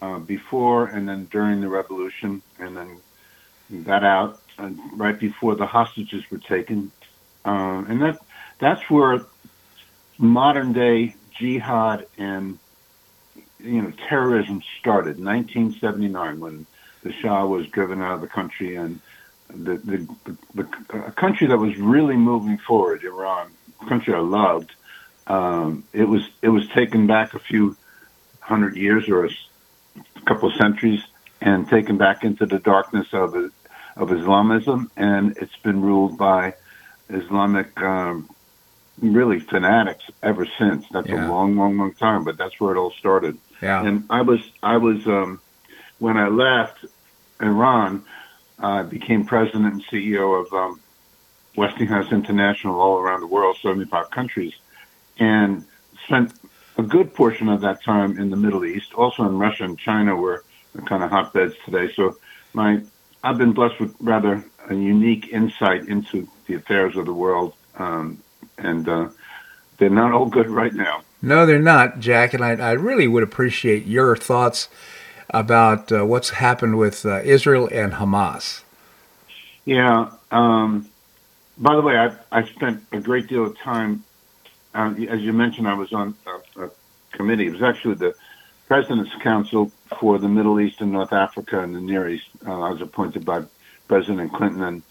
uh, 0.01 0.17
before 0.19 0.87
and 0.87 1.07
then 1.07 1.25
during 1.25 1.61
the 1.61 1.67
revolution, 1.69 2.41
and 2.57 2.75
then 2.75 3.83
got 3.83 4.03
out 4.03 4.41
right 4.93 5.19
before 5.19 5.55
the 5.55 5.65
hostages 5.65 6.23
were 6.31 6.37
taken, 6.37 6.91
um, 7.43 7.85
and 7.89 8.01
that 8.01 8.19
that's 8.59 8.89
where 8.89 9.25
modern 10.17 10.71
day 10.73 11.15
jihad 11.37 12.07
and 12.17 12.59
you 13.59 13.81
know 13.81 13.91
terrorism 14.07 14.61
started. 14.79 15.19
1979, 15.23 16.39
when 16.39 16.65
the 17.03 17.11
Shah 17.11 17.45
was 17.45 17.67
driven 17.67 18.01
out 18.01 18.15
of 18.15 18.21
the 18.21 18.27
country, 18.27 18.75
and 18.75 18.99
the 19.49 19.77
the, 19.77 20.07
the, 20.25 20.37
the 20.53 21.05
a 21.05 21.11
country 21.11 21.47
that 21.47 21.57
was 21.57 21.77
really 21.77 22.15
moving 22.15 22.57
forward, 22.57 23.03
Iran, 23.03 23.51
a 23.81 23.85
country 23.87 24.13
I 24.13 24.19
loved, 24.19 24.71
um, 25.27 25.83
it 25.93 26.05
was 26.05 26.27
it 26.41 26.49
was 26.49 26.67
taken 26.69 27.07
back 27.07 27.33
a 27.33 27.39
few 27.39 27.75
hundred 28.39 28.75
years 28.75 29.09
or 29.09 29.25
a 29.25 29.29
couple 30.25 30.49
of 30.49 30.55
centuries 30.55 31.03
and 31.41 31.67
taken 31.67 31.97
back 31.97 32.23
into 32.23 32.45
the 32.45 32.59
darkness 32.59 33.07
of 33.13 33.35
of 33.95 34.11
Islamism, 34.11 34.91
and 34.97 35.37
it's 35.37 35.55
been 35.57 35.81
ruled 35.81 36.17
by 36.17 36.53
Islamic 37.09 37.79
um, 37.81 38.29
really 39.01 39.39
fanatics 39.39 40.03
ever 40.23 40.47
since. 40.57 40.85
That's 40.91 41.07
yeah. 41.07 41.27
a 41.27 41.29
long, 41.29 41.55
long, 41.55 41.77
long 41.77 41.93
time, 41.93 42.23
but 42.23 42.37
that's 42.37 42.59
where 42.59 42.75
it 42.75 42.79
all 42.79 42.91
started. 42.91 43.37
Yeah. 43.61 43.85
And 43.85 44.05
I 44.09 44.21
was, 44.21 44.39
I 44.63 44.77
was, 44.77 45.05
um, 45.07 45.41
when 45.99 46.17
I 46.17 46.27
left 46.27 46.85
Iran, 47.41 48.03
I 48.59 48.83
became 48.83 49.25
president 49.25 49.65
and 49.65 49.85
CEO 49.85 50.45
of 50.45 50.53
um, 50.53 50.79
Westinghouse 51.55 52.11
International 52.11 52.79
all 52.79 52.97
around 52.97 53.21
the 53.21 53.27
world, 53.27 53.57
75 53.61 54.09
countries, 54.11 54.53
and 55.19 55.65
spent 56.05 56.33
a 56.77 56.83
good 56.83 57.13
portion 57.13 57.49
of 57.49 57.61
that 57.61 57.83
time 57.83 58.17
in 58.17 58.29
the 58.29 58.37
Middle 58.37 58.65
East, 58.65 58.93
also 58.93 59.23
in 59.23 59.37
Russia 59.37 59.63
and 59.63 59.77
China, 59.77 60.15
where 60.15 60.43
the 60.73 60.81
kind 60.81 61.03
of 61.03 61.09
hotbeds 61.09 61.55
today. 61.65 61.91
So 61.93 62.17
my, 62.53 62.81
I've 63.23 63.37
been 63.37 63.53
blessed 63.53 63.79
with 63.79 63.95
rather 63.99 64.43
a 64.69 64.73
unique 64.73 65.29
insight 65.29 65.87
into 65.87 66.27
the 66.47 66.55
affairs 66.55 66.95
of 66.95 67.05
the 67.05 67.13
world 67.13 67.53
um, 67.77 68.21
and 68.57 68.87
uh, 68.87 69.09
they're 69.77 69.89
not 69.89 70.11
all 70.11 70.27
good 70.27 70.49
right 70.49 70.73
now. 70.73 71.01
No, 71.21 71.45
they're 71.45 71.59
not, 71.59 71.99
Jack. 71.99 72.33
And 72.33 72.43
I, 72.43 72.51
I 72.51 72.71
really 72.71 73.07
would 73.07 73.23
appreciate 73.23 73.85
your 73.85 74.15
thoughts 74.15 74.69
about 75.29 75.91
uh, 75.91 76.05
what's 76.05 76.29
happened 76.29 76.77
with 76.77 77.05
uh, 77.05 77.21
Israel 77.23 77.67
and 77.71 77.93
Hamas. 77.93 78.61
Yeah. 79.65 80.11
Um, 80.31 80.89
by 81.57 81.75
the 81.75 81.81
way, 81.81 81.97
I, 81.97 82.15
I 82.31 82.45
spent 82.45 82.83
a 82.91 82.99
great 82.99 83.27
deal 83.27 83.45
of 83.45 83.57
time, 83.57 84.03
uh, 84.73 84.93
as 85.09 85.21
you 85.21 85.33
mentioned, 85.33 85.67
I 85.67 85.73
was 85.73 85.91
on 85.93 86.15
a, 86.27 86.65
a 86.65 86.71
committee. 87.11 87.47
It 87.47 87.53
was 87.53 87.63
actually 87.63 87.95
the 87.95 88.13
President's 88.67 89.13
Council 89.21 89.71
for 89.99 90.17
the 90.17 90.27
Middle 90.27 90.59
East 90.59 90.81
and 90.81 90.91
North 90.91 91.13
Africa 91.13 91.61
and 91.61 91.75
the 91.75 91.81
Near 91.81 92.09
East. 92.09 92.27
Uh, 92.45 92.61
I 92.61 92.71
was 92.71 92.81
appointed 92.81 93.25
by 93.25 93.43
President 93.87 94.33
Clinton 94.33 94.63
and 94.63 94.83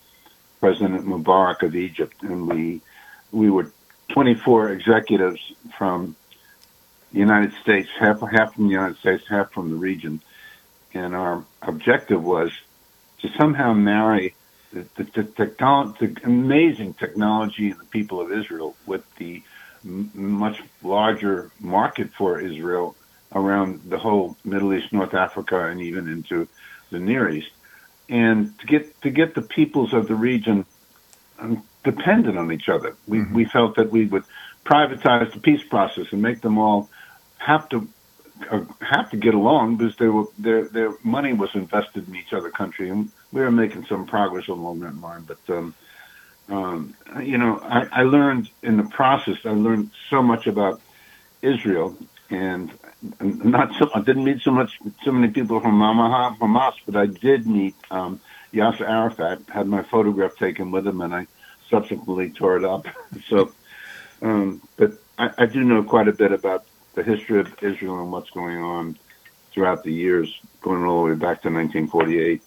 President 0.61 1.07
Mubarak 1.07 1.63
of 1.63 1.77
Egypt, 1.77 2.23
and 2.23 2.49
we 2.49 2.81
we 3.35 3.51
were 3.51 3.71
24 4.13 4.71
executives 4.71 5.41
from 5.77 6.15
the 7.13 7.19
United 7.19 7.53
States, 7.63 7.89
half 7.99 8.21
half 8.21 8.55
from 8.55 8.65
the 8.69 8.73
United 8.73 8.97
States, 8.99 9.25
half 9.29 9.53
from 9.53 9.71
the 9.71 9.77
region, 9.77 10.21
and 10.93 11.15
our 11.15 11.45
objective 11.63 12.23
was 12.23 12.51
to 13.21 13.29
somehow 13.39 13.73
marry 13.73 14.35
the, 14.73 14.87
the, 14.97 15.05
the, 15.05 15.25
technolo- 15.25 15.97
the 15.99 16.17
amazing 16.25 16.95
technology 16.95 17.71
and 17.71 17.81
the 17.81 17.85
people 17.87 18.21
of 18.21 18.33
Israel 18.33 18.77
with 18.87 19.03
the 19.17 19.43
m- 19.85 20.11
much 20.15 20.61
larger 20.83 21.51
market 21.61 22.11
for 22.17 22.41
Israel 22.41 22.97
around 23.33 23.83
the 23.89 23.99
whole 23.99 24.37
Middle 24.45 24.75
East, 24.75 24.93
North 24.93 25.15
Africa, 25.15 25.67
and 25.67 25.81
even 25.81 26.09
into 26.09 26.47
the 26.91 26.99
Near 26.99 27.29
East, 27.29 27.51
and 28.09 28.57
to 28.61 28.67
get 28.67 29.01
to 29.03 29.11
get 29.11 29.35
the 29.35 29.43
peoples 29.43 29.93
of 29.93 30.07
the 30.07 30.15
region 30.15 30.67
um, 31.39 31.65
dependent 31.85 32.37
on 32.39 32.51
each 32.51 32.69
other. 32.69 32.97
We 33.07 33.19
mm-hmm. 33.19 33.35
we 33.35 33.45
felt 33.45 33.77
that 33.77 33.91
we 33.91 34.07
would 34.07 34.25
privatize 34.65 35.33
the 35.33 35.41
peace 35.41 35.63
process 35.63 36.07
and 36.11 36.21
make 36.23 36.41
them 36.41 36.59
all 36.59 36.89
have 37.39 37.69
to 37.69 37.89
uh, 38.51 38.65
have 38.81 39.11
to 39.11 39.17
get 39.17 39.35
along 39.35 39.77
because 39.77 39.97
they 39.97 40.09
were 40.09 40.25
their 40.39 40.65
their 40.65 40.95
money 41.05 41.33
was 41.33 41.51
invested 41.55 42.09
in 42.09 42.17
each 42.17 42.33
other 42.33 42.51
country, 42.51 42.89
and 42.91 43.11
we 43.33 43.41
were 43.41 43.53
making 43.53 43.85
some 43.87 44.07
progress 44.07 44.49
along 44.49 44.81
that 44.81 45.01
line. 45.01 45.23
But 45.23 45.39
um, 45.49 45.75
um, 46.49 46.95
you 47.23 47.39
know, 47.39 47.59
I, 47.63 47.87
I 47.93 48.03
learned 48.03 48.51
in 48.63 48.77
the 48.77 48.85
process. 48.85 49.37
I 49.45 49.51
learned 49.51 49.91
so 50.11 50.23
much 50.23 50.47
about 50.47 50.81
Israel, 51.43 51.97
and 52.31 52.73
not 53.21 53.73
so. 53.79 53.91
I 53.95 54.01
didn't 54.01 54.25
meet 54.25 54.43
so 54.43 54.51
much 54.51 54.79
so 55.05 55.13
many 55.13 55.33
people 55.33 55.61
from 55.61 55.79
Hamas, 55.79 56.75
but 56.87 56.97
I 56.97 57.07
did 57.07 57.47
meet 57.47 57.75
um, 57.91 58.21
Yasser 58.53 58.89
Arafat. 58.89 59.43
Had 59.49 59.69
my 59.69 59.83
photograph 59.83 60.37
taken 60.37 60.71
with 60.71 60.87
him, 60.87 61.01
and 61.01 61.15
I 61.15 61.27
subsequently 61.75 62.31
tore 62.31 62.57
it 62.57 62.65
up. 62.65 62.87
so, 63.29 63.53
um, 64.23 64.63
but 64.77 64.93
I, 65.19 65.31
I 65.39 65.47
do 65.47 65.65
know 65.65 65.83
quite 65.83 66.09
a 66.09 66.13
bit 66.13 66.33
about 66.33 66.65
the 66.95 67.03
history 67.03 67.41
of 67.41 67.49
Israel 67.63 68.01
and 68.01 68.13
what's 68.13 68.31
going 68.31 68.59
on 68.59 68.97
throughout 69.53 69.83
the 69.83 69.93
years, 69.93 70.41
going 70.63 70.85
all 70.85 71.05
the 71.05 71.11
way 71.11 71.15
back 71.15 71.43
to 71.43 71.51
1948. 71.51 72.43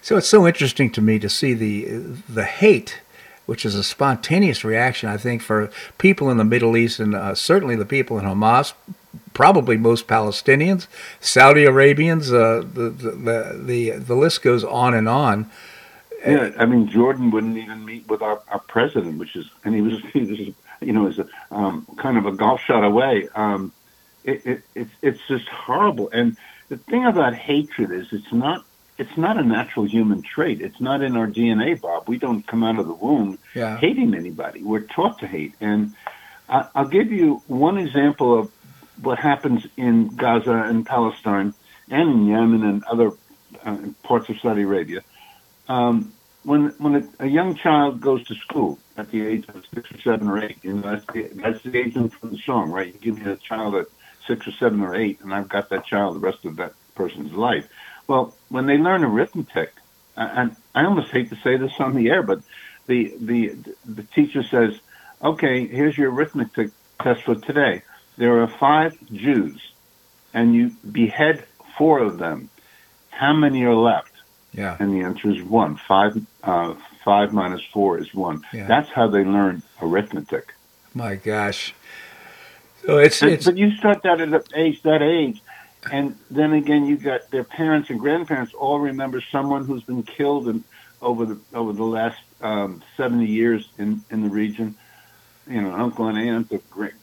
So 0.00 0.16
it's 0.16 0.28
so 0.28 0.46
interesting 0.46 0.90
to 0.92 1.00
me 1.00 1.18
to 1.18 1.28
see 1.28 1.52
the 1.52 1.84
the 2.28 2.44
hate, 2.44 3.00
which 3.46 3.66
is 3.66 3.74
a 3.74 3.82
spontaneous 3.82 4.64
reaction, 4.64 5.08
I 5.08 5.16
think, 5.16 5.42
for 5.42 5.70
people 5.98 6.30
in 6.30 6.36
the 6.36 6.44
Middle 6.44 6.76
East 6.76 7.00
and 7.00 7.14
uh, 7.14 7.34
certainly 7.34 7.74
the 7.74 7.84
people 7.84 8.18
in 8.18 8.24
Hamas, 8.24 8.74
probably 9.34 9.76
most 9.76 10.06
Palestinians, 10.06 10.86
Saudi 11.20 11.64
Arabians. 11.64 12.32
Uh, 12.32 12.62
the, 12.72 12.88
the 12.90 13.10
the 13.70 13.90
the 13.98 14.14
list 14.14 14.42
goes 14.42 14.62
on 14.62 14.94
and 14.94 15.08
on. 15.08 15.50
Yeah, 16.26 16.50
I 16.58 16.66
mean 16.66 16.88
Jordan 16.88 17.30
wouldn't 17.30 17.56
even 17.56 17.84
meet 17.84 18.08
with 18.08 18.22
our, 18.22 18.42
our 18.48 18.60
president, 18.60 19.18
which 19.18 19.36
is, 19.36 19.46
and 19.64 19.74
he 19.74 19.80
was 19.80 20.00
he 20.12 20.20
was 20.20 20.38
you 20.80 20.92
know, 20.92 21.06
is 21.06 21.18
a 21.18 21.28
um, 21.50 21.86
kind 21.96 22.18
of 22.18 22.26
a 22.26 22.32
golf 22.32 22.60
shot 22.60 22.84
away. 22.84 23.28
Um, 23.34 23.72
it, 24.24 24.46
it, 24.46 24.62
it's 24.74 24.90
it's 25.02 25.20
just 25.28 25.48
horrible. 25.48 26.10
And 26.12 26.36
the 26.68 26.76
thing 26.76 27.06
about 27.06 27.34
hatred 27.34 27.90
is, 27.92 28.08
it's 28.12 28.32
not 28.32 28.64
it's 28.98 29.16
not 29.16 29.36
a 29.36 29.42
natural 29.42 29.86
human 29.86 30.22
trait. 30.22 30.60
It's 30.60 30.80
not 30.80 31.02
in 31.02 31.16
our 31.16 31.26
DNA, 31.26 31.80
Bob. 31.80 32.08
We 32.08 32.18
don't 32.18 32.46
come 32.46 32.64
out 32.64 32.78
of 32.78 32.86
the 32.86 32.94
womb 32.94 33.38
yeah. 33.54 33.76
hating 33.78 34.14
anybody. 34.14 34.62
We're 34.62 34.80
taught 34.80 35.18
to 35.20 35.26
hate. 35.26 35.54
And 35.60 35.94
I, 36.48 36.68
I'll 36.74 36.88
give 36.88 37.12
you 37.12 37.42
one 37.46 37.76
example 37.78 38.38
of 38.38 38.50
what 39.02 39.18
happens 39.18 39.66
in 39.76 40.16
Gaza 40.16 40.52
and 40.52 40.86
Palestine 40.86 41.52
and 41.90 42.10
in 42.10 42.26
Yemen 42.26 42.64
and 42.64 42.84
other 42.84 43.12
uh, 43.64 43.76
parts 44.02 44.30
of 44.30 44.40
Saudi 44.40 44.62
Arabia. 44.62 45.02
Um, 45.68 46.14
when 46.46 46.68
when 46.78 46.94
a, 46.94 47.24
a, 47.24 47.26
young 47.26 47.56
child 47.56 48.00
goes 48.00 48.24
to 48.28 48.34
school 48.36 48.78
at 48.96 49.10
the 49.10 49.26
age 49.26 49.44
of 49.48 49.64
six 49.74 49.90
or 49.90 50.00
seven 50.00 50.28
or 50.28 50.42
eight, 50.42 50.58
you 50.62 50.74
know 50.74 50.80
that's 50.80 51.04
the 51.12 51.28
that's 51.34 51.62
the 51.64 51.76
age 51.76 51.94
from 51.94 52.30
the 52.30 52.38
song, 52.38 52.70
right? 52.70 52.94
You 52.94 53.00
give 53.00 53.18
me 53.18 53.30
a 53.32 53.36
child 53.36 53.74
at 53.74 53.86
six 54.28 54.46
or 54.46 54.52
seven 54.52 54.80
or 54.80 54.94
eight, 54.94 55.20
and 55.20 55.34
I've 55.34 55.48
got 55.48 55.70
that 55.70 55.84
child 55.86 56.14
the 56.14 56.20
rest 56.20 56.44
of 56.44 56.56
that 56.56 56.74
person's 56.94 57.32
life. 57.32 57.66
Well, 58.06 58.32
when 58.48 58.66
they 58.66 58.78
learn 58.78 59.02
arithmetic, 59.02 59.72
and 60.16 60.54
I 60.72 60.84
almost 60.84 61.10
hate 61.10 61.30
to 61.30 61.36
say 61.36 61.56
this 61.56 61.72
on 61.80 61.96
the 61.96 62.10
air, 62.10 62.22
but 62.22 62.42
the 62.86 63.12
the 63.20 63.56
the 63.84 64.04
teacher 64.04 64.44
says, 64.44 64.78
"Okay, 65.20 65.66
here's 65.66 65.98
your 65.98 66.12
arithmetic 66.12 66.70
test 67.02 67.24
for 67.24 67.34
today. 67.34 67.82
There 68.18 68.40
are 68.42 68.46
five 68.46 68.96
Jews, 69.12 69.60
and 70.32 70.54
you 70.54 70.70
behead 70.88 71.44
four 71.76 71.98
of 71.98 72.18
them. 72.18 72.50
How 73.10 73.32
many 73.32 73.64
are 73.64 73.74
left?" 73.74 74.12
Yeah. 74.56 74.76
And 74.80 74.92
the 74.92 75.04
answer 75.04 75.30
is 75.30 75.42
one. 75.42 75.76
Five, 75.76 76.20
uh, 76.42 76.74
five 77.04 77.32
minus 77.32 77.62
four 77.72 77.98
is 77.98 78.12
one. 78.14 78.42
Yeah. 78.52 78.66
That's 78.66 78.88
how 78.88 79.06
they 79.08 79.22
learn 79.22 79.62
arithmetic. 79.80 80.54
My 80.94 81.14
gosh. 81.16 81.74
So 82.86 82.98
it's, 82.98 83.20
but, 83.20 83.28
it's 83.28 83.44
but 83.44 83.58
you 83.58 83.70
start 83.76 84.02
that 84.04 84.20
at 84.20 84.48
age 84.54 84.82
that 84.82 85.02
age, 85.02 85.42
and 85.92 86.16
then 86.30 86.52
again 86.52 86.86
you 86.86 86.96
got 86.96 87.30
their 87.30 87.44
parents 87.44 87.90
and 87.90 87.98
grandparents 87.98 88.54
all 88.54 88.78
remember 88.78 89.20
someone 89.20 89.64
who's 89.64 89.82
been 89.82 90.04
killed 90.04 90.48
in, 90.48 90.64
over 91.02 91.26
the 91.26 91.38
over 91.52 91.72
the 91.72 91.84
last 91.84 92.18
um, 92.40 92.82
seventy 92.96 93.26
years 93.26 93.68
in 93.76 94.04
in 94.10 94.22
the 94.22 94.30
region. 94.30 94.76
You 95.48 95.62
know, 95.62 95.72
uncle 95.74 96.06
and 96.08 96.18
aunt, 96.18 96.50
a, 96.50 96.60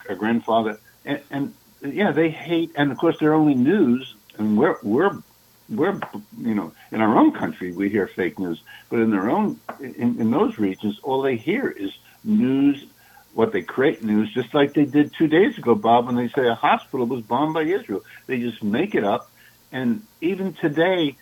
a 0.09 0.15
grandfather, 0.15 0.77
and, 1.05 1.21
and 1.31 1.53
yeah, 1.81 2.11
they 2.11 2.29
hate, 2.29 2.71
and 2.75 2.91
of 2.91 2.97
course 2.97 3.17
they're 3.19 3.33
only 3.33 3.55
news, 3.55 4.15
and 4.37 4.57
we're 4.57 4.77
we're 4.83 5.21
we're 5.69 5.99
you 6.37 6.55
know 6.55 6.73
in 6.91 7.01
our 7.01 7.17
own 7.17 7.31
country 7.31 7.71
we 7.71 7.89
hear 7.89 8.07
fake 8.07 8.39
news, 8.39 8.61
but 8.89 8.99
in 8.99 9.11
their 9.11 9.29
own 9.29 9.59
in, 9.79 10.19
in 10.19 10.31
those 10.31 10.57
regions 10.57 10.99
all 11.03 11.21
they 11.21 11.35
hear 11.35 11.69
is 11.69 11.91
news. 12.23 12.85
What 13.33 13.51
they 13.51 13.63
create 13.63 14.03
news, 14.03 14.31
just 14.31 14.53
like 14.53 14.75
they 14.75 14.85
did 14.85 15.11
two 15.17 15.27
days 15.27 15.57
ago, 15.57 15.73
Bob, 15.73 16.05
when 16.05 16.15
they 16.15 16.27
say 16.27 16.47
a 16.47 16.53
hospital 16.53 17.07
was 17.07 17.23
bombed 17.23 17.55
by 17.55 17.63
Israel. 17.63 18.01
They 18.27 18.37
just 18.37 18.61
make 18.61 18.93
it 18.93 19.03
up, 19.03 19.31
and 19.71 20.03
even 20.21 20.53
today, 20.53 21.15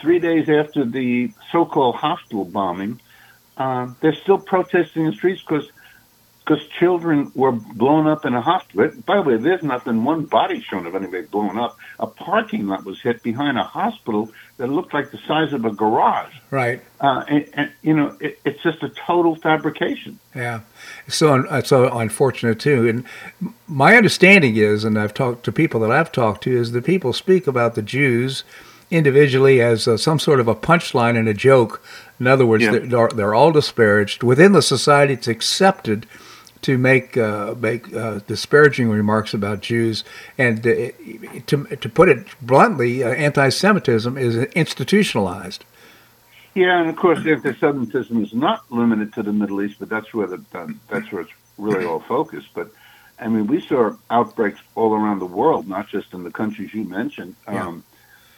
three 0.00 0.20
days 0.20 0.48
after 0.48 0.84
the 0.84 1.32
so-called 1.50 1.96
hospital 1.96 2.44
bombing, 2.44 3.00
uh, 3.56 3.88
they're 4.00 4.14
still 4.14 4.38
protesting 4.38 5.06
in 5.06 5.10
the 5.10 5.16
streets 5.16 5.42
because 5.42 5.68
because 6.46 6.64
children 6.78 7.32
were 7.34 7.50
blown 7.50 8.06
up 8.06 8.24
in 8.24 8.32
a 8.32 8.40
hospital. 8.40 8.92
By 9.04 9.16
the 9.16 9.22
way, 9.22 9.36
there's 9.36 9.64
not 9.64 9.84
been 9.84 10.04
one 10.04 10.26
body 10.26 10.60
shown 10.62 10.86
of 10.86 10.94
anybody 10.94 11.26
blown 11.26 11.58
up. 11.58 11.76
A 11.98 12.06
parking 12.06 12.68
lot 12.68 12.84
was 12.84 13.00
hit 13.00 13.22
behind 13.24 13.58
a 13.58 13.64
hospital 13.64 14.30
that 14.58 14.68
looked 14.68 14.94
like 14.94 15.10
the 15.10 15.18
size 15.26 15.52
of 15.52 15.64
a 15.64 15.72
garage. 15.72 16.32
Right. 16.52 16.80
Uh, 17.00 17.24
and, 17.28 17.48
and, 17.54 17.72
you 17.82 17.94
know, 17.94 18.16
it, 18.20 18.38
it's 18.44 18.62
just 18.62 18.80
a 18.84 18.90
total 18.90 19.34
fabrication. 19.34 20.20
Yeah. 20.36 20.60
So, 21.08 21.44
uh, 21.46 21.62
so 21.62 21.98
unfortunate 21.98 22.60
too. 22.60 22.88
And 22.88 23.52
my 23.66 23.96
understanding 23.96 24.56
is, 24.56 24.84
and 24.84 24.96
I've 24.96 25.14
talked 25.14 25.44
to 25.46 25.52
people 25.52 25.80
that 25.80 25.90
I've 25.90 26.12
talked 26.12 26.44
to, 26.44 26.56
is 26.56 26.70
that 26.72 26.84
people 26.84 27.12
speak 27.12 27.48
about 27.48 27.74
the 27.74 27.82
Jews 27.82 28.44
individually 28.88 29.60
as 29.60 29.88
uh, 29.88 29.96
some 29.96 30.20
sort 30.20 30.38
of 30.38 30.46
a 30.46 30.54
punchline 30.54 31.18
and 31.18 31.26
a 31.26 31.34
joke. 31.34 31.82
In 32.20 32.28
other 32.28 32.46
words, 32.46 32.62
yeah. 32.62 32.78
they're, 32.78 33.08
they're 33.08 33.34
all 33.34 33.50
disparaged 33.50 34.22
within 34.22 34.52
the 34.52 34.62
society. 34.62 35.14
It's 35.14 35.26
accepted 35.26 36.06
to 36.62 36.78
make 36.78 37.16
uh, 37.16 37.54
make 37.58 37.94
uh, 37.94 38.20
disparaging 38.26 38.88
remarks 38.88 39.34
about 39.34 39.60
Jews, 39.60 40.04
and 40.38 40.66
uh, 40.66 40.90
to 41.46 41.64
to 41.64 41.88
put 41.88 42.08
it 42.08 42.26
bluntly, 42.40 43.02
uh, 43.02 43.08
anti-Semitism 43.08 44.16
is 44.16 44.36
institutionalized. 44.36 45.64
Yeah, 46.54 46.80
and 46.80 46.88
of 46.88 46.96
course, 46.96 47.18
anti-Semitism 47.26 48.22
is 48.24 48.32
not 48.32 48.64
limited 48.70 49.12
to 49.14 49.22
the 49.22 49.32
Middle 49.32 49.62
East, 49.62 49.76
but 49.78 49.88
that's 49.88 50.12
where 50.14 50.26
the 50.26 50.42
um, 50.54 50.80
that's 50.88 51.12
where 51.12 51.22
it's 51.22 51.32
really 51.58 51.84
all 51.84 52.00
focused. 52.00 52.48
But 52.54 52.70
I 53.18 53.28
mean, 53.28 53.46
we 53.46 53.60
saw 53.60 53.96
outbreaks 54.10 54.60
all 54.74 54.94
around 54.94 55.18
the 55.18 55.26
world, 55.26 55.68
not 55.68 55.88
just 55.88 56.14
in 56.14 56.24
the 56.24 56.30
countries 56.30 56.72
you 56.72 56.84
mentioned. 56.84 57.34
Um, 57.46 57.84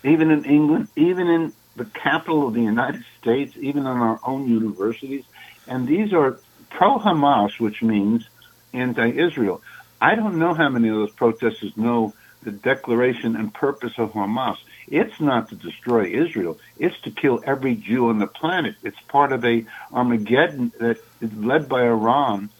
yeah. 0.04 0.12
Even 0.12 0.31
in 0.31 0.44
England, 0.44 0.88
even 0.96 1.28
in 1.28 1.52
the 1.76 1.85
capital 1.85 2.46
of 2.46 2.54
the 2.54 2.62
United 2.62 3.04
States, 3.20 3.57
even 3.57 3.83
in 3.83 3.87
our 3.87 4.20
own 4.24 4.48
universities, 4.48 5.24
and 5.66 5.87
these 5.87 6.12
are 6.12 6.38
pro 6.70 6.98
Hamas, 6.98 7.59
which 7.59 7.83
means 7.83 8.28
anti 8.72 9.09
Israel. 9.11 9.62
I 10.00 10.14
don't 10.14 10.38
know 10.38 10.54
how 10.54 10.68
many 10.68 10.88
of 10.88 10.96
those 10.96 11.11
protesters 11.11 11.76
know 11.76 12.14
the 12.42 12.52
declaration 12.52 13.37
and 13.37 13.52
purpose 13.52 13.94
of 13.98 14.12
Hamas. 14.12 14.57
It's 14.87 15.20
not 15.20 15.48
to 15.48 15.57
destroy 15.57 16.07
Israel, 16.07 16.59
it's 16.78 16.98
to 17.02 17.11
kill 17.11 17.42
every 17.44 17.74
Jew 17.74 18.09
on 18.09 18.18
the 18.18 18.26
planet. 18.26 18.76
It's 18.83 19.00
part 19.09 19.33
of 19.33 19.44
a 19.44 19.64
Armageddon 19.92 20.72
that 20.78 20.98
is 21.20 21.33
led 21.35 21.68
by 21.68 21.83
Iran. 21.83 22.50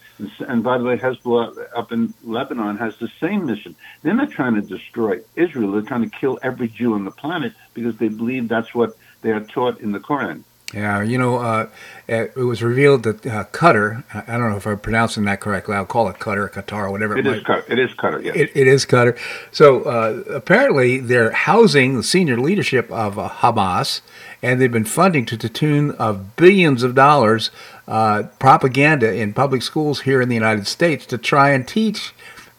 And 0.41 0.65
by 0.65 0.79
the 0.79 0.85
way, 0.85 0.99
Hezbollah 0.99 1.69
up 1.77 1.93
in 1.93 2.13
Lebanon 2.25 2.77
has 2.79 2.97
the 2.99 3.09
same 3.21 3.47
mission. 3.47 3.77
They're 4.03 4.15
not 4.15 4.33
trying 4.33 4.57
to 4.57 4.63
destroy 4.63 5.21
Israel. 5.37 5.73
They're 5.73 5.83
trying 5.83 6.11
to 6.11 6.17
kill 6.17 6.41
every 6.43 6.67
Jew 6.69 6.95
on 6.95 7.05
the 7.05 7.13
planet 7.13 7.53
because 7.73 7.97
they 7.99 8.09
believe 8.09 8.49
that's 8.49 8.75
what 8.75 8.97
they 9.23 9.31
are 9.31 9.41
taught 9.41 9.81
in 9.81 9.93
the 9.93 10.01
Koran. 10.01 10.45
Yeah, 10.75 11.03
you 11.03 11.17
know, 11.17 11.37
uh, 11.39 11.69
it 12.07 12.37
was 12.37 12.63
revealed 12.63 13.05
that 13.05 13.27
uh, 13.27 13.45
Qatar, 13.45 14.05
I 14.13 14.37
don't 14.37 14.51
know 14.51 14.59
if 14.59 14.67
I'm 14.67 14.79
pronouncing 14.79 15.25
that 15.25 15.41
correctly, 15.41 15.75
I'll 15.75 15.87
call 15.87 16.09
it 16.09 16.19
Qatar, 16.19 16.51
Qatar, 16.53 16.91
whatever 16.91 17.17
it, 17.17 17.27
it 17.27 17.37
is. 17.37 17.43
Qatar. 17.43 17.71
It 17.71 17.79
is 17.79 17.91
Qatar, 17.93 18.23
yes. 18.23 18.37
It, 18.37 18.51
it 18.55 18.67
is 18.67 18.85
Qatar. 18.85 19.19
So 19.51 19.85
uh, 19.85 20.25
apparently 20.29 20.99
they're 20.99 21.31
housing 21.31 21.97
the 21.97 22.03
senior 22.03 22.39
leadership 22.39 22.91
of 22.93 23.19
uh, 23.19 23.31
Hamas, 23.31 24.03
and 24.43 24.61
they've 24.61 24.71
been 24.71 24.85
funding 24.85 25.25
to 25.27 25.39
the 25.39 25.49
tune 25.49 25.93
of 25.93 26.37
billions 26.37 26.83
of 26.83 26.95
dollars 26.95 27.51
uh, 27.87 28.25
propaganda 28.39 29.15
in 29.15 29.33
public 29.33 29.63
schools 29.63 30.03
here 30.03 30.21
in 30.21 30.29
the 30.29 30.35
United 30.35 30.67
States 30.67 31.07
to 31.07 31.17
try 31.17 31.51
and 31.51 31.67
teach 31.67 32.13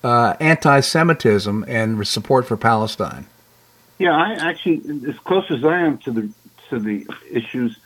uh, 0.04 0.36
anti 0.40 0.80
Semitism 0.80 1.64
and 1.68 2.08
support 2.08 2.48
for 2.48 2.58
Palestine. 2.58 3.28
Yeah, 4.00 4.16
I 4.16 4.34
actually, 4.34 4.82
as 5.08 5.20
close 5.20 5.46
as 5.52 5.64
I 5.64 5.82
am 5.82 6.00
to 6.00 6.12
the 6.12 6.30
to 6.70 6.80
the 6.80 7.06
issues. 7.30 7.78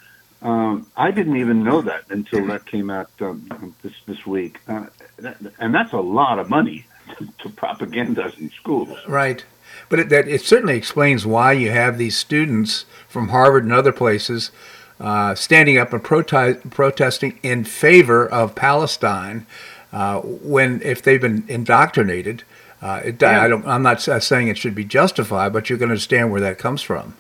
Um, 0.44 0.88
I 0.98 1.12
didn't 1.12 1.38
even 1.38 1.64
know 1.64 1.82
that 1.82 2.04
until 2.10 2.46
that 2.48 2.66
came 2.66 2.90
out 2.90 3.10
um, 3.22 3.74
this 3.82 3.94
this 4.06 4.26
week, 4.26 4.60
uh, 4.68 4.88
that, 5.18 5.38
and 5.58 5.74
that's 5.74 5.94
a 5.94 6.02
lot 6.02 6.38
of 6.38 6.50
money 6.50 6.86
to 7.40 7.50
propagandize 7.50 8.38
in 8.38 8.52
schools. 8.52 8.98
Right. 9.08 9.46
But 9.90 10.00
it, 10.00 10.10
that, 10.10 10.28
it 10.28 10.42
certainly 10.42 10.76
explains 10.76 11.26
why 11.26 11.54
you 11.54 11.72
have 11.72 11.98
these 11.98 12.18
students 12.18 12.86
from 13.08 13.30
Harvard 13.30 13.64
and 13.64 13.74
other 13.74 13.94
places 13.94 14.52
uh, 15.00 15.34
standing 15.34 15.78
up 15.78 15.94
and 15.94 16.04
protest, 16.04 16.70
protesting 16.70 17.40
in 17.42 17.64
favor 17.64 18.28
of 18.28 18.54
Palestine 18.54 19.46
uh, 19.92 20.20
when, 20.20 20.82
if 20.82 21.02
they've 21.02 21.22
been 21.22 21.46
indoctrinated, 21.48 22.44
uh, 22.82 23.02
it, 23.04 23.22
yeah. 23.22 23.42
I 23.42 23.48
don't, 23.48 23.66
I'm 23.66 23.82
not 23.82 24.02
saying 24.02 24.50
it 24.50 24.58
should 24.58 24.76
be 24.76 24.84
justified, 24.84 25.54
but 25.54 25.70
you 25.70 25.78
can 25.78 25.90
understand 25.90 26.32
where 26.32 26.42
that 26.42 26.58
comes 26.58 26.82
from. 26.82 27.16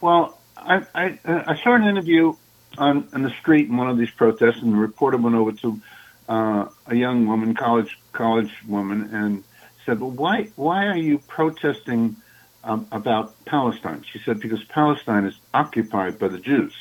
Well, 0.00 0.38
I, 0.66 0.86
I, 0.94 1.18
I 1.24 1.56
saw 1.62 1.74
an 1.74 1.84
interview 1.84 2.34
on, 2.78 3.08
on 3.12 3.22
the 3.22 3.30
street 3.40 3.68
in 3.68 3.76
one 3.76 3.88
of 3.88 3.98
these 3.98 4.10
protests, 4.10 4.62
and 4.62 4.72
the 4.72 4.78
reporter 4.78 5.16
went 5.16 5.36
over 5.36 5.52
to 5.52 5.80
uh, 6.28 6.68
a 6.86 6.94
young 6.94 7.26
woman, 7.26 7.54
college 7.54 7.98
college 8.12 8.50
woman, 8.66 9.10
and 9.12 9.44
said, 9.84 10.00
"Well, 10.00 10.10
why 10.10 10.48
why 10.56 10.86
are 10.86 10.96
you 10.96 11.18
protesting 11.18 12.16
um, 12.62 12.86
about 12.90 13.44
Palestine?" 13.44 14.04
She 14.10 14.18
said, 14.20 14.40
"Because 14.40 14.64
Palestine 14.64 15.26
is 15.26 15.34
occupied 15.52 16.18
by 16.18 16.28
the 16.28 16.38
Jews," 16.38 16.74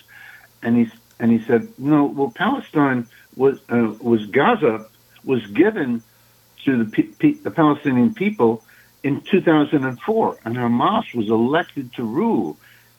and 0.61 0.77
he 0.77 0.91
and 1.19 1.31
he 1.31 1.45
said, 1.45 1.67
"No, 1.77 2.05
well, 2.05 2.31
Palestine 2.33 3.07
was 3.35 3.59
uh, 3.69 3.93
was 4.01 4.25
Gaza 4.27 4.87
was 5.25 5.45
given 5.47 6.01
to 6.65 6.85
the 6.85 7.37
the 7.43 7.51
Palestinian 7.51 8.13
people 8.13 8.63
in 9.03 9.21
2004, 9.29 10.37
and 10.45 10.55
Hamas 10.55 11.13
was 11.13 11.27
elected 11.27 11.93
to 11.93 12.03
rule 12.03 12.57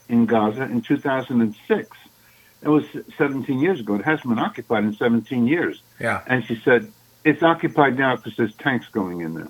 in 0.09 0.27
Gaza 0.27 0.63
in 0.65 0.83
2006." 0.83 1.97
It 2.63 2.69
was 2.69 2.85
17 3.19 3.59
years 3.61 3.81
ago. 3.81 3.97
It 3.97 4.05
hasn't 4.05 4.29
been 4.29 4.39
occupied 4.39 4.85
in 4.85 4.95
17 4.95 5.47
years. 5.47 5.83
Yeah. 6.01 6.23
And 6.27 6.43
she 6.47 6.57
said, 6.65 6.91
it's 7.23 7.43
occupied 7.43 7.99
now 7.99 8.17
because 8.17 8.37
there's 8.37 8.55
tanks 8.55 8.87
going 8.89 9.21
in 9.21 9.35
there. 9.35 9.49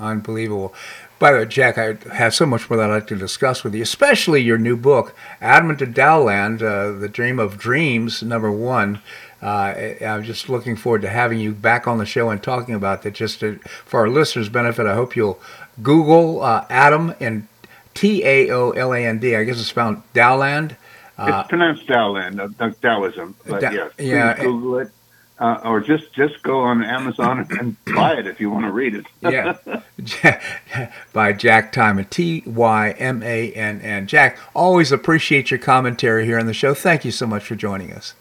Unbelievable. 0.00 0.74
By 1.18 1.32
the 1.32 1.38
way, 1.38 1.44
Jack, 1.46 1.78
I 1.78 1.96
have 2.14 2.34
so 2.34 2.46
much 2.46 2.68
more 2.68 2.78
that 2.78 2.90
I'd 2.90 2.94
like 2.94 3.06
to 3.08 3.16
discuss 3.16 3.62
with 3.62 3.74
you, 3.74 3.82
especially 3.82 4.42
your 4.42 4.58
new 4.58 4.76
book, 4.76 5.14
Adam 5.40 5.76
to 5.76 5.86
Taoland, 5.86 6.62
uh, 6.62 6.98
The 6.98 7.08
Dream 7.08 7.38
of 7.38 7.58
Dreams, 7.58 8.22
number 8.22 8.50
one. 8.50 9.00
Uh, 9.40 9.94
I'm 10.04 10.24
just 10.24 10.48
looking 10.48 10.74
forward 10.74 11.02
to 11.02 11.10
having 11.10 11.38
you 11.38 11.52
back 11.52 11.86
on 11.86 11.98
the 11.98 12.06
show 12.06 12.30
and 12.30 12.42
talking 12.42 12.74
about 12.74 13.02
that. 13.02 13.14
Just 13.14 13.40
to, 13.40 13.58
for 13.84 14.00
our 14.00 14.08
listeners' 14.08 14.48
benefit, 14.48 14.86
I 14.86 14.94
hope 14.94 15.14
you'll 15.14 15.38
Google 15.82 16.42
uh, 16.42 16.64
Adam 16.70 17.14
and 17.20 17.46
T 17.94 18.24
A 18.24 18.50
O 18.50 18.70
L 18.70 18.92
A 18.92 19.06
N 19.06 19.18
D. 19.18 19.36
I 19.36 19.44
guess 19.44 19.58
it's 19.58 19.68
spelled 19.68 20.02
Taoland. 20.12 20.76
Uh, 21.16 21.40
it's 21.40 21.48
pronounced 21.48 21.86
Dowland, 21.86 22.40
uh, 22.40 22.70
Taoism, 22.82 23.36
but 23.46 23.60
da- 23.60 23.70
yes, 23.70 23.92
yeah, 23.98 24.36
Google 24.36 24.78
it 24.78 24.90
uh, 25.38 25.60
or 25.64 25.80
just 25.80 26.12
just 26.12 26.42
go 26.42 26.60
on 26.60 26.82
Amazon 26.84 27.46
and 27.58 27.76
buy 27.94 28.14
it 28.14 28.26
if 28.26 28.40
you 28.40 28.50
want 28.50 28.64
to 28.64 28.72
read 28.72 28.94
it. 28.94 29.06
yeah, 29.20 30.90
by 31.12 31.32
Jack 31.32 31.72
Tymann, 31.72 32.08
T 32.08 32.42
Y 32.46 32.90
M 32.98 33.22
A 33.22 33.52
N 33.52 33.80
N. 33.80 34.06
Jack, 34.06 34.38
always 34.54 34.92
appreciate 34.92 35.50
your 35.50 35.58
commentary 35.58 36.24
here 36.24 36.38
on 36.38 36.46
the 36.46 36.54
show. 36.54 36.74
Thank 36.74 37.04
you 37.04 37.10
so 37.10 37.26
much 37.26 37.44
for 37.44 37.56
joining 37.56 37.92
us. 37.92 38.14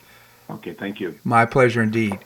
Okay, 0.49 0.73
thank 0.73 0.99
you. 0.99 1.17
My 1.23 1.45
pleasure 1.45 1.81
indeed. 1.81 2.19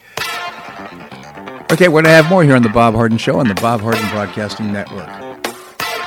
Okay, 1.69 1.87
we're 1.87 2.01
going 2.01 2.05
to 2.05 2.09
have 2.11 2.29
more 2.29 2.43
here 2.43 2.55
on 2.55 2.63
the 2.63 2.69
Bob 2.69 2.93
Harden 2.93 3.17
Show 3.17 3.39
on 3.39 3.47
the 3.47 3.55
Bob 3.55 3.81
Harden 3.81 4.07
Broadcasting 4.09 4.71
Network. 4.71 5.26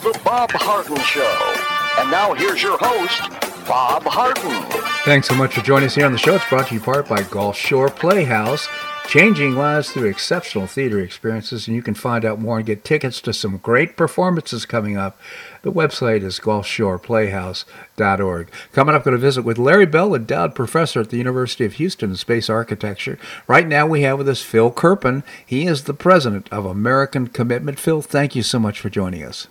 To 0.00 0.12
the 0.12 0.20
Bob 0.24 0.50
Harden 0.52 0.96
Show. 0.98 1.54
And 1.98 2.10
now 2.10 2.34
here's 2.34 2.62
your 2.62 2.78
host, 2.78 3.30
Bob 3.66 4.04
Harden. 4.04 4.62
Thanks 5.04 5.28
so 5.28 5.34
much 5.34 5.54
for 5.54 5.62
joining 5.62 5.86
us 5.86 5.94
here 5.94 6.06
on 6.06 6.12
the 6.12 6.18
show. 6.18 6.34
It's 6.34 6.48
brought 6.48 6.68
to 6.68 6.74
you 6.74 6.80
part 6.80 7.08
by 7.08 7.22
Gulf 7.22 7.56
Shore 7.56 7.88
Playhouse, 7.88 8.68
changing 9.08 9.56
lives 9.56 9.90
through 9.90 10.08
exceptional 10.08 10.66
theater 10.66 11.00
experiences. 11.00 11.66
And 11.66 11.74
you 11.74 11.82
can 11.82 11.94
find 11.94 12.24
out 12.24 12.40
more 12.40 12.58
and 12.58 12.66
get 12.66 12.84
tickets 12.84 13.20
to 13.22 13.32
some 13.32 13.56
great 13.58 13.96
performances 13.96 14.66
coming 14.66 14.96
up 14.96 15.18
the 15.62 15.72
website 15.72 16.22
is 16.22 16.38
gulfshoreplayhouse.org. 16.38 18.50
Coming 18.72 18.94
up, 18.94 19.04
going 19.04 19.16
to 19.16 19.20
visit 19.20 19.42
with 19.42 19.58
Larry 19.58 19.86
Bell, 19.86 20.14
endowed 20.14 20.54
professor 20.54 21.00
at 21.00 21.10
the 21.10 21.18
University 21.18 21.64
of 21.64 21.74
Houston 21.74 22.10
in 22.10 22.16
space 22.16 22.48
architecture. 22.48 23.18
Right 23.46 23.66
now, 23.66 23.86
we 23.86 24.02
have 24.02 24.18
with 24.18 24.28
us 24.28 24.42
Phil 24.42 24.70
Kerpen. 24.70 25.24
He 25.44 25.66
is 25.66 25.84
the 25.84 25.94
president 25.94 26.48
of 26.52 26.64
American 26.64 27.26
Commitment. 27.26 27.78
Phil, 27.78 28.02
thank 28.02 28.36
you 28.36 28.42
so 28.42 28.58
much 28.58 28.80
for 28.80 28.88
joining 28.88 29.24
us. 29.24 29.48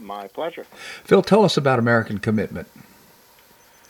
My 0.00 0.28
pleasure. 0.28 0.64
Phil, 1.04 1.22
tell 1.22 1.44
us 1.44 1.56
about 1.56 1.78
American 1.78 2.18
Commitment. 2.18 2.68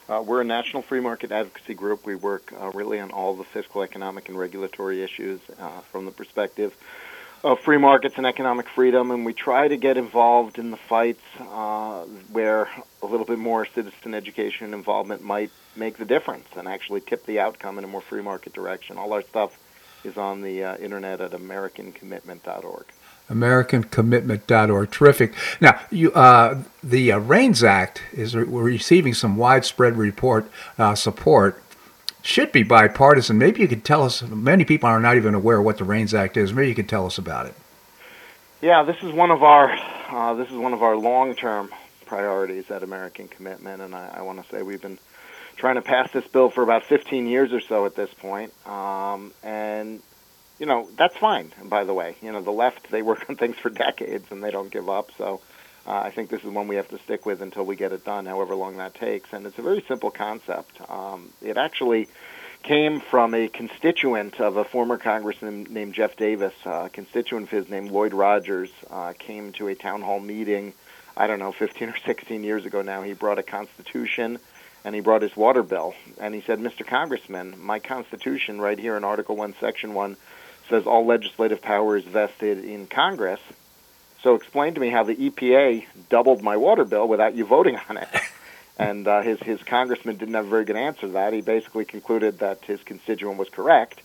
Uh, 0.08 0.20
we're 0.20 0.40
a 0.40 0.44
national 0.44 0.82
free 0.82 0.98
market 0.98 1.30
advocacy 1.30 1.74
group. 1.74 2.04
We 2.04 2.16
work 2.16 2.52
uh, 2.60 2.70
really 2.70 2.98
on 2.98 3.12
all 3.12 3.36
the 3.36 3.44
fiscal, 3.44 3.82
economic, 3.82 4.28
and 4.28 4.36
regulatory 4.36 5.04
issues 5.04 5.40
uh, 5.60 5.80
from 5.92 6.04
the 6.04 6.10
perspective 6.10 6.74
of 7.42 7.60
free 7.60 7.78
markets 7.78 8.16
and 8.16 8.26
economic 8.26 8.68
freedom, 8.68 9.10
and 9.10 9.24
we 9.24 9.32
try 9.32 9.68
to 9.68 9.76
get 9.76 9.96
involved 9.96 10.58
in 10.58 10.70
the 10.70 10.76
fights 10.76 11.22
uh, 11.38 12.02
where 12.32 12.68
a 13.02 13.06
little 13.06 13.24
bit 13.24 13.38
more 13.38 13.64
citizen 13.66 14.14
education 14.14 14.66
and 14.66 14.74
involvement 14.74 15.22
might 15.22 15.50
make 15.76 15.96
the 15.96 16.04
difference 16.04 16.48
and 16.56 16.68
actually 16.68 17.00
tip 17.00 17.24
the 17.24 17.40
outcome 17.40 17.78
in 17.78 17.84
a 17.84 17.86
more 17.86 18.02
free 18.02 18.20
market 18.20 18.52
direction. 18.52 18.98
All 18.98 19.12
our 19.12 19.22
stuff 19.22 19.56
is 20.04 20.16
on 20.16 20.42
the 20.42 20.64
uh, 20.64 20.76
internet 20.78 21.20
at 21.20 21.30
AmericanCommitment.org. 21.30 22.84
AmericanCommitment.org. 23.30 24.90
Terrific. 24.90 25.34
Now, 25.60 25.80
you, 25.90 26.12
uh, 26.12 26.62
the 26.82 27.12
uh, 27.12 27.18
REINS 27.18 27.62
Act 27.62 28.02
is 28.12 28.34
re- 28.34 28.44
receiving 28.44 29.14
some 29.14 29.36
widespread 29.36 29.96
report 29.96 30.50
uh, 30.78 30.94
support. 30.94 31.62
Should 32.22 32.52
be 32.52 32.62
bipartisan. 32.62 33.38
Maybe 33.38 33.60
you 33.60 33.68
could 33.68 33.84
tell 33.84 34.02
us. 34.02 34.22
Many 34.22 34.64
people 34.64 34.88
are 34.88 35.00
not 35.00 35.16
even 35.16 35.34
aware 35.34 35.62
what 35.62 35.78
the 35.78 35.84
REINS 35.84 36.12
Act 36.12 36.36
is. 36.36 36.52
Maybe 36.52 36.68
you 36.68 36.74
could 36.74 36.88
tell 36.88 37.06
us 37.06 37.16
about 37.16 37.46
it. 37.46 37.54
Yeah, 38.60 38.82
this 38.82 39.02
is 39.02 39.12
one 39.12 39.30
of 39.30 39.42
our 39.42 39.70
uh, 40.10 40.34
this 40.34 40.50
is 40.50 40.56
one 40.56 40.74
of 40.74 40.82
our 40.82 40.96
long-term 40.96 41.70
priorities 42.04 42.70
at 42.70 42.82
American 42.82 43.28
Commitment, 43.28 43.80
and 43.80 43.94
I, 43.94 44.16
I 44.18 44.22
want 44.22 44.42
to 44.42 44.50
say 44.50 44.62
we've 44.62 44.82
been 44.82 44.98
trying 45.56 45.76
to 45.76 45.82
pass 45.82 46.10
this 46.10 46.26
bill 46.26 46.50
for 46.50 46.62
about 46.62 46.84
15 46.84 47.26
years 47.26 47.52
or 47.52 47.60
so 47.60 47.86
at 47.86 47.94
this 47.94 48.12
point. 48.14 48.52
Um, 48.66 49.32
and 49.42 50.02
you 50.60 50.66
know 50.66 50.88
that's 50.96 51.16
fine. 51.16 51.52
By 51.64 51.82
the 51.82 51.94
way, 51.94 52.14
you 52.22 52.30
know 52.30 52.42
the 52.42 52.52
left 52.52 52.90
they 52.90 53.02
work 53.02 53.24
on 53.28 53.34
things 53.34 53.56
for 53.56 53.70
decades 53.70 54.26
and 54.30 54.44
they 54.44 54.52
don't 54.52 54.70
give 54.70 54.88
up. 54.88 55.10
So 55.18 55.40
uh, 55.86 55.92
I 55.92 56.10
think 56.10 56.30
this 56.30 56.44
is 56.44 56.50
one 56.50 56.68
we 56.68 56.76
have 56.76 56.88
to 56.88 56.98
stick 56.98 57.26
with 57.26 57.42
until 57.42 57.64
we 57.64 57.74
get 57.74 57.92
it 57.92 58.04
done, 58.04 58.26
however 58.26 58.54
long 58.54 58.76
that 58.76 58.94
takes. 58.94 59.32
And 59.32 59.46
it's 59.46 59.58
a 59.58 59.62
very 59.62 59.82
simple 59.88 60.10
concept. 60.10 60.78
Um, 60.88 61.30
it 61.42 61.56
actually 61.56 62.08
came 62.62 63.00
from 63.00 63.32
a 63.32 63.48
constituent 63.48 64.38
of 64.38 64.58
a 64.58 64.64
former 64.64 64.98
congressman 64.98 65.66
named 65.70 65.94
Geoff 65.94 66.16
Davis. 66.16 66.52
Uh, 66.64 66.84
a 66.84 66.90
constituent 66.90 67.44
of 67.44 67.50
his 67.50 67.70
named 67.70 67.90
Lloyd 67.90 68.12
Rogers 68.12 68.70
uh, 68.90 69.14
came 69.18 69.52
to 69.52 69.68
a 69.68 69.74
town 69.74 70.02
hall 70.02 70.20
meeting. 70.20 70.74
I 71.16 71.26
don't 71.26 71.38
know, 71.38 71.52
15 71.52 71.88
or 71.88 71.96
16 71.96 72.44
years 72.44 72.66
ago 72.66 72.82
now. 72.82 73.02
He 73.02 73.14
brought 73.14 73.38
a 73.38 73.42
constitution 73.42 74.38
and 74.84 74.94
he 74.94 75.00
brought 75.00 75.22
his 75.22 75.36
water 75.36 75.62
bill. 75.62 75.94
And 76.18 76.34
he 76.34 76.42
said, 76.42 76.58
Mr. 76.58 76.86
Congressman, 76.86 77.54
my 77.58 77.78
Constitution, 77.78 78.60
right 78.60 78.78
here 78.78 78.96
in 78.96 79.04
Article 79.04 79.36
1, 79.36 79.54
Section 79.60 79.94
1, 79.94 80.16
says 80.70 80.86
all 80.86 81.04
legislative 81.04 81.60
power 81.60 81.96
is 81.96 82.04
vested 82.04 82.64
in 82.64 82.86
Congress. 82.86 83.40
So 84.22 84.34
explain 84.34 84.74
to 84.74 84.80
me 84.80 84.90
how 84.90 85.02
the 85.02 85.14
EPA 85.14 85.84
doubled 86.08 86.42
my 86.42 86.56
water 86.56 86.84
bill 86.84 87.08
without 87.08 87.34
you 87.34 87.44
voting 87.44 87.78
on 87.88 87.98
it. 87.98 88.08
And 88.80 89.06
uh, 89.06 89.20
his, 89.20 89.38
his 89.40 89.62
congressman 89.62 90.16
didn't 90.16 90.32
have 90.32 90.46
a 90.46 90.48
very 90.48 90.64
good 90.64 90.74
answer 90.74 91.02
to 91.02 91.08
that. 91.08 91.34
He 91.34 91.42
basically 91.42 91.84
concluded 91.84 92.38
that 92.38 92.64
his 92.64 92.82
constituent 92.82 93.36
was 93.36 93.50
correct. 93.50 94.00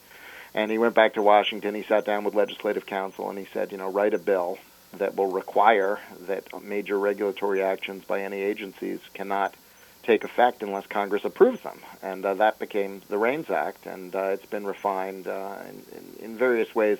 And 0.53 0.69
he 0.69 0.77
went 0.77 0.95
back 0.95 1.13
to 1.13 1.21
Washington. 1.21 1.75
He 1.75 1.83
sat 1.83 2.03
down 2.03 2.25
with 2.25 2.35
legislative 2.35 2.85
counsel 2.85 3.29
and 3.29 3.39
he 3.39 3.47
said, 3.53 3.71
you 3.71 3.77
know, 3.77 3.89
write 3.89 4.13
a 4.13 4.19
bill 4.19 4.57
that 4.97 5.15
will 5.15 5.31
require 5.31 5.99
that 6.27 6.61
major 6.61 6.99
regulatory 6.99 7.63
actions 7.63 8.03
by 8.03 8.21
any 8.21 8.41
agencies 8.41 8.99
cannot 9.13 9.55
take 10.05 10.23
effect 10.23 10.63
unless 10.63 10.85
Congress 10.87 11.25
approves 11.25 11.61
them. 11.61 11.79
And 12.01 12.25
uh, 12.25 12.35
that 12.35 12.59
became 12.59 13.01
the 13.09 13.17
REINS 13.17 13.49
Act, 13.49 13.85
and 13.85 14.15
uh, 14.15 14.29
it's 14.33 14.45
been 14.45 14.65
refined 14.65 15.27
uh, 15.27 15.57
in, 15.67 15.83
in, 15.97 16.31
in, 16.31 16.37
various 16.37 16.73
ways 16.73 16.97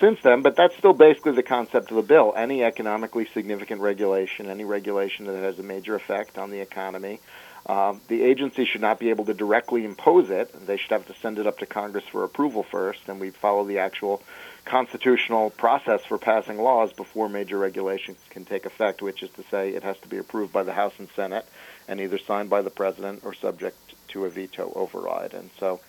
since 0.00 0.20
then. 0.22 0.42
But 0.42 0.56
that's 0.56 0.76
still 0.76 0.92
basically 0.92 1.32
the 1.32 1.42
concept 1.42 1.90
of 1.90 1.96
the 1.96 2.02
bill. 2.02 2.32
Any 2.36 2.62
economically 2.62 3.26
significant 3.34 3.80
regulation, 3.80 4.48
any 4.48 4.64
regulation 4.64 5.26
that 5.26 5.42
has 5.42 5.58
a 5.58 5.62
major 5.62 5.94
effect 5.94 6.38
on 6.38 6.50
the 6.50 6.60
economy, 6.60 7.20
um, 7.66 8.00
the 8.08 8.22
agency 8.22 8.66
should 8.66 8.82
not 8.82 8.98
be 8.98 9.10
able 9.10 9.24
to 9.24 9.34
directly 9.34 9.84
impose 9.84 10.30
it. 10.30 10.66
They 10.66 10.76
should 10.76 10.90
have 10.90 11.06
to 11.06 11.14
send 11.14 11.38
it 11.38 11.46
up 11.46 11.58
to 11.58 11.66
Congress 11.66 12.04
for 12.10 12.24
approval 12.24 12.62
first, 12.62 13.00
and 13.08 13.20
we 13.20 13.30
follow 13.30 13.64
the 13.64 13.78
actual 13.78 14.22
constitutional 14.64 15.50
process 15.50 16.04
for 16.04 16.18
passing 16.18 16.58
laws 16.58 16.92
before 16.92 17.28
major 17.28 17.58
regulations 17.58 18.18
can 18.30 18.44
take 18.44 18.64
effect, 18.64 19.02
which 19.02 19.22
is 19.22 19.30
to 19.30 19.42
say 19.50 19.70
it 19.70 19.82
has 19.82 19.98
to 19.98 20.08
be 20.08 20.18
approved 20.18 20.52
by 20.52 20.62
the 20.62 20.72
House 20.72 20.94
and 20.98 21.08
Senate 21.14 21.46
and 21.86 22.00
either 22.00 22.18
signed 22.18 22.50
by 22.50 22.62
the 22.62 22.70
president 22.70 23.24
or 23.24 23.34
subject 23.34 23.76
to 24.08 24.24
a 24.24 24.30
veto 24.30 24.72
override. 24.74 25.34
And 25.34 25.50
so, 25.58 25.80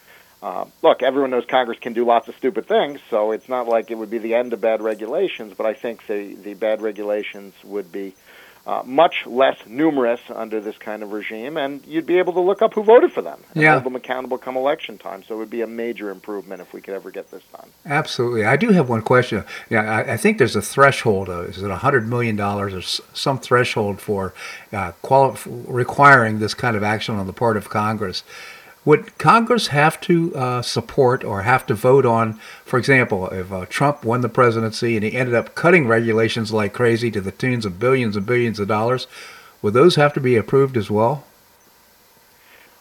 uh, 0.44 0.66
look, 0.82 1.02
everyone 1.02 1.32
knows 1.32 1.46
Congress 1.46 1.80
can 1.80 1.94
do 1.94 2.06
lots 2.06 2.28
of 2.28 2.36
stupid 2.36 2.68
things, 2.68 3.00
so 3.10 3.32
it's 3.32 3.48
not 3.48 3.68
like 3.68 3.92
it 3.92 3.98
would 3.98 4.10
be 4.10 4.18
the 4.18 4.36
end 4.36 4.52
of 4.54 4.62
bad 4.62 4.82
regulations, 4.82 5.54
but 5.56 5.66
I 5.66 5.74
think 5.74 6.06
the, 6.08 6.36
the 6.36 6.54
bad 6.54 6.82
regulations 6.82 7.54
would 7.64 7.92
be 7.92 8.14
uh, 8.66 8.82
much 8.86 9.26
less 9.28 9.58
numerous 9.68 10.20
under 10.34 10.60
this 10.60 10.78
kind 10.78 11.04
of 11.04 11.12
regime, 11.12 11.56
and 11.58 11.86
you'd 11.86 12.06
be 12.06 12.18
able 12.18 12.34
to 12.34 12.40
look 12.40 12.62
up 12.62 12.74
who 12.74 12.84
voted 12.84 13.12
for 13.12 13.22
them 13.22 13.40
and 13.54 13.62
yeah. 13.62 13.74
hold 13.74 13.84
them 13.84 13.96
accountable 13.96 14.38
come 14.38 14.58
election 14.58 14.98
time. 14.98 15.24
So 15.24 15.36
it 15.36 15.38
would 15.38 15.50
be 15.50 15.62
a 15.62 15.68
major 15.68 16.10
improvement 16.10 16.62
if 16.62 16.74
we 16.74 16.82
could 16.82 16.96
ever 16.96 17.12
get 17.12 17.30
this 17.30 17.44
done. 17.56 17.70
Absolutely. 17.86 18.44
I 18.44 18.58
do 18.58 18.70
have 18.70 18.90
one 18.90 19.02
question. 19.02 19.44
Yeah, 19.70 19.82
I, 19.82 20.14
I 20.14 20.18
think 20.18 20.40
there's 20.40 20.56
a 20.56 20.62
threshold. 20.62 21.30
Uh, 21.30 21.42
is 21.42 21.62
it 21.62 21.70
$100 21.70 22.08
million 22.08 22.40
or 22.40 22.82
some 22.82 23.40
threshold 23.40 24.02
for 24.02 24.34
uh, 24.74 24.94
quali- 25.02 25.38
requiring 25.46 26.40
this 26.40 26.54
kind 26.54 26.76
of 26.76 26.84
action 26.84 27.16
on 27.16 27.28
the 27.28 27.34
part 27.34 27.58
of 27.58 27.70
Congress? 27.70 28.24
Would 28.86 29.18
Congress 29.18 29.68
have 29.68 30.00
to 30.02 30.36
uh, 30.36 30.62
support 30.62 31.24
or 31.24 31.42
have 31.42 31.66
to 31.66 31.74
vote 31.74 32.06
on, 32.06 32.34
for 32.64 32.78
example, 32.78 33.28
if 33.30 33.52
uh, 33.52 33.66
Trump 33.68 34.06
won 34.06 34.22
the 34.22 34.30
presidency 34.30 34.96
and 34.96 35.04
he 35.04 35.16
ended 35.16 35.34
up 35.34 35.56
cutting 35.56 35.88
regulations 35.88 36.54
like 36.54 36.72
crazy 36.72 37.10
to 37.10 37.20
the 37.20 37.32
tunes 37.32 37.66
of 37.66 37.80
billions 37.80 38.16
and 38.16 38.28
billions 38.28 38.60
of 38.60 38.68
dollars, 38.68 39.08
would 39.64 39.74
those 39.74 39.96
have 39.96 40.14
to 40.14 40.20
be 40.20 40.36
approved 40.36 40.78
as 40.78 40.92
well? 40.92 41.24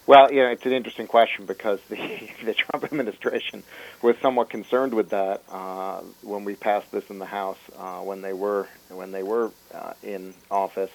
Well, 0.06 0.30
you 0.30 0.42
know, 0.42 0.50
it's 0.50 0.66
an 0.66 0.72
interesting 0.72 1.06
question 1.06 1.46
because 1.46 1.80
the 1.88 1.96
the 2.44 2.52
Trump 2.52 2.84
administration 2.84 3.62
was 4.02 4.16
somewhat 4.18 4.50
concerned 4.50 4.92
with 4.92 5.08
that 5.10 5.42
uh, 5.50 6.02
when 6.20 6.44
we 6.44 6.54
passed 6.54 6.92
this 6.92 7.08
in 7.08 7.18
the 7.18 7.24
House 7.26 7.58
uh, 7.78 8.00
when 8.00 8.20
they 8.20 8.34
were 8.34 8.68
when 8.90 9.12
they 9.12 9.22
were 9.22 9.50
uh, 9.72 9.94
in 10.02 10.34
office. 10.50 10.90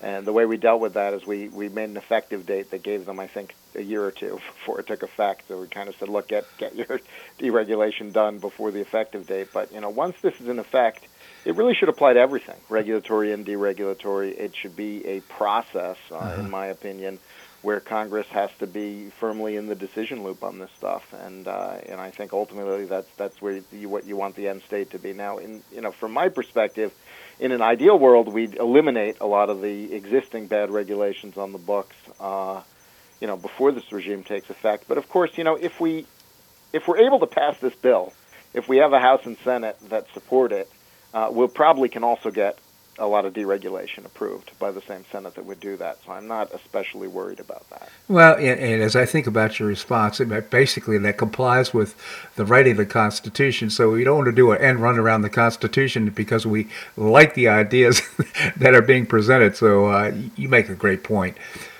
And 0.00 0.26
the 0.26 0.32
way 0.32 0.44
we 0.44 0.56
dealt 0.56 0.80
with 0.80 0.94
that 0.94 1.14
is 1.14 1.26
we, 1.26 1.48
we 1.48 1.68
made 1.68 1.88
an 1.88 1.96
effective 1.96 2.44
date 2.44 2.70
that 2.70 2.82
gave 2.82 3.06
them, 3.06 3.18
I 3.18 3.26
think, 3.26 3.54
a 3.76 3.82
year 3.82 4.04
or 4.04 4.10
two 4.10 4.40
before 4.58 4.80
it 4.80 4.86
took 4.86 5.02
effect. 5.02 5.48
So 5.48 5.60
we 5.60 5.68
kind 5.68 5.88
of 5.88 5.96
said, 5.96 6.08
look, 6.08 6.28
get 6.28 6.44
get 6.58 6.74
your 6.74 7.00
deregulation 7.38 8.12
done 8.12 8.38
before 8.38 8.70
the 8.70 8.80
effective 8.80 9.26
date. 9.26 9.48
But 9.52 9.72
you 9.72 9.80
know, 9.80 9.90
once 9.90 10.16
this 10.20 10.40
is 10.40 10.48
in 10.48 10.58
effect, 10.58 11.06
it 11.44 11.54
really 11.54 11.74
should 11.74 11.88
apply 11.88 12.14
to 12.14 12.20
everything, 12.20 12.56
regulatory 12.68 13.32
and 13.32 13.46
deregulatory. 13.46 14.38
It 14.38 14.54
should 14.56 14.76
be 14.76 15.06
a 15.06 15.20
process, 15.20 15.96
uh, 16.10 16.16
uh-huh. 16.16 16.40
in 16.40 16.50
my 16.50 16.66
opinion, 16.66 17.18
where 17.62 17.80
Congress 17.80 18.26
has 18.28 18.50
to 18.58 18.66
be 18.66 19.10
firmly 19.18 19.56
in 19.56 19.66
the 19.66 19.74
decision 19.74 20.22
loop 20.22 20.42
on 20.42 20.58
this 20.58 20.70
stuff. 20.76 21.12
And 21.12 21.46
uh, 21.46 21.78
and 21.88 22.00
I 22.00 22.10
think 22.10 22.32
ultimately 22.32 22.86
that's 22.86 23.08
that's 23.16 23.40
where 23.40 23.60
you, 23.72 23.88
what 23.88 24.06
you 24.06 24.16
want 24.16 24.36
the 24.36 24.48
end 24.48 24.62
state 24.62 24.90
to 24.90 24.98
be. 24.98 25.12
Now, 25.12 25.38
in 25.38 25.62
you 25.72 25.80
know, 25.80 25.92
from 25.92 26.12
my 26.12 26.28
perspective 26.28 26.92
in 27.38 27.52
an 27.52 27.62
ideal 27.62 27.98
world, 27.98 28.32
we'd 28.32 28.54
eliminate 28.54 29.18
a 29.20 29.26
lot 29.26 29.50
of 29.50 29.60
the 29.60 29.92
existing 29.94 30.46
bad 30.46 30.70
regulations 30.70 31.36
on 31.36 31.52
the 31.52 31.58
books, 31.58 31.96
uh, 32.18 32.62
you 33.20 33.26
know, 33.26 33.36
before 33.36 33.72
this 33.72 33.90
regime 33.92 34.22
takes 34.22 34.50
effect. 34.50 34.84
But 34.88 34.98
of 34.98 35.08
course, 35.08 35.36
you 35.36 35.44
know, 35.44 35.56
if 35.56 35.80
we 35.80 36.06
if 36.72 36.86
we're 36.88 36.98
able 36.98 37.20
to 37.20 37.26
pass 37.26 37.58
this 37.58 37.74
bill, 37.74 38.12
if 38.52 38.68
we 38.68 38.78
have 38.78 38.92
a 38.92 39.00
House 39.00 39.24
and 39.24 39.36
Senate 39.38 39.76
that 39.88 40.06
support 40.12 40.52
it, 40.52 40.70
uh, 41.14 41.28
we'll 41.30 41.48
probably 41.48 41.88
can 41.88 42.04
also 42.04 42.30
get 42.30 42.58
a 42.98 43.06
lot 43.06 43.24
of 43.24 43.34
deregulation 43.34 44.04
approved 44.06 44.58
by 44.58 44.70
the 44.70 44.80
same 44.80 45.04
Senate 45.12 45.34
that 45.34 45.44
would 45.44 45.60
do 45.60 45.76
that. 45.76 45.98
So 46.04 46.12
I'm 46.12 46.26
not 46.26 46.52
especially 46.54 47.08
worried 47.08 47.40
about 47.40 47.68
that. 47.70 47.90
Well, 48.08 48.34
and, 48.36 48.58
and, 48.58 48.82
as 48.82 48.96
I 48.96 49.04
think 49.04 49.26
about 49.26 49.58
your 49.58 49.68
response, 49.68 50.20
it 50.20 50.50
basically 50.50 50.96
that 50.98 51.18
complies 51.18 51.74
with 51.74 51.94
the 52.36 52.46
writing 52.46 52.72
of 52.72 52.78
the 52.78 52.86
Constitution. 52.86 53.68
So 53.70 53.90
we 53.90 54.04
don't 54.04 54.16
want 54.16 54.26
to 54.26 54.32
do 54.32 54.50
an 54.52 54.62
end 54.62 54.80
run 54.80 54.98
around 54.98 55.22
the 55.22 55.30
Constitution 55.30 56.08
because 56.10 56.46
we 56.46 56.68
like 56.96 57.34
the 57.34 57.48
ideas 57.48 58.00
that 58.56 58.74
are 58.74 58.82
being 58.82 59.06
presented. 59.06 59.56
So 59.56 59.86
uh, 59.86 60.14
you 60.36 60.48
make 60.48 60.68
a 60.68 60.74
great 60.74 61.04
point. 61.04 61.36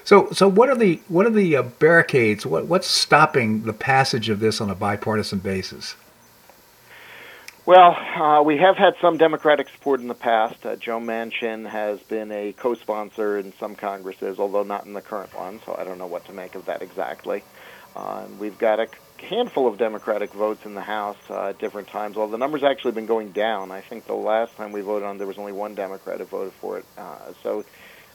So, 0.06 0.30
so 0.30 0.46
what 0.46 0.68
are 0.68 0.76
the 0.76 1.00
what 1.08 1.26
are 1.26 1.30
the 1.30 1.56
uh, 1.56 1.62
barricades? 1.62 2.46
What, 2.46 2.66
what's 2.66 2.86
stopping 2.86 3.62
the 3.62 3.72
passage 3.72 4.28
of 4.28 4.38
this 4.38 4.60
on 4.60 4.70
a 4.70 4.74
bipartisan 4.76 5.40
basis? 5.40 5.96
Well, 7.66 7.96
uh, 8.14 8.40
we 8.44 8.56
have 8.58 8.76
had 8.76 8.94
some 9.00 9.16
Democratic 9.16 9.68
support 9.68 9.98
in 9.98 10.06
the 10.06 10.14
past. 10.14 10.64
Uh, 10.64 10.76
Joe 10.76 11.00
Manchin 11.00 11.68
has 11.68 11.98
been 11.98 12.30
a 12.30 12.52
co-sponsor 12.52 13.36
in 13.38 13.52
some 13.58 13.74
Congresses, 13.74 14.38
although 14.38 14.62
not 14.62 14.86
in 14.86 14.92
the 14.92 15.00
current 15.00 15.34
one, 15.34 15.60
so 15.66 15.74
I 15.76 15.82
don't 15.82 15.98
know 15.98 16.06
what 16.06 16.24
to 16.26 16.32
make 16.32 16.54
of 16.54 16.66
that 16.66 16.82
exactly. 16.82 17.42
Uh, 17.96 18.26
we've 18.38 18.58
got 18.58 18.78
a 18.78 18.86
handful 19.18 19.66
of 19.66 19.76
Democratic 19.76 20.32
votes 20.32 20.64
in 20.64 20.76
the 20.76 20.82
House 20.82 21.16
uh, 21.28 21.48
at 21.48 21.58
different 21.58 21.88
times, 21.88 22.16
although 22.16 22.30
the 22.30 22.38
number's 22.38 22.62
actually 22.62 22.92
been 22.92 23.06
going 23.06 23.32
down. 23.32 23.72
I 23.72 23.80
think 23.80 24.06
the 24.06 24.14
last 24.14 24.54
time 24.54 24.70
we 24.70 24.82
voted 24.82 25.02
on 25.02 25.18
there 25.18 25.26
was 25.26 25.38
only 25.38 25.50
one 25.50 25.74
Democrat 25.74 26.20
who 26.20 26.26
voted 26.26 26.52
for 26.52 26.78
it. 26.78 26.84
Uh, 26.96 27.32
so 27.42 27.64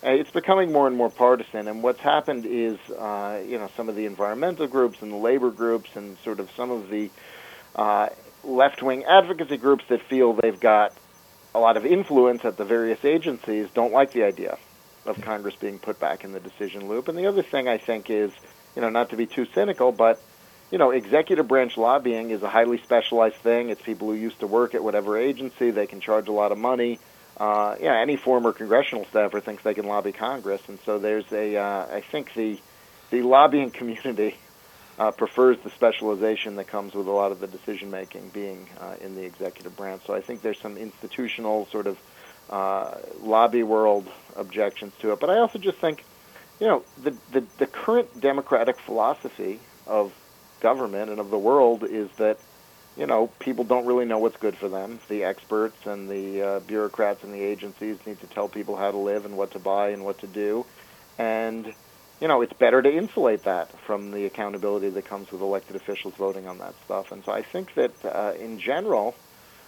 it's 0.04 0.32
becoming 0.32 0.72
more 0.72 0.88
and 0.88 0.96
more 0.96 1.10
partisan. 1.10 1.68
And 1.68 1.84
what's 1.84 2.00
happened 2.00 2.46
is, 2.46 2.78
uh, 2.90 3.42
you 3.46 3.58
know, 3.58 3.70
some 3.76 3.90
of 3.90 3.96
the 3.96 4.06
environmental 4.06 4.68
groups 4.68 5.02
and 5.02 5.12
the 5.12 5.18
labor 5.18 5.52
groups 5.52 5.90
and 5.96 6.18
sort 6.20 6.40
of 6.40 6.50
some 6.52 6.72
of 6.72 6.90
the 6.90 7.10
uh, 7.76 8.10
left 8.44 8.82
wing 8.82 9.04
advocacy 9.04 9.58
groups 9.58 9.86
that 9.90 10.02
feel 10.02 10.34
they've 10.34 10.60
got 10.60 10.94
a 11.54 11.60
lot 11.60 11.78
of 11.78 11.86
influence 11.86 12.46
at 12.46 12.58
the 12.58 12.66
various 12.66 13.04
agencies 13.04 13.68
don't 13.74 13.92
like 13.92 14.12
the 14.12 14.24
idea 14.24 14.58
of 15.06 15.22
Congress 15.22 15.56
being 15.56 15.80
put 15.80 16.00
back 16.00 16.24
in 16.24 16.32
the 16.32 16.40
decision 16.40 16.88
loop. 16.88 17.08
And 17.08 17.18
the 17.18 17.28
other 17.28 17.44
thing 17.44 17.68
I 17.68 17.78
think 17.78 18.10
is, 18.10 18.32
you 18.76 18.82
know, 18.82 18.90
not 18.90 19.10
to 19.10 19.18
be 19.18 19.26
too 19.26 19.46
cynical, 19.54 19.92
but 19.92 20.22
you 20.72 20.78
know, 20.78 20.92
executive 20.92 21.48
branch 21.50 21.78
lobbying 21.78 22.32
is 22.32 22.42
a 22.44 22.50
highly 22.50 22.78
specialized 22.78 23.36
thing. 23.36 23.70
It's 23.70 23.82
people 23.82 24.08
who 24.08 24.14
used 24.14 24.40
to 24.40 24.48
work 24.48 24.74
at 24.74 24.82
whatever 24.82 25.18
agency. 25.18 25.70
They 25.70 25.86
can 25.86 26.00
charge 26.00 26.30
a 26.30 26.32
lot 26.32 26.54
of 26.54 26.58
money. 26.58 26.98
Uh, 27.42 27.76
yeah, 27.82 28.00
any 28.00 28.18
former 28.18 28.54
congressional 28.54 29.04
staffer 29.06 29.40
thinks 29.40 29.64
they 29.64 29.74
can 29.74 29.88
lobby 29.88 30.12
Congress, 30.12 30.62
and 30.68 30.80
so 30.86 31.00
there's 31.00 31.26
a. 31.32 31.58
Uh, 31.58 31.88
I 31.92 32.02
think 32.02 32.36
the 32.36 32.60
the 33.10 33.24
lobbying 33.24 33.72
community 33.80 34.36
uh, 35.00 35.10
prefers 35.10 35.58
the 35.64 35.72
specialization 35.72 36.58
that 36.58 36.68
comes 36.68 36.94
with 36.94 37.08
a 37.08 37.12
lot 37.12 37.32
of 37.32 37.40
the 37.40 37.48
decision 37.48 37.90
making 37.90 38.30
being 38.30 38.70
uh, 38.80 38.94
in 39.02 39.16
the 39.16 39.24
executive 39.24 39.76
branch. 39.76 40.04
So 40.06 40.14
I 40.14 40.22
think 40.22 40.44
there's 40.44 40.60
some 40.60 40.78
institutional 40.78 41.66
sort 41.72 41.88
of 41.88 41.98
uh, 42.52 43.00
lobby 43.22 43.64
world 43.64 44.08
objections 44.36 44.94
to 45.00 45.12
it. 45.12 45.20
But 45.20 45.32
I 45.32 45.40
also 45.40 45.58
just 45.58 45.80
think, 45.80 46.06
you 46.60 46.68
know, 46.68 46.84
the, 47.02 47.16
the, 47.32 47.44
the 47.58 47.66
current 47.66 48.22
democratic 48.22 48.78
philosophy 48.78 49.60
of 49.88 50.14
government 50.60 51.10
and 51.10 51.20
of 51.20 51.32
the 51.32 51.40
world 51.40 51.84
is 51.84 52.08
that, 52.18 52.38
you 52.98 53.08
know, 53.08 53.28
people 53.40 53.64
don't 53.64 53.86
really 53.86 54.06
know 54.06 54.18
what's 54.18 54.38
good 54.38 54.58
for 54.58 54.68
them. 54.68 55.00
The 55.08 55.24
experts 55.24 55.86
and 55.86 56.10
the 56.10 56.42
uh, 56.42 56.60
bureaucrats 56.62 57.24
and 57.24 57.34
the 57.34 57.42
agencies 57.42 57.98
need 58.06 58.20
to 58.20 58.28
tell 58.28 58.50
people 58.50 58.76
how 58.76 58.92
to 58.92 58.98
live 58.98 59.26
and 59.26 59.38
what 59.38 59.52
to 59.52 59.60
buy 59.60 59.90
and 59.90 60.04
what 60.04 60.20
to 60.20 60.28
do. 60.28 60.66
And 61.18 61.74
you 62.22 62.28
know, 62.28 62.42
it's 62.42 62.54
better 62.54 62.82
to 62.82 62.90
insulate 62.90 63.44
that 63.44 63.72
from 63.80 64.12
the 64.12 64.26
accountability 64.26 64.90
that 64.90 65.06
comes 65.06 65.32
with 65.32 65.42
elected 65.42 65.76
officials 65.76 66.14
voting 66.14 66.48
on 66.48 66.60
that 66.60 66.76
stuff. 66.86 67.12
And 67.12 67.26
so 67.26 67.32
I 67.32 67.42
think 67.42 67.74
that 67.74 68.06
uh, 68.06 68.34
in 68.40 68.60
general, 68.60 69.16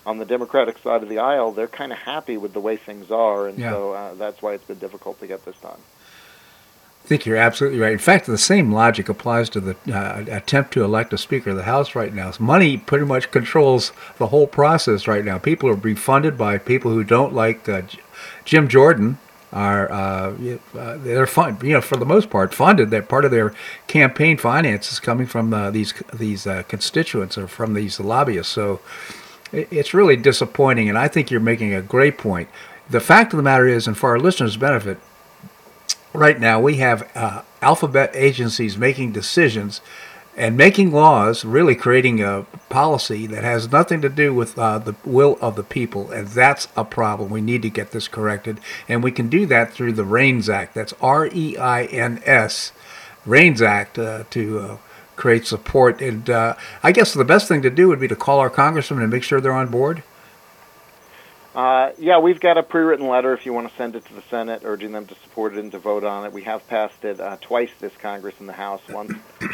on 0.05 0.19
the 0.19 0.25
Democratic 0.25 0.77
side 0.77 1.01
of 1.01 1.09
the 1.09 1.17
aisle, 1.17 1.51
they're 1.51 1.67
kind 1.67 1.91
of 1.91 1.97
happy 1.97 2.37
with 2.37 2.53
the 2.53 2.59
way 2.59 2.77
things 2.77 3.09
are, 3.09 3.47
and 3.47 3.57
yeah. 3.57 3.71
so 3.71 3.93
uh, 3.93 4.13
that's 4.13 4.41
why 4.41 4.53
it's 4.53 4.65
been 4.65 4.77
difficult 4.77 5.19
to 5.21 5.27
get 5.27 5.43
this 5.45 5.55
done. 5.57 5.79
I 7.03 7.07
think 7.07 7.25
you're 7.25 7.35
absolutely 7.35 7.79
right. 7.79 7.91
In 7.91 7.99
fact, 7.99 8.27
the 8.27 8.37
same 8.37 8.71
logic 8.71 9.09
applies 9.09 9.49
to 9.49 9.59
the 9.59 9.75
uh, 9.93 10.23
attempt 10.29 10.71
to 10.73 10.85
elect 10.85 11.11
a 11.11 11.17
Speaker 11.17 11.49
of 11.49 11.57
the 11.57 11.63
House 11.63 11.95
right 11.95 12.13
now. 12.13 12.31
Money 12.39 12.77
pretty 12.77 13.03
much 13.03 13.29
controls 13.29 13.91
the 14.19 14.27
whole 14.27 14.47
process 14.47 15.05
right 15.05 15.25
now. 15.25 15.37
People 15.37 15.67
are 15.67 15.75
being 15.75 15.97
funded 15.97 16.37
by 16.37 16.57
people 16.57 16.91
who 16.91 17.03
don't 17.03 17.33
like 17.33 17.67
uh, 17.67 17.81
Jim 18.45 18.69
Jordan, 18.69 19.17
are 19.53 19.91
uh, 19.91 20.33
uh, 20.75 20.97
they're 20.97 21.27
fun, 21.27 21.57
you 21.61 21.73
know, 21.73 21.81
for 21.81 21.95
the 21.97 22.05
most 22.05 22.29
part 22.29 22.53
funded. 22.53 22.89
That 22.89 23.07
part 23.07 23.23
of 23.23 23.31
their 23.31 23.53
campaign 23.87 24.37
finance 24.37 24.91
is 24.91 24.99
coming 24.99 25.27
from 25.27 25.53
uh, 25.53 25.69
these 25.71 25.93
these 26.13 26.47
uh, 26.47 26.63
constituents 26.63 27.37
or 27.37 27.47
from 27.47 27.73
these 27.73 27.99
lobbyists. 27.99 28.51
So 28.51 28.79
it's 29.51 29.93
really 29.93 30.15
disappointing, 30.15 30.89
and 30.89 30.97
I 30.97 31.07
think 31.07 31.29
you're 31.29 31.39
making 31.39 31.73
a 31.73 31.81
great 31.81 32.17
point. 32.17 32.49
The 32.89 32.99
fact 32.99 33.33
of 33.33 33.37
the 33.37 33.43
matter 33.43 33.67
is, 33.67 33.87
and 33.87 33.97
for 33.97 34.09
our 34.09 34.19
listeners' 34.19 34.57
benefit, 34.57 34.97
right 36.13 36.39
now 36.39 36.59
we 36.59 36.75
have 36.77 37.09
uh, 37.15 37.41
alphabet 37.61 38.11
agencies 38.13 38.77
making 38.77 39.11
decisions 39.11 39.81
and 40.35 40.57
making 40.57 40.91
laws, 40.91 41.45
really 41.45 41.75
creating 41.75 42.21
a 42.21 42.45
policy 42.69 43.27
that 43.27 43.43
has 43.43 43.71
nothing 43.71 44.01
to 44.01 44.09
do 44.09 44.33
with 44.33 44.57
uh, 44.57 44.79
the 44.79 44.95
will 45.05 45.37
of 45.41 45.55
the 45.55 45.63
people, 45.63 46.11
and 46.11 46.27
that's 46.27 46.67
a 46.75 46.83
problem. 46.83 47.29
We 47.29 47.41
need 47.41 47.61
to 47.61 47.69
get 47.69 47.91
this 47.91 48.07
corrected, 48.07 48.59
and 48.87 49.03
we 49.03 49.11
can 49.11 49.29
do 49.29 49.45
that 49.47 49.73
through 49.73 49.93
the 49.93 50.05
REINS 50.05 50.49
Act. 50.49 50.73
That's 50.73 50.93
R-E-I-N-S, 50.99 52.71
REINS 53.25 53.61
Act, 53.61 53.99
uh, 53.99 54.23
to 54.31 54.59
uh, 54.59 54.77
create 55.15 55.45
support. 55.45 56.01
And 56.01 56.29
uh, 56.29 56.55
I 56.81 56.91
guess 56.91 57.13
the 57.13 57.23
best 57.23 57.47
thing 57.47 57.61
to 57.61 57.69
do 57.69 57.87
would 57.89 57.99
be 57.99 58.07
to 58.07 58.15
call 58.15 58.39
our 58.39 58.49
congressman 58.49 59.01
and 59.03 59.11
make 59.11 59.23
sure 59.23 59.39
they're 59.39 59.53
on 59.53 59.67
board. 59.67 60.01
Uh, 61.55 61.91
yeah, 61.99 62.17
we've 62.17 62.39
got 62.39 62.57
a 62.57 62.63
pre-written 62.63 63.07
letter 63.07 63.33
if 63.33 63.45
you 63.45 63.53
want 63.53 63.69
to 63.69 63.75
send 63.75 63.95
it 63.95 64.03
to 64.05 64.13
the 64.13 64.23
Senate, 64.23 64.63
urging 64.65 64.91
them 64.91 65.05
to 65.05 65.15
support 65.23 65.53
it 65.53 65.59
and 65.59 65.71
to 65.71 65.77
vote 65.77 66.03
on 66.03 66.25
it. 66.25 66.33
We 66.33 66.41
have 66.43 66.67
passed 66.67 67.05
it 67.05 67.19
uh, 67.19 67.37
twice 67.41 67.69
this 67.79 67.93
Congress 67.97 68.33
in 68.39 68.47
the 68.47 68.53
House, 68.53 68.81
once 68.89 69.13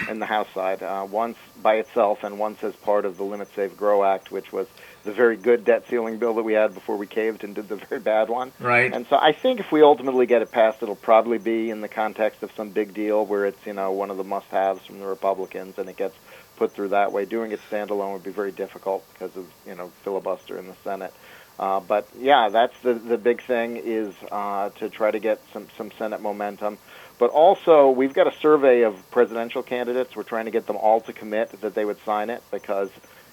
in 0.09 0.19
the 0.19 0.25
House 0.25 0.47
side, 0.53 0.81
uh, 0.81 1.05
once 1.09 1.37
by 1.61 1.75
itself 1.75 2.23
and 2.23 2.39
once 2.39 2.63
as 2.63 2.73
part 2.77 3.03
of 3.03 3.17
the 3.17 3.23
Limit 3.23 3.49
Save 3.53 3.75
Grow 3.75 4.05
Act, 4.05 4.31
which 4.31 4.53
was 4.53 4.67
the 5.03 5.11
very 5.11 5.35
good 5.35 5.65
debt 5.65 5.85
ceiling 5.89 6.19
bill 6.19 6.35
that 6.35 6.43
we 6.43 6.53
had 6.53 6.73
before 6.73 6.95
we 6.95 7.05
caved 7.05 7.43
and 7.43 7.53
did 7.53 7.67
the 7.67 7.75
very 7.89 7.99
bad 7.99 8.29
one. 8.29 8.53
Right. 8.59 8.93
And 8.93 9.05
so 9.07 9.17
I 9.17 9.33
think 9.33 9.59
if 9.59 9.69
we 9.69 9.81
ultimately 9.81 10.25
get 10.25 10.41
it 10.41 10.51
passed, 10.51 10.81
it'll 10.81 10.95
probably 10.95 11.37
be 11.37 11.69
in 11.69 11.81
the 11.81 11.89
context 11.89 12.43
of 12.43 12.51
some 12.53 12.69
big 12.69 12.93
deal 12.93 13.25
where 13.25 13.45
it's 13.45 13.65
you 13.65 13.73
know 13.73 13.91
one 13.91 14.09
of 14.09 14.15
the 14.15 14.23
must-haves 14.23 14.85
from 14.85 14.99
the 14.99 15.05
Republicans, 15.05 15.77
and 15.77 15.89
it 15.89 15.97
gets 15.97 16.15
put 16.55 16.71
through 16.71 16.89
that 16.89 17.11
way. 17.11 17.25
Doing 17.25 17.51
it 17.51 17.59
standalone 17.69 18.13
would 18.13 18.23
be 18.23 18.31
very 18.31 18.51
difficult 18.53 19.05
because 19.13 19.35
of 19.35 19.47
you 19.67 19.75
know 19.75 19.91
filibuster 20.03 20.57
in 20.57 20.67
the 20.67 20.75
Senate. 20.83 21.13
Uh, 21.59 21.81
but 21.81 22.07
yeah, 22.17 22.47
that's 22.49 22.73
the 22.83 22.93
the 22.93 23.17
big 23.17 23.41
thing 23.41 23.75
is 23.75 24.15
uh, 24.31 24.69
to 24.69 24.89
try 24.89 25.11
to 25.11 25.19
get 25.19 25.41
some 25.51 25.67
some 25.77 25.91
Senate 25.91 26.21
momentum. 26.21 26.77
But 27.19 27.31
also, 27.31 27.89
we've 27.89 28.13
got 28.13 28.27
a 28.27 28.37
survey 28.39 28.83
of 28.83 28.95
presidential 29.11 29.61
candidates. 29.61 30.15
We're 30.15 30.23
trying 30.23 30.45
to 30.45 30.51
get 30.51 30.67
them 30.67 30.77
all 30.77 31.01
to 31.01 31.11
commit 31.11 31.49
that 31.59 31.75
they 31.75 31.83
would 31.83 31.97
sign 32.05 32.29
it 32.29 32.41
because, 32.49 32.89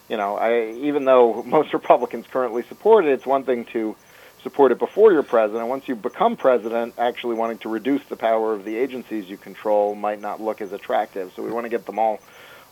you 0.08 0.16
know, 0.16 0.36
I, 0.36 0.72
even 0.72 1.04
though 1.04 1.42
most 1.46 1.72
Republicans 1.72 2.26
currently 2.26 2.64
support 2.64 3.04
it, 3.04 3.12
it's 3.12 3.26
one 3.26 3.44
thing 3.44 3.64
to 3.66 3.94
support 4.42 4.72
it 4.72 4.80
before 4.80 5.12
you're 5.12 5.22
president. 5.22 5.68
Once 5.68 5.86
you 5.86 5.94
become 5.94 6.36
president, 6.36 6.94
actually 6.98 7.36
wanting 7.36 7.58
to 7.58 7.68
reduce 7.68 8.04
the 8.06 8.16
power 8.16 8.54
of 8.54 8.64
the 8.64 8.76
agencies 8.76 9.30
you 9.30 9.36
control 9.36 9.94
might 9.94 10.20
not 10.20 10.40
look 10.40 10.60
as 10.60 10.72
attractive. 10.72 11.32
So 11.36 11.44
we 11.44 11.52
want 11.52 11.64
to 11.64 11.70
get 11.70 11.86
them 11.86 12.00
all 12.00 12.18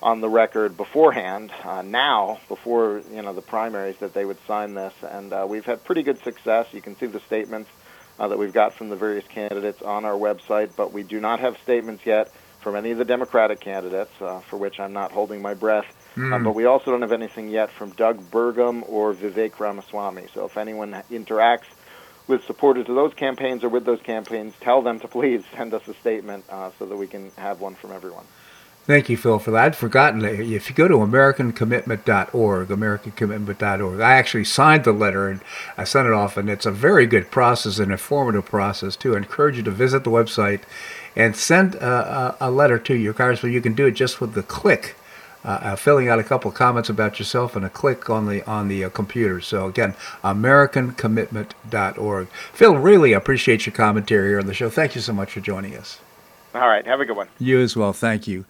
on 0.04 0.20
the 0.20 0.28
record 0.28 0.76
beforehand, 0.76 1.50
uh, 1.64 1.80
now 1.80 2.38
before 2.48 3.00
you 3.10 3.22
know 3.22 3.32
the 3.32 3.42
primaries, 3.42 3.96
that 4.00 4.12
they 4.12 4.26
would 4.26 4.36
sign 4.46 4.74
this, 4.74 4.92
and 5.02 5.32
uh, 5.32 5.46
we've 5.48 5.64
had 5.64 5.82
pretty 5.82 6.02
good 6.02 6.22
success. 6.22 6.66
You 6.72 6.82
can 6.82 6.94
see 6.94 7.06
the 7.06 7.20
statements 7.20 7.70
uh, 8.18 8.28
that 8.28 8.38
we've 8.38 8.52
got 8.52 8.74
from 8.74 8.90
the 8.90 8.96
various 8.96 9.26
candidates 9.26 9.80
on 9.80 10.04
our 10.04 10.12
website, 10.12 10.76
but 10.76 10.92
we 10.92 11.02
do 11.02 11.20
not 11.20 11.40
have 11.40 11.56
statements 11.62 12.04
yet 12.04 12.30
from 12.60 12.76
any 12.76 12.90
of 12.90 12.98
the 12.98 13.04
Democratic 13.04 13.60
candidates, 13.60 14.12
uh, 14.20 14.40
for 14.40 14.58
which 14.58 14.78
I'm 14.78 14.92
not 14.92 15.10
holding 15.10 15.40
my 15.40 15.54
breath. 15.54 15.86
Mm. 16.16 16.44
but 16.44 16.54
we 16.54 16.64
also 16.64 16.92
don't 16.92 17.02
have 17.02 17.10
anything 17.10 17.48
yet 17.48 17.72
from 17.72 17.90
Doug 17.90 18.30
Burgum 18.30 18.88
or 18.88 19.12
Vivek 19.14 19.58
Ramaswamy. 19.58 20.28
So 20.32 20.44
if 20.44 20.56
anyone 20.56 20.92
interacts 21.10 21.66
with 22.28 22.44
supporters 22.44 22.88
of 22.88 22.94
those 22.94 23.12
campaigns 23.14 23.64
or 23.64 23.68
with 23.68 23.84
those 23.84 24.00
campaigns, 24.00 24.54
tell 24.60 24.80
them 24.80 25.00
to 25.00 25.08
please 25.08 25.42
send 25.56 25.74
us 25.74 25.88
a 25.88 25.94
statement 25.94 26.44
uh, 26.48 26.70
so 26.78 26.86
that 26.86 26.96
we 26.96 27.08
can 27.08 27.32
have 27.36 27.60
one 27.60 27.74
from 27.74 27.90
everyone. 27.90 28.24
Thank 28.86 29.08
you, 29.08 29.16
Phil, 29.16 29.38
for 29.38 29.50
that. 29.52 29.64
I'd 29.64 29.76
forgotten 29.76 30.18
that 30.20 30.34
if 30.34 30.68
you 30.68 30.76
go 30.76 30.88
to 30.88 30.96
AmericanCommitment.org, 30.96 32.68
AmericanCommitment.org, 32.68 34.00
I 34.00 34.12
actually 34.12 34.44
signed 34.44 34.84
the 34.84 34.92
letter 34.92 35.30
and 35.30 35.40
I 35.78 35.84
sent 35.84 36.06
it 36.06 36.12
off, 36.12 36.36
and 36.36 36.50
it's 36.50 36.66
a 36.66 36.70
very 36.70 37.06
good 37.06 37.30
process, 37.30 37.78
an 37.78 37.90
informative 37.90 38.44
process, 38.44 38.94
too. 38.94 39.14
I 39.14 39.18
encourage 39.18 39.56
you 39.56 39.62
to 39.62 39.70
visit 39.70 40.04
the 40.04 40.10
website 40.10 40.60
and 41.16 41.34
send 41.34 41.76
a, 41.76 42.36
a, 42.38 42.48
a 42.48 42.50
letter 42.50 42.78
to 42.80 42.94
your 42.94 43.14
congressman. 43.14 43.54
You 43.54 43.62
can 43.62 43.72
do 43.72 43.86
it 43.86 43.92
just 43.92 44.20
with 44.20 44.34
the 44.34 44.42
click. 44.42 44.96
Uh, 45.46 45.60
uh, 45.62 45.76
filling 45.76 46.08
out 46.08 46.18
a 46.18 46.24
couple 46.24 46.50
of 46.50 46.54
comments 46.54 46.88
about 46.88 47.18
yourself 47.18 47.54
and 47.54 47.66
a 47.66 47.68
click 47.68 48.08
on 48.08 48.26
the 48.26 48.42
on 48.48 48.68
the 48.68 48.82
uh, 48.82 48.88
computer. 48.88 49.42
So 49.42 49.66
again, 49.66 49.92
AmericanCommitment.org. 50.22 52.28
Phil, 52.54 52.78
really 52.78 53.12
appreciate 53.12 53.66
your 53.66 53.74
commentary 53.74 54.30
here 54.30 54.40
on 54.40 54.46
the 54.46 54.54
show. 54.54 54.70
Thank 54.70 54.94
you 54.94 55.02
so 55.02 55.12
much 55.12 55.32
for 55.32 55.40
joining 55.40 55.76
us. 55.76 56.00
All 56.54 56.68
right. 56.68 56.86
Have 56.86 57.00
a 57.00 57.04
good 57.04 57.16
one. 57.16 57.28
You 57.38 57.60
as 57.60 57.76
well. 57.76 57.92
Thank 57.92 58.26
you. 58.28 58.44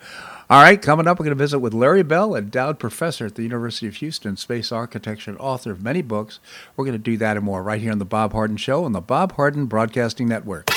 All 0.51 0.61
right, 0.61 0.81
coming 0.81 1.09
up, 1.09 1.19
we're 1.19 1.25
going 1.25 1.37
to 1.37 1.43
visit 1.43 1.61
with 1.61 1.73
Larry 1.73 2.03
Bell, 2.03 2.37
endowed 2.37 2.79
professor 2.79 3.25
at 3.25 3.35
the 3.35 3.43
University 3.43 3.87
of 3.87 3.95
Houston, 3.97 4.37
space 4.37 4.71
architecture, 4.71 5.31
and 5.31 5.41
author 5.41 5.71
of 5.71 5.83
many 5.83 6.03
books. 6.03 6.39
We're 6.77 6.85
going 6.85 6.99
to 6.99 7.03
do 7.03 7.17
that 7.17 7.39
and 7.39 7.47
more 7.47 7.63
right 7.63 7.81
here 7.81 7.93
on 7.93 7.99
The 7.99 8.05
Bob 8.05 8.35
Harden 8.35 8.59
Show 8.59 8.85
on 8.85 8.93
the 8.93 9.01
Bob 9.01 9.33
Harden 9.33 9.65
Broadcasting 9.65 10.29
Network. 10.29 10.71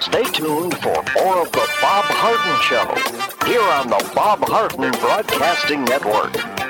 Stay 0.00 0.24
tuned 0.24 0.76
for 0.78 1.02
more 1.16 1.40
of 1.40 1.50
The 1.52 1.66
Bob 1.80 2.04
Harden 2.04 2.60
Show 2.60 3.46
here 3.46 3.62
on 3.62 3.88
the 3.88 4.12
Bob 4.14 4.40
Harden 4.46 4.90
Broadcasting 5.00 5.84
Network. 5.84 6.69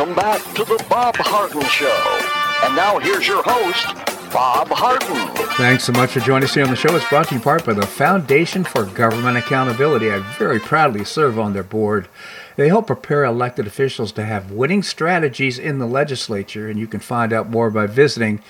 Welcome 0.00 0.16
back 0.16 0.42
to 0.54 0.64
the 0.64 0.82
Bob 0.88 1.14
Harden 1.18 1.60
Show. 1.64 2.66
And 2.66 2.74
now 2.74 2.98
here's 2.98 3.28
your 3.28 3.42
host, 3.44 3.84
Bob 4.32 4.68
Harden. 4.68 5.28
Thanks 5.58 5.84
so 5.84 5.92
much 5.92 6.12
for 6.12 6.20
joining 6.20 6.44
us 6.44 6.54
here 6.54 6.64
on 6.64 6.70
the 6.70 6.76
show. 6.76 6.96
It's 6.96 7.06
brought 7.10 7.28
to 7.28 7.34
you 7.34 7.36
in 7.36 7.42
part 7.42 7.66
by 7.66 7.74
the 7.74 7.86
Foundation 7.86 8.64
for 8.64 8.86
Government 8.86 9.36
Accountability. 9.36 10.10
I 10.10 10.20
very 10.38 10.58
proudly 10.58 11.04
serve 11.04 11.38
on 11.38 11.52
their 11.52 11.62
board. 11.62 12.08
They 12.56 12.68
help 12.68 12.86
prepare 12.86 13.26
elected 13.26 13.66
officials 13.66 14.10
to 14.12 14.24
have 14.24 14.50
winning 14.50 14.82
strategies 14.82 15.58
in 15.58 15.80
the 15.80 15.86
legislature, 15.86 16.66
and 16.66 16.78
you 16.78 16.86
can 16.86 17.00
find 17.00 17.30
out 17.30 17.50
more 17.50 17.70
by 17.70 17.84
visiting 17.86 18.42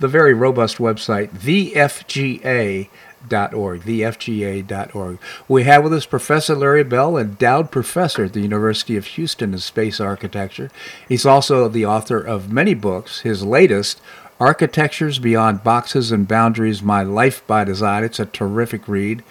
the 0.00 0.08
very 0.08 0.34
robust 0.34 0.76
website, 0.76 1.30
thefga.org 1.30 2.90
thefga.org. 3.28 5.18
We 5.48 5.64
have 5.64 5.84
with 5.84 5.92
us 5.92 6.06
Professor 6.06 6.54
Larry 6.54 6.84
Bell, 6.84 7.16
endowed 7.16 7.70
professor 7.70 8.24
at 8.24 8.32
the 8.32 8.40
University 8.40 8.96
of 8.96 9.06
Houston 9.06 9.52
in 9.52 9.58
space 9.58 10.00
architecture. 10.00 10.70
He's 11.08 11.26
also 11.26 11.68
the 11.68 11.86
author 11.86 12.18
of 12.18 12.52
many 12.52 12.74
books. 12.74 13.20
His 13.20 13.44
latest, 13.44 14.00
Architectures 14.40 15.18
Beyond 15.18 15.62
Boxes 15.62 16.10
and 16.10 16.26
Boundaries 16.26 16.82
My 16.82 17.02
Life 17.02 17.46
by 17.46 17.62
Design. 17.64 18.04
It's 18.04 18.18
a 18.18 18.24
terrific 18.24 18.88
read. 18.88 19.22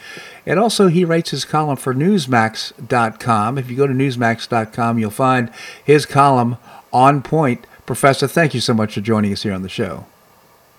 And 0.45 0.59
also, 0.59 0.87
he 0.87 1.03
writes 1.03 1.31
his 1.31 1.45
column 1.45 1.77
for 1.77 1.95
Newsmax.com. 1.95 3.57
If 3.57 3.71
you 3.71 3.75
go 3.75 3.87
to 3.87 3.93
Newsmax.com, 3.93 4.99
you'll 4.99 5.09
find 5.09 5.51
his 5.83 6.05
column 6.05 6.57
on 6.93 7.23
point. 7.23 7.65
Professor, 7.87 8.27
thank 8.27 8.53
you 8.53 8.61
so 8.61 8.75
much 8.75 8.93
for 8.93 9.01
joining 9.01 9.33
us 9.33 9.41
here 9.41 9.53
on 9.53 9.63
the 9.63 9.69
show. 9.69 10.05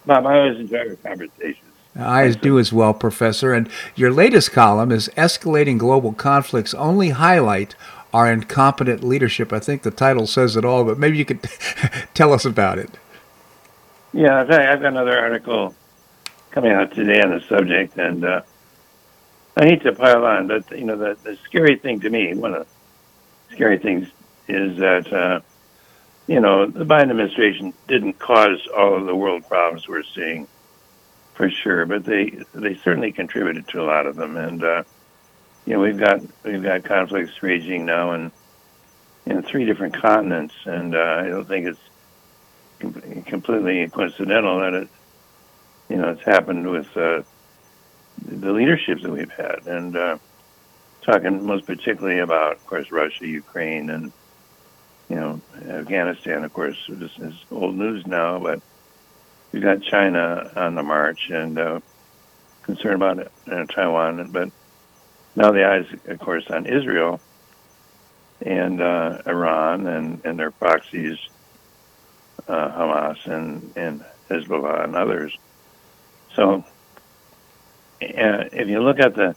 Bob, 0.06 0.26
I 0.26 0.38
always 0.38 0.60
enjoy 0.60 0.78
our 0.90 0.96
conversation. 0.96 1.69
I 1.96 2.30
do 2.30 2.58
as 2.58 2.72
well, 2.72 2.94
Professor. 2.94 3.52
And 3.52 3.68
your 3.96 4.12
latest 4.12 4.52
column 4.52 4.92
is 4.92 5.10
Escalating 5.16 5.78
Global 5.78 6.12
Conflicts 6.12 6.74
Only 6.74 7.10
Highlight 7.10 7.74
Our 8.12 8.32
Incompetent 8.32 9.02
Leadership. 9.02 9.52
I 9.52 9.58
think 9.58 9.82
the 9.82 9.90
title 9.90 10.26
says 10.26 10.56
it 10.56 10.64
all, 10.64 10.84
but 10.84 10.98
maybe 10.98 11.18
you 11.18 11.24
could 11.24 11.42
tell 12.14 12.32
us 12.32 12.44
about 12.44 12.78
it. 12.78 12.90
Yeah, 14.12 14.40
I've 14.40 14.48
got 14.48 14.84
another 14.84 15.18
article 15.18 15.74
coming 16.50 16.72
out 16.72 16.92
today 16.92 17.20
on 17.22 17.30
the 17.30 17.40
subject, 17.42 17.96
and 17.96 18.24
uh, 18.24 18.42
I 19.56 19.66
hate 19.66 19.82
to 19.82 19.92
pile 19.92 20.24
on, 20.24 20.48
but 20.48 20.70
you 20.76 20.84
know, 20.84 20.96
the, 20.96 21.16
the 21.22 21.36
scary 21.44 21.76
thing 21.76 22.00
to 22.00 22.10
me, 22.10 22.34
one 22.34 22.54
of 22.54 22.66
the 23.48 23.54
scary 23.54 23.78
things 23.78 24.08
is 24.48 24.76
that 24.78 25.12
uh, 25.12 25.40
you 26.26 26.40
know 26.40 26.66
the 26.66 26.84
Biden 26.84 27.10
administration 27.10 27.72
didn't 27.86 28.18
cause 28.18 28.60
all 28.76 28.96
of 28.96 29.06
the 29.06 29.14
world 29.14 29.46
problems 29.48 29.86
we're 29.86 30.02
seeing 30.02 30.48
for 31.40 31.48
sure, 31.48 31.86
but 31.86 32.04
they 32.04 32.36
they 32.52 32.74
certainly 32.84 33.12
contributed 33.12 33.66
to 33.68 33.80
a 33.80 33.84
lot 33.84 34.04
of 34.04 34.14
them. 34.14 34.36
And 34.36 34.62
uh, 34.62 34.82
you 35.64 35.72
know, 35.72 35.80
we've 35.80 35.98
got 35.98 36.20
we've 36.44 36.62
got 36.62 36.84
conflicts 36.84 37.42
raging 37.42 37.86
now 37.86 38.12
in 38.12 38.30
in 39.24 39.42
three 39.44 39.64
different 39.64 39.96
continents, 39.96 40.54
and 40.66 40.94
uh, 40.94 41.22
I 41.24 41.28
don't 41.28 41.48
think 41.48 41.66
it's 41.66 41.80
com- 42.80 43.22
completely 43.22 43.88
coincidental 43.88 44.60
that 44.60 44.74
it 44.74 44.88
you 45.88 45.96
know 45.96 46.10
it's 46.10 46.24
happened 46.24 46.70
with 46.70 46.94
uh, 46.94 47.22
the 48.20 48.52
leaderships 48.52 49.02
that 49.02 49.10
we've 49.10 49.32
had, 49.32 49.66
and 49.66 49.96
uh, 49.96 50.18
talking 51.00 51.46
most 51.46 51.64
particularly 51.64 52.18
about, 52.18 52.52
of 52.52 52.66
course, 52.66 52.92
Russia, 52.92 53.26
Ukraine, 53.26 53.88
and 53.88 54.12
you 55.08 55.16
know, 55.16 55.40
Afghanistan. 55.70 56.44
Of 56.44 56.52
course, 56.52 56.76
this 56.86 57.12
is 57.18 57.32
old 57.50 57.76
news 57.76 58.06
now, 58.06 58.38
but 58.38 58.60
we 59.52 59.60
got 59.60 59.82
China 59.82 60.50
on 60.56 60.74
the 60.74 60.82
march 60.82 61.30
and 61.30 61.58
uh, 61.58 61.80
concerned 62.62 62.96
about 62.96 63.18
it, 63.18 63.32
uh, 63.50 63.64
Taiwan, 63.66 64.30
but 64.30 64.50
now 65.36 65.50
the 65.50 65.66
eyes, 65.66 65.86
of 66.06 66.18
course, 66.18 66.46
on 66.50 66.66
Israel 66.66 67.20
and 68.40 68.80
uh, 68.80 69.22
Iran 69.26 69.86
and, 69.86 70.24
and 70.24 70.38
their 70.38 70.50
proxies, 70.50 71.18
uh, 72.48 72.68
Hamas 72.70 73.26
and, 73.26 73.72
and 73.76 74.04
Hezbollah 74.28 74.84
and 74.84 74.96
others. 74.96 75.36
So, 76.34 76.64
uh, 78.02 78.44
if 78.52 78.68
you 78.68 78.80
look 78.80 78.98
at 79.00 79.14
the 79.14 79.34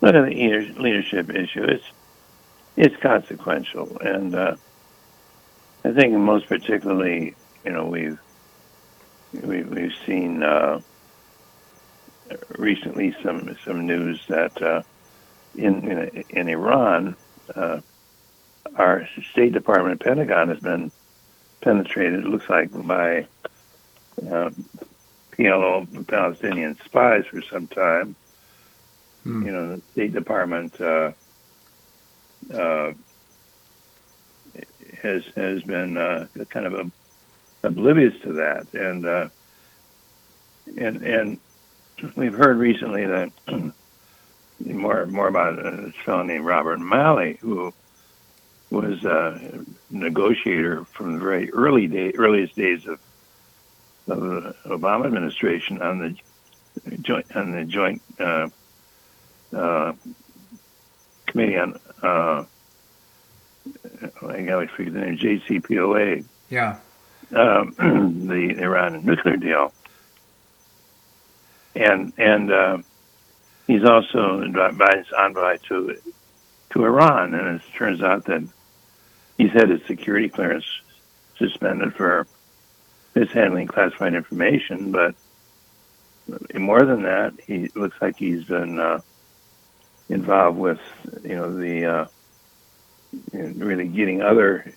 look 0.00 0.14
at 0.14 0.24
the 0.26 0.74
leadership 0.76 1.30
issue, 1.30 1.62
it's 1.62 1.84
it's 2.76 2.96
consequential, 2.96 3.96
and 4.00 4.34
uh, 4.34 4.56
I 5.84 5.92
think 5.92 6.12
most 6.14 6.46
particularly, 6.46 7.34
you 7.64 7.70
know, 7.70 7.86
we've 7.86 8.18
we, 9.42 9.62
we've 9.62 9.94
seen 10.06 10.42
uh, 10.42 10.80
recently 12.58 13.14
some 13.22 13.56
some 13.64 13.86
news 13.86 14.20
that 14.28 14.60
uh, 14.62 14.82
in, 15.56 15.90
in, 15.90 16.24
in 16.30 16.48
Iran, 16.48 17.16
uh, 17.54 17.80
our 18.76 19.08
State 19.32 19.52
Department 19.52 20.00
Pentagon 20.00 20.48
has 20.48 20.60
been 20.60 20.90
penetrated. 21.60 22.20
It 22.20 22.26
looks 22.26 22.48
like 22.48 22.70
by 22.86 23.26
uh, 24.22 24.50
PLO 25.32 26.06
Palestinian 26.06 26.78
spies 26.84 27.24
for 27.26 27.42
some 27.42 27.66
time. 27.66 28.16
Hmm. 29.22 29.46
You 29.46 29.52
know, 29.52 29.76
the 29.76 29.82
State 29.92 30.12
Department 30.12 30.80
uh, 30.80 31.12
uh, 32.52 32.92
has 35.02 35.24
has 35.36 35.62
been 35.62 35.96
uh, 35.96 36.26
kind 36.48 36.66
of 36.66 36.74
a 36.74 36.90
oblivious 37.64 38.14
to 38.22 38.34
that. 38.34 38.72
And 38.74 39.06
uh, 39.06 39.28
and 40.76 41.02
and 41.02 41.38
we've 42.16 42.34
heard 42.34 42.58
recently 42.58 43.06
that 43.06 43.32
more 44.60 45.06
more 45.06 45.28
about 45.28 45.56
this 45.56 45.94
fellow 46.04 46.22
named 46.22 46.44
Robert 46.44 46.78
Malley, 46.78 47.38
who 47.40 47.72
was 48.70 49.04
a 49.04 49.64
negotiator 49.90 50.84
from 50.84 51.14
the 51.14 51.18
very 51.18 51.50
early 51.52 51.86
day, 51.86 52.12
earliest 52.16 52.56
days 52.56 52.86
of, 52.86 52.98
of 54.08 54.20
the 54.20 54.54
Obama 54.66 55.06
administration 55.06 55.80
on 55.80 55.98
the 55.98 56.96
joint 56.98 57.34
on 57.34 57.52
the 57.52 57.64
joint 57.64 58.02
uh, 58.18 58.48
uh, 59.54 59.92
committee 61.26 61.56
on 61.56 61.78
uh, 62.02 62.44
I 64.22 64.42
to 64.42 64.68
forget 64.68 64.92
the 64.92 65.00
name 65.00 65.18
JCPOA. 65.18 66.24
Yeah 66.50 66.78
um, 67.34 67.74
the 68.26 68.56
Iran 68.60 69.04
nuclear 69.04 69.36
deal, 69.36 69.72
and 71.74 72.12
and 72.18 72.52
uh, 72.52 72.78
he's 73.66 73.84
also 73.84 74.42
Biden's 74.44 75.12
envoy 75.12 75.58
to 75.68 75.96
to 76.70 76.84
Iran, 76.84 77.34
and 77.34 77.60
it 77.60 77.62
turns 77.76 78.02
out 78.02 78.24
that 78.26 78.46
he's 79.38 79.52
had 79.52 79.70
his 79.70 79.84
security 79.86 80.28
clearance 80.28 80.66
suspended 81.38 81.94
for 81.94 82.26
mishandling 83.14 83.66
classified 83.66 84.14
information, 84.14 84.92
but 84.92 85.14
more 86.54 86.84
than 86.84 87.02
that, 87.02 87.34
he 87.46 87.68
looks 87.74 87.96
like 88.00 88.16
he's 88.16 88.44
been 88.44 88.78
uh, 88.78 89.00
involved 90.08 90.58
with 90.58 90.80
you 91.22 91.36
know 91.36 91.54
the 91.54 91.84
uh, 91.84 92.06
really 93.32 93.88
getting 93.88 94.22
other 94.22 94.72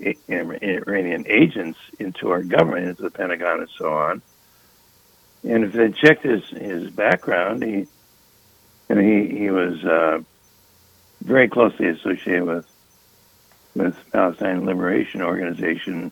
Iranian 0.00 1.24
agents 1.28 1.78
into 1.98 2.30
our 2.30 2.42
government, 2.42 2.88
into 2.88 3.02
the 3.02 3.10
Pentagon, 3.10 3.60
and 3.60 3.70
so 3.76 3.92
on. 3.92 4.22
And 5.44 5.64
if 5.64 5.72
they 5.72 5.90
checked 5.90 6.24
his 6.24 6.48
his 6.48 6.90
background, 6.90 7.62
he 7.62 7.86
he 8.88 9.28
he 9.28 9.50
was 9.50 9.84
uh, 9.84 10.20
very 11.22 11.48
closely 11.48 11.88
associated 11.88 12.44
with 12.44 12.66
with 13.74 13.96
Palestine 14.12 14.66
Liberation 14.66 15.22
Organization, 15.22 16.10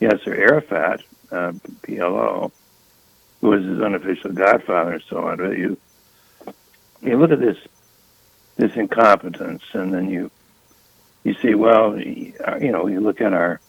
Yasser 0.00 0.36
Arafat, 0.36 1.02
uh, 1.30 1.52
PLO, 1.82 2.50
who 3.40 3.48
was 3.48 3.64
his 3.64 3.80
unofficial 3.80 4.32
godfather 4.32 4.92
and 4.92 5.02
so 5.08 5.18
on. 5.18 5.36
But 5.36 5.58
you 5.58 5.76
you 7.02 7.18
look 7.18 7.30
at 7.30 7.40
this 7.40 7.58
this 8.56 8.74
incompetence, 8.76 9.62
and 9.72 9.92
then 9.92 10.08
you 10.08 10.30
you 11.24 11.34
see, 11.34 11.54
well, 11.54 11.98
you 11.98 12.72
know, 12.72 12.86
you 12.86 13.00
look 13.00 13.20
at 13.20 13.32
our 13.32 13.60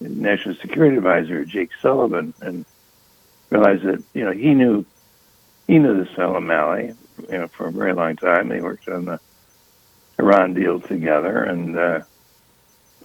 national 0.00 0.54
security 0.56 0.96
advisor, 0.96 1.44
Jake 1.44 1.70
Sullivan, 1.80 2.34
and 2.40 2.64
realize 3.50 3.82
that 3.82 4.02
you 4.14 4.24
know 4.24 4.32
he 4.32 4.54
knew 4.54 4.84
he 5.66 5.78
knew 5.78 6.02
this 6.02 6.14
fellow 6.14 6.40
Malley, 6.40 6.94
you 7.30 7.38
know, 7.38 7.48
for 7.48 7.68
a 7.68 7.72
very 7.72 7.92
long 7.92 8.16
time. 8.16 8.48
They 8.48 8.60
worked 8.60 8.88
on 8.88 9.04
the 9.04 9.20
Iran 10.18 10.54
deal 10.54 10.80
together, 10.80 11.42
and 11.44 11.78
uh, 11.78 12.00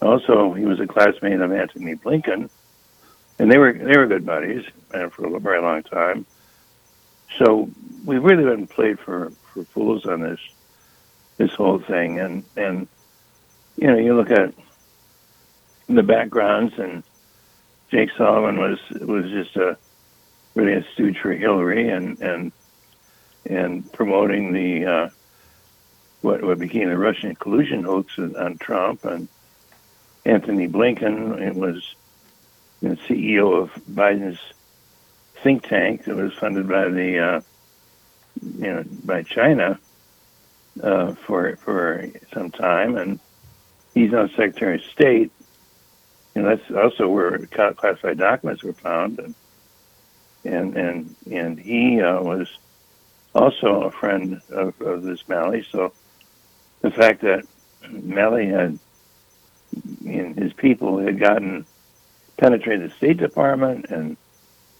also 0.02 0.54
he 0.54 0.66
was 0.66 0.80
a 0.80 0.88
classmate 0.88 1.40
of 1.40 1.52
Antony 1.52 1.96
Blinken, 1.96 2.50
and 3.40 3.52
they 3.52 3.58
were 3.58 3.74
they 3.74 3.98
were 3.98 4.08
good 4.08 4.26
buddies 4.26 4.66
and 4.94 5.12
for 5.12 5.36
a 5.36 5.40
very 5.40 5.62
long 5.62 5.84
time. 5.84 6.26
So 7.38 7.70
we've 8.06 8.24
really 8.24 8.46
been 8.46 8.68
played 8.68 9.00
for, 9.00 9.32
for 9.54 9.64
fools 9.66 10.06
on 10.06 10.22
this 10.22 10.40
this 11.38 11.54
whole 11.54 11.80
thing, 11.80 12.20
and 12.20 12.44
and 12.56 12.88
you 13.78 13.88
know 13.88 13.98
you 13.98 14.16
look 14.16 14.32
at 14.32 14.54
the 15.88 16.04
backgrounds, 16.04 16.78
and 16.78 17.04
Jake 17.90 18.10
Sullivan 18.18 18.60
was 18.60 18.80
was 19.02 19.30
just 19.32 19.56
a 19.56 19.78
really 20.56 20.74
a 20.74 20.84
stooge 20.94 21.20
for 21.20 21.32
Hillary, 21.32 21.90
and 21.90 22.20
and 22.20 22.52
and 23.46 23.92
promoting 23.94 24.52
the 24.52 24.86
uh, 24.86 25.10
what 26.22 26.44
what 26.44 26.60
became 26.60 26.90
the 26.90 26.98
Russian 26.98 27.36
collusion 27.36 27.84
hoax 27.84 28.18
on 28.18 28.58
Trump, 28.58 29.06
and 29.06 29.28
Antony 30.26 30.68
Blinken 30.68 31.56
was 31.56 31.96
the 32.82 32.98
CEO 33.08 33.62
of 33.62 33.72
Biden's 33.86 34.40
think 35.44 35.68
tank 35.68 36.06
that 36.06 36.16
was 36.16 36.34
funded 36.34 36.68
by 36.68 36.90
the 36.90 37.20
uh, 37.20 37.42
you 38.42 38.74
know 38.74 38.84
by 39.06 39.24
China 39.24 39.80
uh, 40.82 41.14
for 41.14 41.56
for 41.58 42.06
some 42.34 42.52
time, 42.52 42.98
and 42.98 43.20
he's 43.98 44.12
now 44.12 44.28
Secretary 44.28 44.76
of 44.76 44.84
State. 44.84 45.32
And 46.36 46.46
that's 46.46 46.70
also 46.70 47.08
where 47.08 47.40
classified 47.48 48.20
documents 48.20 48.64
were 48.64 48.74
found, 48.74 49.18
and 49.18 49.34
and 50.46 50.78
and, 50.78 51.16
and 51.32 51.60
he 51.60 52.00
uh, 52.00 52.22
was 52.22 52.48
also 53.34 53.84
a 53.84 53.92
friend 53.92 54.40
of, 54.52 54.80
of 54.82 55.02
this 55.02 55.28
Malley. 55.28 55.66
So 55.72 55.94
the 56.82 56.92
fact 56.92 57.22
that 57.22 57.44
Malley 57.90 58.48
had 58.48 58.78
and 60.06 60.38
his 60.38 60.54
people 60.54 61.00
had 61.00 61.20
gotten 61.20 61.66
penetrated 62.38 62.92
the 62.92 62.96
State 62.96 63.18
Department 63.18 63.88
and 63.90 64.16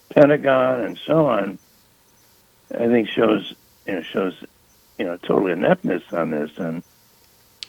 Pentagon 0.10 0.82
and 0.82 0.98
so 0.98 1.26
on, 1.26 1.58
I 2.72 2.86
think 2.86 3.10
shows 3.10 3.56
you 3.88 3.96
know 3.96 4.02
shows 4.04 4.36
you 5.00 5.06
know 5.06 5.18
total 5.18 5.48
ineptness 5.48 6.04
on 6.14 6.30
this, 6.30 6.52
and 6.58 6.84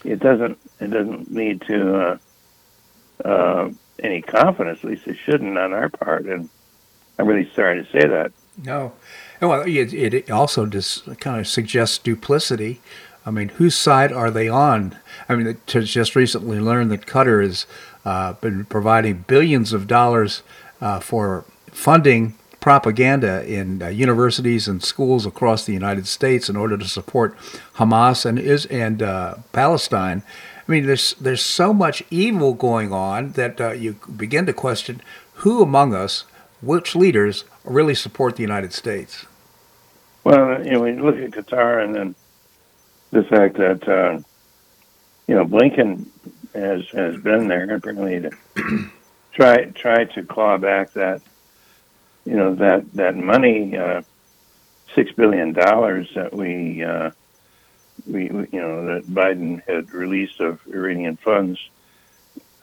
it 0.03 0.19
doesn't 0.19 0.57
it 0.79 0.87
doesn't 0.87 1.33
lead 1.33 1.61
to 1.61 1.95
uh, 1.95 3.27
uh, 3.27 3.71
any 4.01 4.21
confidence. 4.21 4.79
At 4.83 4.89
least 4.89 5.07
it 5.07 5.17
shouldn't 5.17 5.57
on 5.57 5.73
our 5.73 5.89
part, 5.89 6.25
and 6.25 6.49
I'm 7.17 7.27
really 7.27 7.49
sorry 7.55 7.83
to 7.83 7.91
say 7.91 8.07
that. 8.07 8.31
No, 8.63 8.93
well, 9.41 9.61
it, 9.61 9.93
it 9.93 10.31
also 10.31 10.65
just 10.65 11.05
kind 11.19 11.39
of 11.39 11.47
suggests 11.47 11.97
duplicity. 11.97 12.81
I 13.25 13.31
mean, 13.31 13.49
whose 13.49 13.75
side 13.75 14.11
are 14.11 14.31
they 14.31 14.49
on? 14.49 14.97
I 15.27 15.35
mean, 15.35 15.57
to 15.67 15.83
just 15.83 16.15
recently 16.15 16.59
learn 16.59 16.89
that 16.89 17.05
Qatar 17.05 17.43
has 17.43 17.65
uh, 18.03 18.33
been 18.33 18.65
providing 18.65 19.25
billions 19.27 19.71
of 19.71 19.87
dollars 19.87 20.41
uh, 20.81 20.99
for 20.99 21.45
funding 21.67 22.35
propaganda 22.59 23.45
in 23.45 23.81
uh, 23.81 23.87
universities 23.87 24.67
and 24.67 24.83
schools 24.83 25.25
across 25.25 25.65
the 25.65 25.73
United 25.73 26.07
States 26.07 26.49
in 26.49 26.55
order 26.55 26.77
to 26.77 26.85
support 26.85 27.37
Hamas 27.75 28.25
and 28.25 28.37
is 28.37 28.65
and 28.67 29.01
uh, 29.01 29.35
Palestine. 29.51 30.23
I 30.67 30.71
mean, 30.71 30.85
there's 30.85 31.13
there's 31.15 31.43
so 31.43 31.73
much 31.73 32.03
evil 32.09 32.53
going 32.53 32.93
on 32.93 33.31
that 33.33 33.59
uh, 33.59 33.71
you 33.71 33.97
begin 34.15 34.45
to 34.45 34.53
question 34.53 35.01
who 35.35 35.61
among 35.61 35.95
us, 35.95 36.25
which 36.61 36.95
leaders, 36.95 37.45
really 37.63 37.95
support 37.95 38.35
the 38.35 38.43
United 38.43 38.73
States. 38.73 39.25
Well, 40.23 40.63
you 40.63 40.71
know, 40.71 40.81
when 40.81 40.97
you 40.97 41.03
look 41.03 41.15
at 41.15 41.31
Qatar 41.31 41.83
and 41.83 41.95
then 41.95 42.15
the 43.11 43.23
fact 43.23 43.57
that 43.57 43.87
uh, 43.87 44.21
you 45.27 45.35
know 45.35 45.45
Blinken 45.45 46.05
has 46.53 46.87
has 46.89 47.17
been 47.17 47.47
there 47.47 47.63
apparently 47.73 48.19
to 48.19 48.31
try 49.33 49.65
try 49.65 50.03
to 50.05 50.23
claw 50.23 50.57
back 50.57 50.93
that 50.93 51.21
you 52.29 52.35
know 52.35 52.53
that 52.55 52.85
that 52.93 53.17
money, 53.17 53.75
uh, 53.75 54.03
six 54.93 55.11
billion 55.13 55.51
dollars 55.51 56.07
that 56.13 56.31
we, 56.31 56.83
uh, 56.83 57.09
we, 58.05 58.25
you 58.25 58.61
know 58.61 58.85
that 58.85 59.07
Biden 59.07 59.63
had 59.67 59.91
released 59.91 60.39
of 60.39 60.59
Iranian 60.67 61.17
funds 61.17 61.59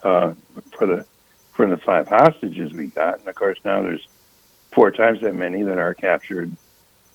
uh, 0.05 0.35
for 0.79 0.87
the 0.87 1.05
for 1.53 1.67
the 1.67 1.79
five 1.79 2.07
hostages 2.07 2.73
we 2.73 2.87
got, 2.87 3.19
and 3.19 3.29
of 3.29 3.35
course 3.35 3.59
now 3.64 3.83
there's 3.83 4.07
four 4.71 4.93
times 4.93 5.21
that 5.23 5.35
many 5.35 5.64
that 5.64 5.79
are 5.79 5.95
captured 5.95 6.57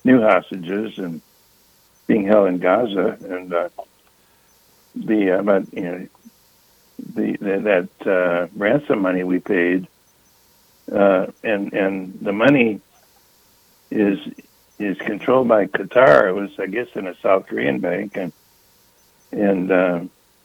new 0.04 0.20
hostages 0.20 0.98
and 0.98 1.22
being 2.06 2.26
held 2.26 2.48
in 2.48 2.58
Gaza, 2.58 3.16
and 3.30 3.54
uh, 3.54 3.70
the 4.94 5.38
uh, 5.38 5.42
but 5.42 5.72
you 5.72 5.82
know 5.82 6.06
the, 7.14 7.32
the 7.40 7.88
that 8.04 8.06
uh, 8.06 8.48
ransom 8.56 9.00
money 9.00 9.24
we 9.24 9.38
paid 9.38 9.88
uh, 10.90 11.26
and 11.44 11.72
and 11.72 12.18
the 12.20 12.32
money 12.32 12.80
is 13.90 14.18
is 14.78 14.98
controlled 14.98 15.48
by 15.48 15.66
Qatar. 15.66 16.28
It 16.28 16.32
was, 16.32 16.50
I 16.58 16.66
guess, 16.66 16.88
in 16.94 17.06
a 17.06 17.14
South 17.20 17.46
Korean 17.46 17.78
bank, 17.78 18.16
and 18.16 18.32
and 19.30 19.70
uh, 19.70 20.00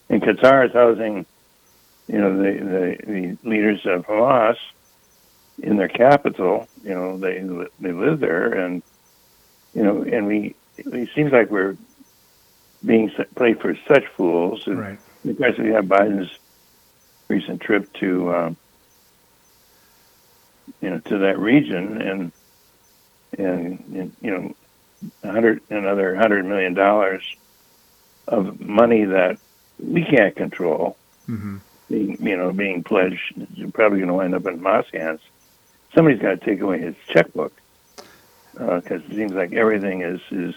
and 0.09 0.21
Qatar 0.21 0.67
is 0.67 0.73
housing, 0.73 1.25
you 2.07 2.19
know, 2.19 2.37
the, 2.37 2.51
the 2.51 3.11
the 3.11 3.49
leaders 3.49 3.85
of 3.85 4.05
Hamas 4.05 4.57
in 5.59 5.77
their 5.77 5.87
capital. 5.87 6.67
You 6.83 6.93
know, 6.93 7.17
they 7.17 7.39
they 7.79 7.91
live 7.91 8.19
there, 8.19 8.53
and 8.53 8.83
you 9.73 9.83
know, 9.83 10.03
and 10.03 10.27
we 10.27 10.55
it 10.77 11.09
seems 11.15 11.31
like 11.31 11.49
we're 11.49 11.77
being 12.85 13.09
played 13.35 13.59
for 13.59 13.75
such 13.87 14.05
fools. 14.15 14.67
And 14.67 14.79
right. 14.79 14.99
Of 15.27 15.37
course, 15.37 15.57
we 15.57 15.69
have 15.69 15.85
Biden's 15.85 16.31
recent 17.27 17.61
trip 17.61 17.91
to. 17.93 18.35
Um, 18.35 18.57
you 20.81 20.89
know 20.89 20.99
to 20.99 21.17
that 21.19 21.39
region 21.39 22.01
and 22.01 22.31
and, 23.37 23.83
and 23.93 24.15
you 24.21 24.31
know 24.31 24.55
hundred 25.23 25.61
another 25.69 26.15
hundred 26.15 26.45
million 26.45 26.73
dollars 26.73 27.23
of 28.27 28.59
money 28.59 29.05
that 29.05 29.37
we 29.79 30.03
can't 30.03 30.35
control 30.35 30.97
mm-hmm. 31.27 31.57
being 31.89 32.17
you 32.19 32.35
know 32.35 32.51
being 32.51 32.83
pledged 32.83 33.33
you're 33.53 33.71
probably 33.71 33.99
going 33.99 34.07
to 34.07 34.13
wind 34.13 34.35
up 34.35 34.45
in 34.45 34.59
Hamas 34.59 34.91
hands. 34.93 35.21
Somebody's 35.93 36.21
got 36.21 36.39
to 36.39 36.45
take 36.45 36.59
away 36.61 36.79
his 36.79 36.95
checkbook 37.07 37.53
because 38.53 39.01
uh, 39.01 39.05
it 39.05 39.15
seems 39.15 39.33
like 39.33 39.53
everything 39.53 40.01
is 40.01 40.19
is 40.31 40.55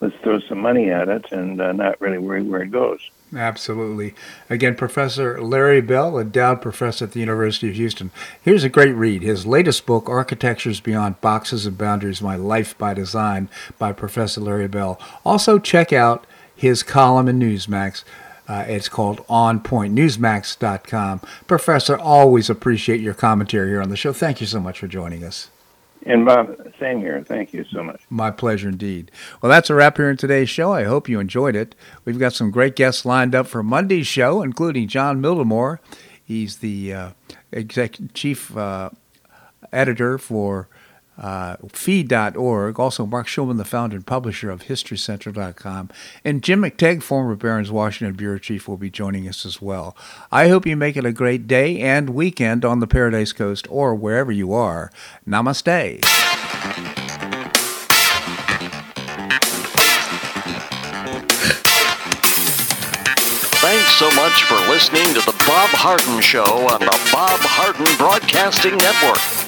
let's 0.00 0.16
throw 0.22 0.40
some 0.40 0.58
money 0.58 0.90
at 0.90 1.08
it 1.08 1.30
and 1.32 1.60
uh, 1.60 1.72
not 1.72 2.00
really 2.00 2.18
worry 2.18 2.42
where 2.42 2.62
it 2.62 2.70
goes. 2.70 3.00
Absolutely. 3.34 4.14
Again, 4.48 4.74
Professor 4.74 5.40
Larry 5.42 5.82
Bell, 5.82 6.18
endowed 6.18 6.62
professor 6.62 7.04
at 7.04 7.12
the 7.12 7.20
University 7.20 7.68
of 7.68 7.74
Houston. 7.74 8.10
Here's 8.40 8.64
a 8.64 8.70
great 8.70 8.94
read. 8.94 9.22
His 9.22 9.46
latest 9.46 9.84
book, 9.84 10.08
Architectures 10.08 10.80
Beyond 10.80 11.20
Boxes 11.20 11.66
and 11.66 11.76
Boundaries 11.76 12.22
My 12.22 12.36
Life 12.36 12.76
by 12.78 12.94
Design, 12.94 13.50
by 13.78 13.92
Professor 13.92 14.40
Larry 14.40 14.68
Bell. 14.68 14.98
Also, 15.26 15.58
check 15.58 15.92
out 15.92 16.26
his 16.54 16.82
column 16.82 17.28
in 17.28 17.38
Newsmax. 17.38 18.02
Uh, 18.48 18.64
it's 18.66 18.88
called 18.88 19.22
On 19.28 19.60
Point, 19.60 19.94
newsmax.com. 19.94 21.20
Professor, 21.46 21.98
always 21.98 22.48
appreciate 22.48 23.00
your 23.00 23.12
commentary 23.12 23.68
here 23.68 23.82
on 23.82 23.90
the 23.90 23.96
show. 23.96 24.14
Thank 24.14 24.40
you 24.40 24.46
so 24.46 24.58
much 24.58 24.78
for 24.78 24.86
joining 24.86 25.22
us. 25.22 25.50
And 26.06 26.24
Bob, 26.24 26.56
same 26.78 27.00
here. 27.00 27.22
Thank 27.26 27.52
you 27.52 27.64
so 27.72 27.82
much. 27.82 28.00
My 28.08 28.30
pleasure 28.30 28.68
indeed. 28.68 29.10
Well, 29.42 29.50
that's 29.50 29.68
a 29.68 29.74
wrap 29.74 29.96
here 29.96 30.10
in 30.10 30.16
today's 30.16 30.48
show. 30.48 30.72
I 30.72 30.84
hope 30.84 31.08
you 31.08 31.20
enjoyed 31.20 31.56
it. 31.56 31.74
We've 32.04 32.18
got 32.18 32.32
some 32.32 32.50
great 32.50 32.76
guests 32.76 33.04
lined 33.04 33.34
up 33.34 33.46
for 33.46 33.62
Monday's 33.62 34.06
show, 34.06 34.42
including 34.42 34.88
John 34.88 35.20
Miltimore. 35.20 35.78
He's 36.24 36.58
the 36.58 36.94
uh, 36.94 37.10
executive 37.52 38.14
chief 38.14 38.56
uh, 38.56 38.90
editor 39.72 40.18
for 40.18 40.68
uh, 41.18 41.56
fee.org. 41.72 42.78
Also, 42.78 43.04
Marc 43.04 43.26
Schulman, 43.26 43.56
the 43.56 43.64
founder 43.64 43.96
and 43.96 44.06
publisher 44.06 44.50
of 44.50 44.64
HistoryCentral.com. 44.64 45.90
And 46.24 46.42
Jim 46.42 46.62
McTague, 46.62 47.02
former 47.02 47.34
Barron's 47.34 47.70
Washington 47.70 48.16
Bureau 48.16 48.38
Chief, 48.38 48.68
will 48.68 48.76
be 48.76 48.90
joining 48.90 49.28
us 49.28 49.44
as 49.44 49.60
well. 49.60 49.96
I 50.30 50.48
hope 50.48 50.66
you 50.66 50.76
make 50.76 50.96
it 50.96 51.04
a 51.04 51.12
great 51.12 51.46
day 51.46 51.80
and 51.80 52.10
weekend 52.10 52.64
on 52.64 52.80
the 52.80 52.86
Paradise 52.86 53.32
Coast 53.32 53.66
or 53.68 53.94
wherever 53.94 54.32
you 54.32 54.52
are. 54.52 54.90
Namaste. 55.26 56.04
Thanks 63.60 63.92
so 63.96 64.08
much 64.12 64.44
for 64.44 64.54
listening 64.70 65.04
to 65.14 65.20
the 65.26 65.34
Bob 65.46 65.70
Harden 65.70 66.22
Show 66.22 66.44
on 66.44 66.80
the 66.80 67.10
Bob 67.12 67.40
Harden 67.40 67.86
Broadcasting 67.98 68.76
Network. 68.76 69.47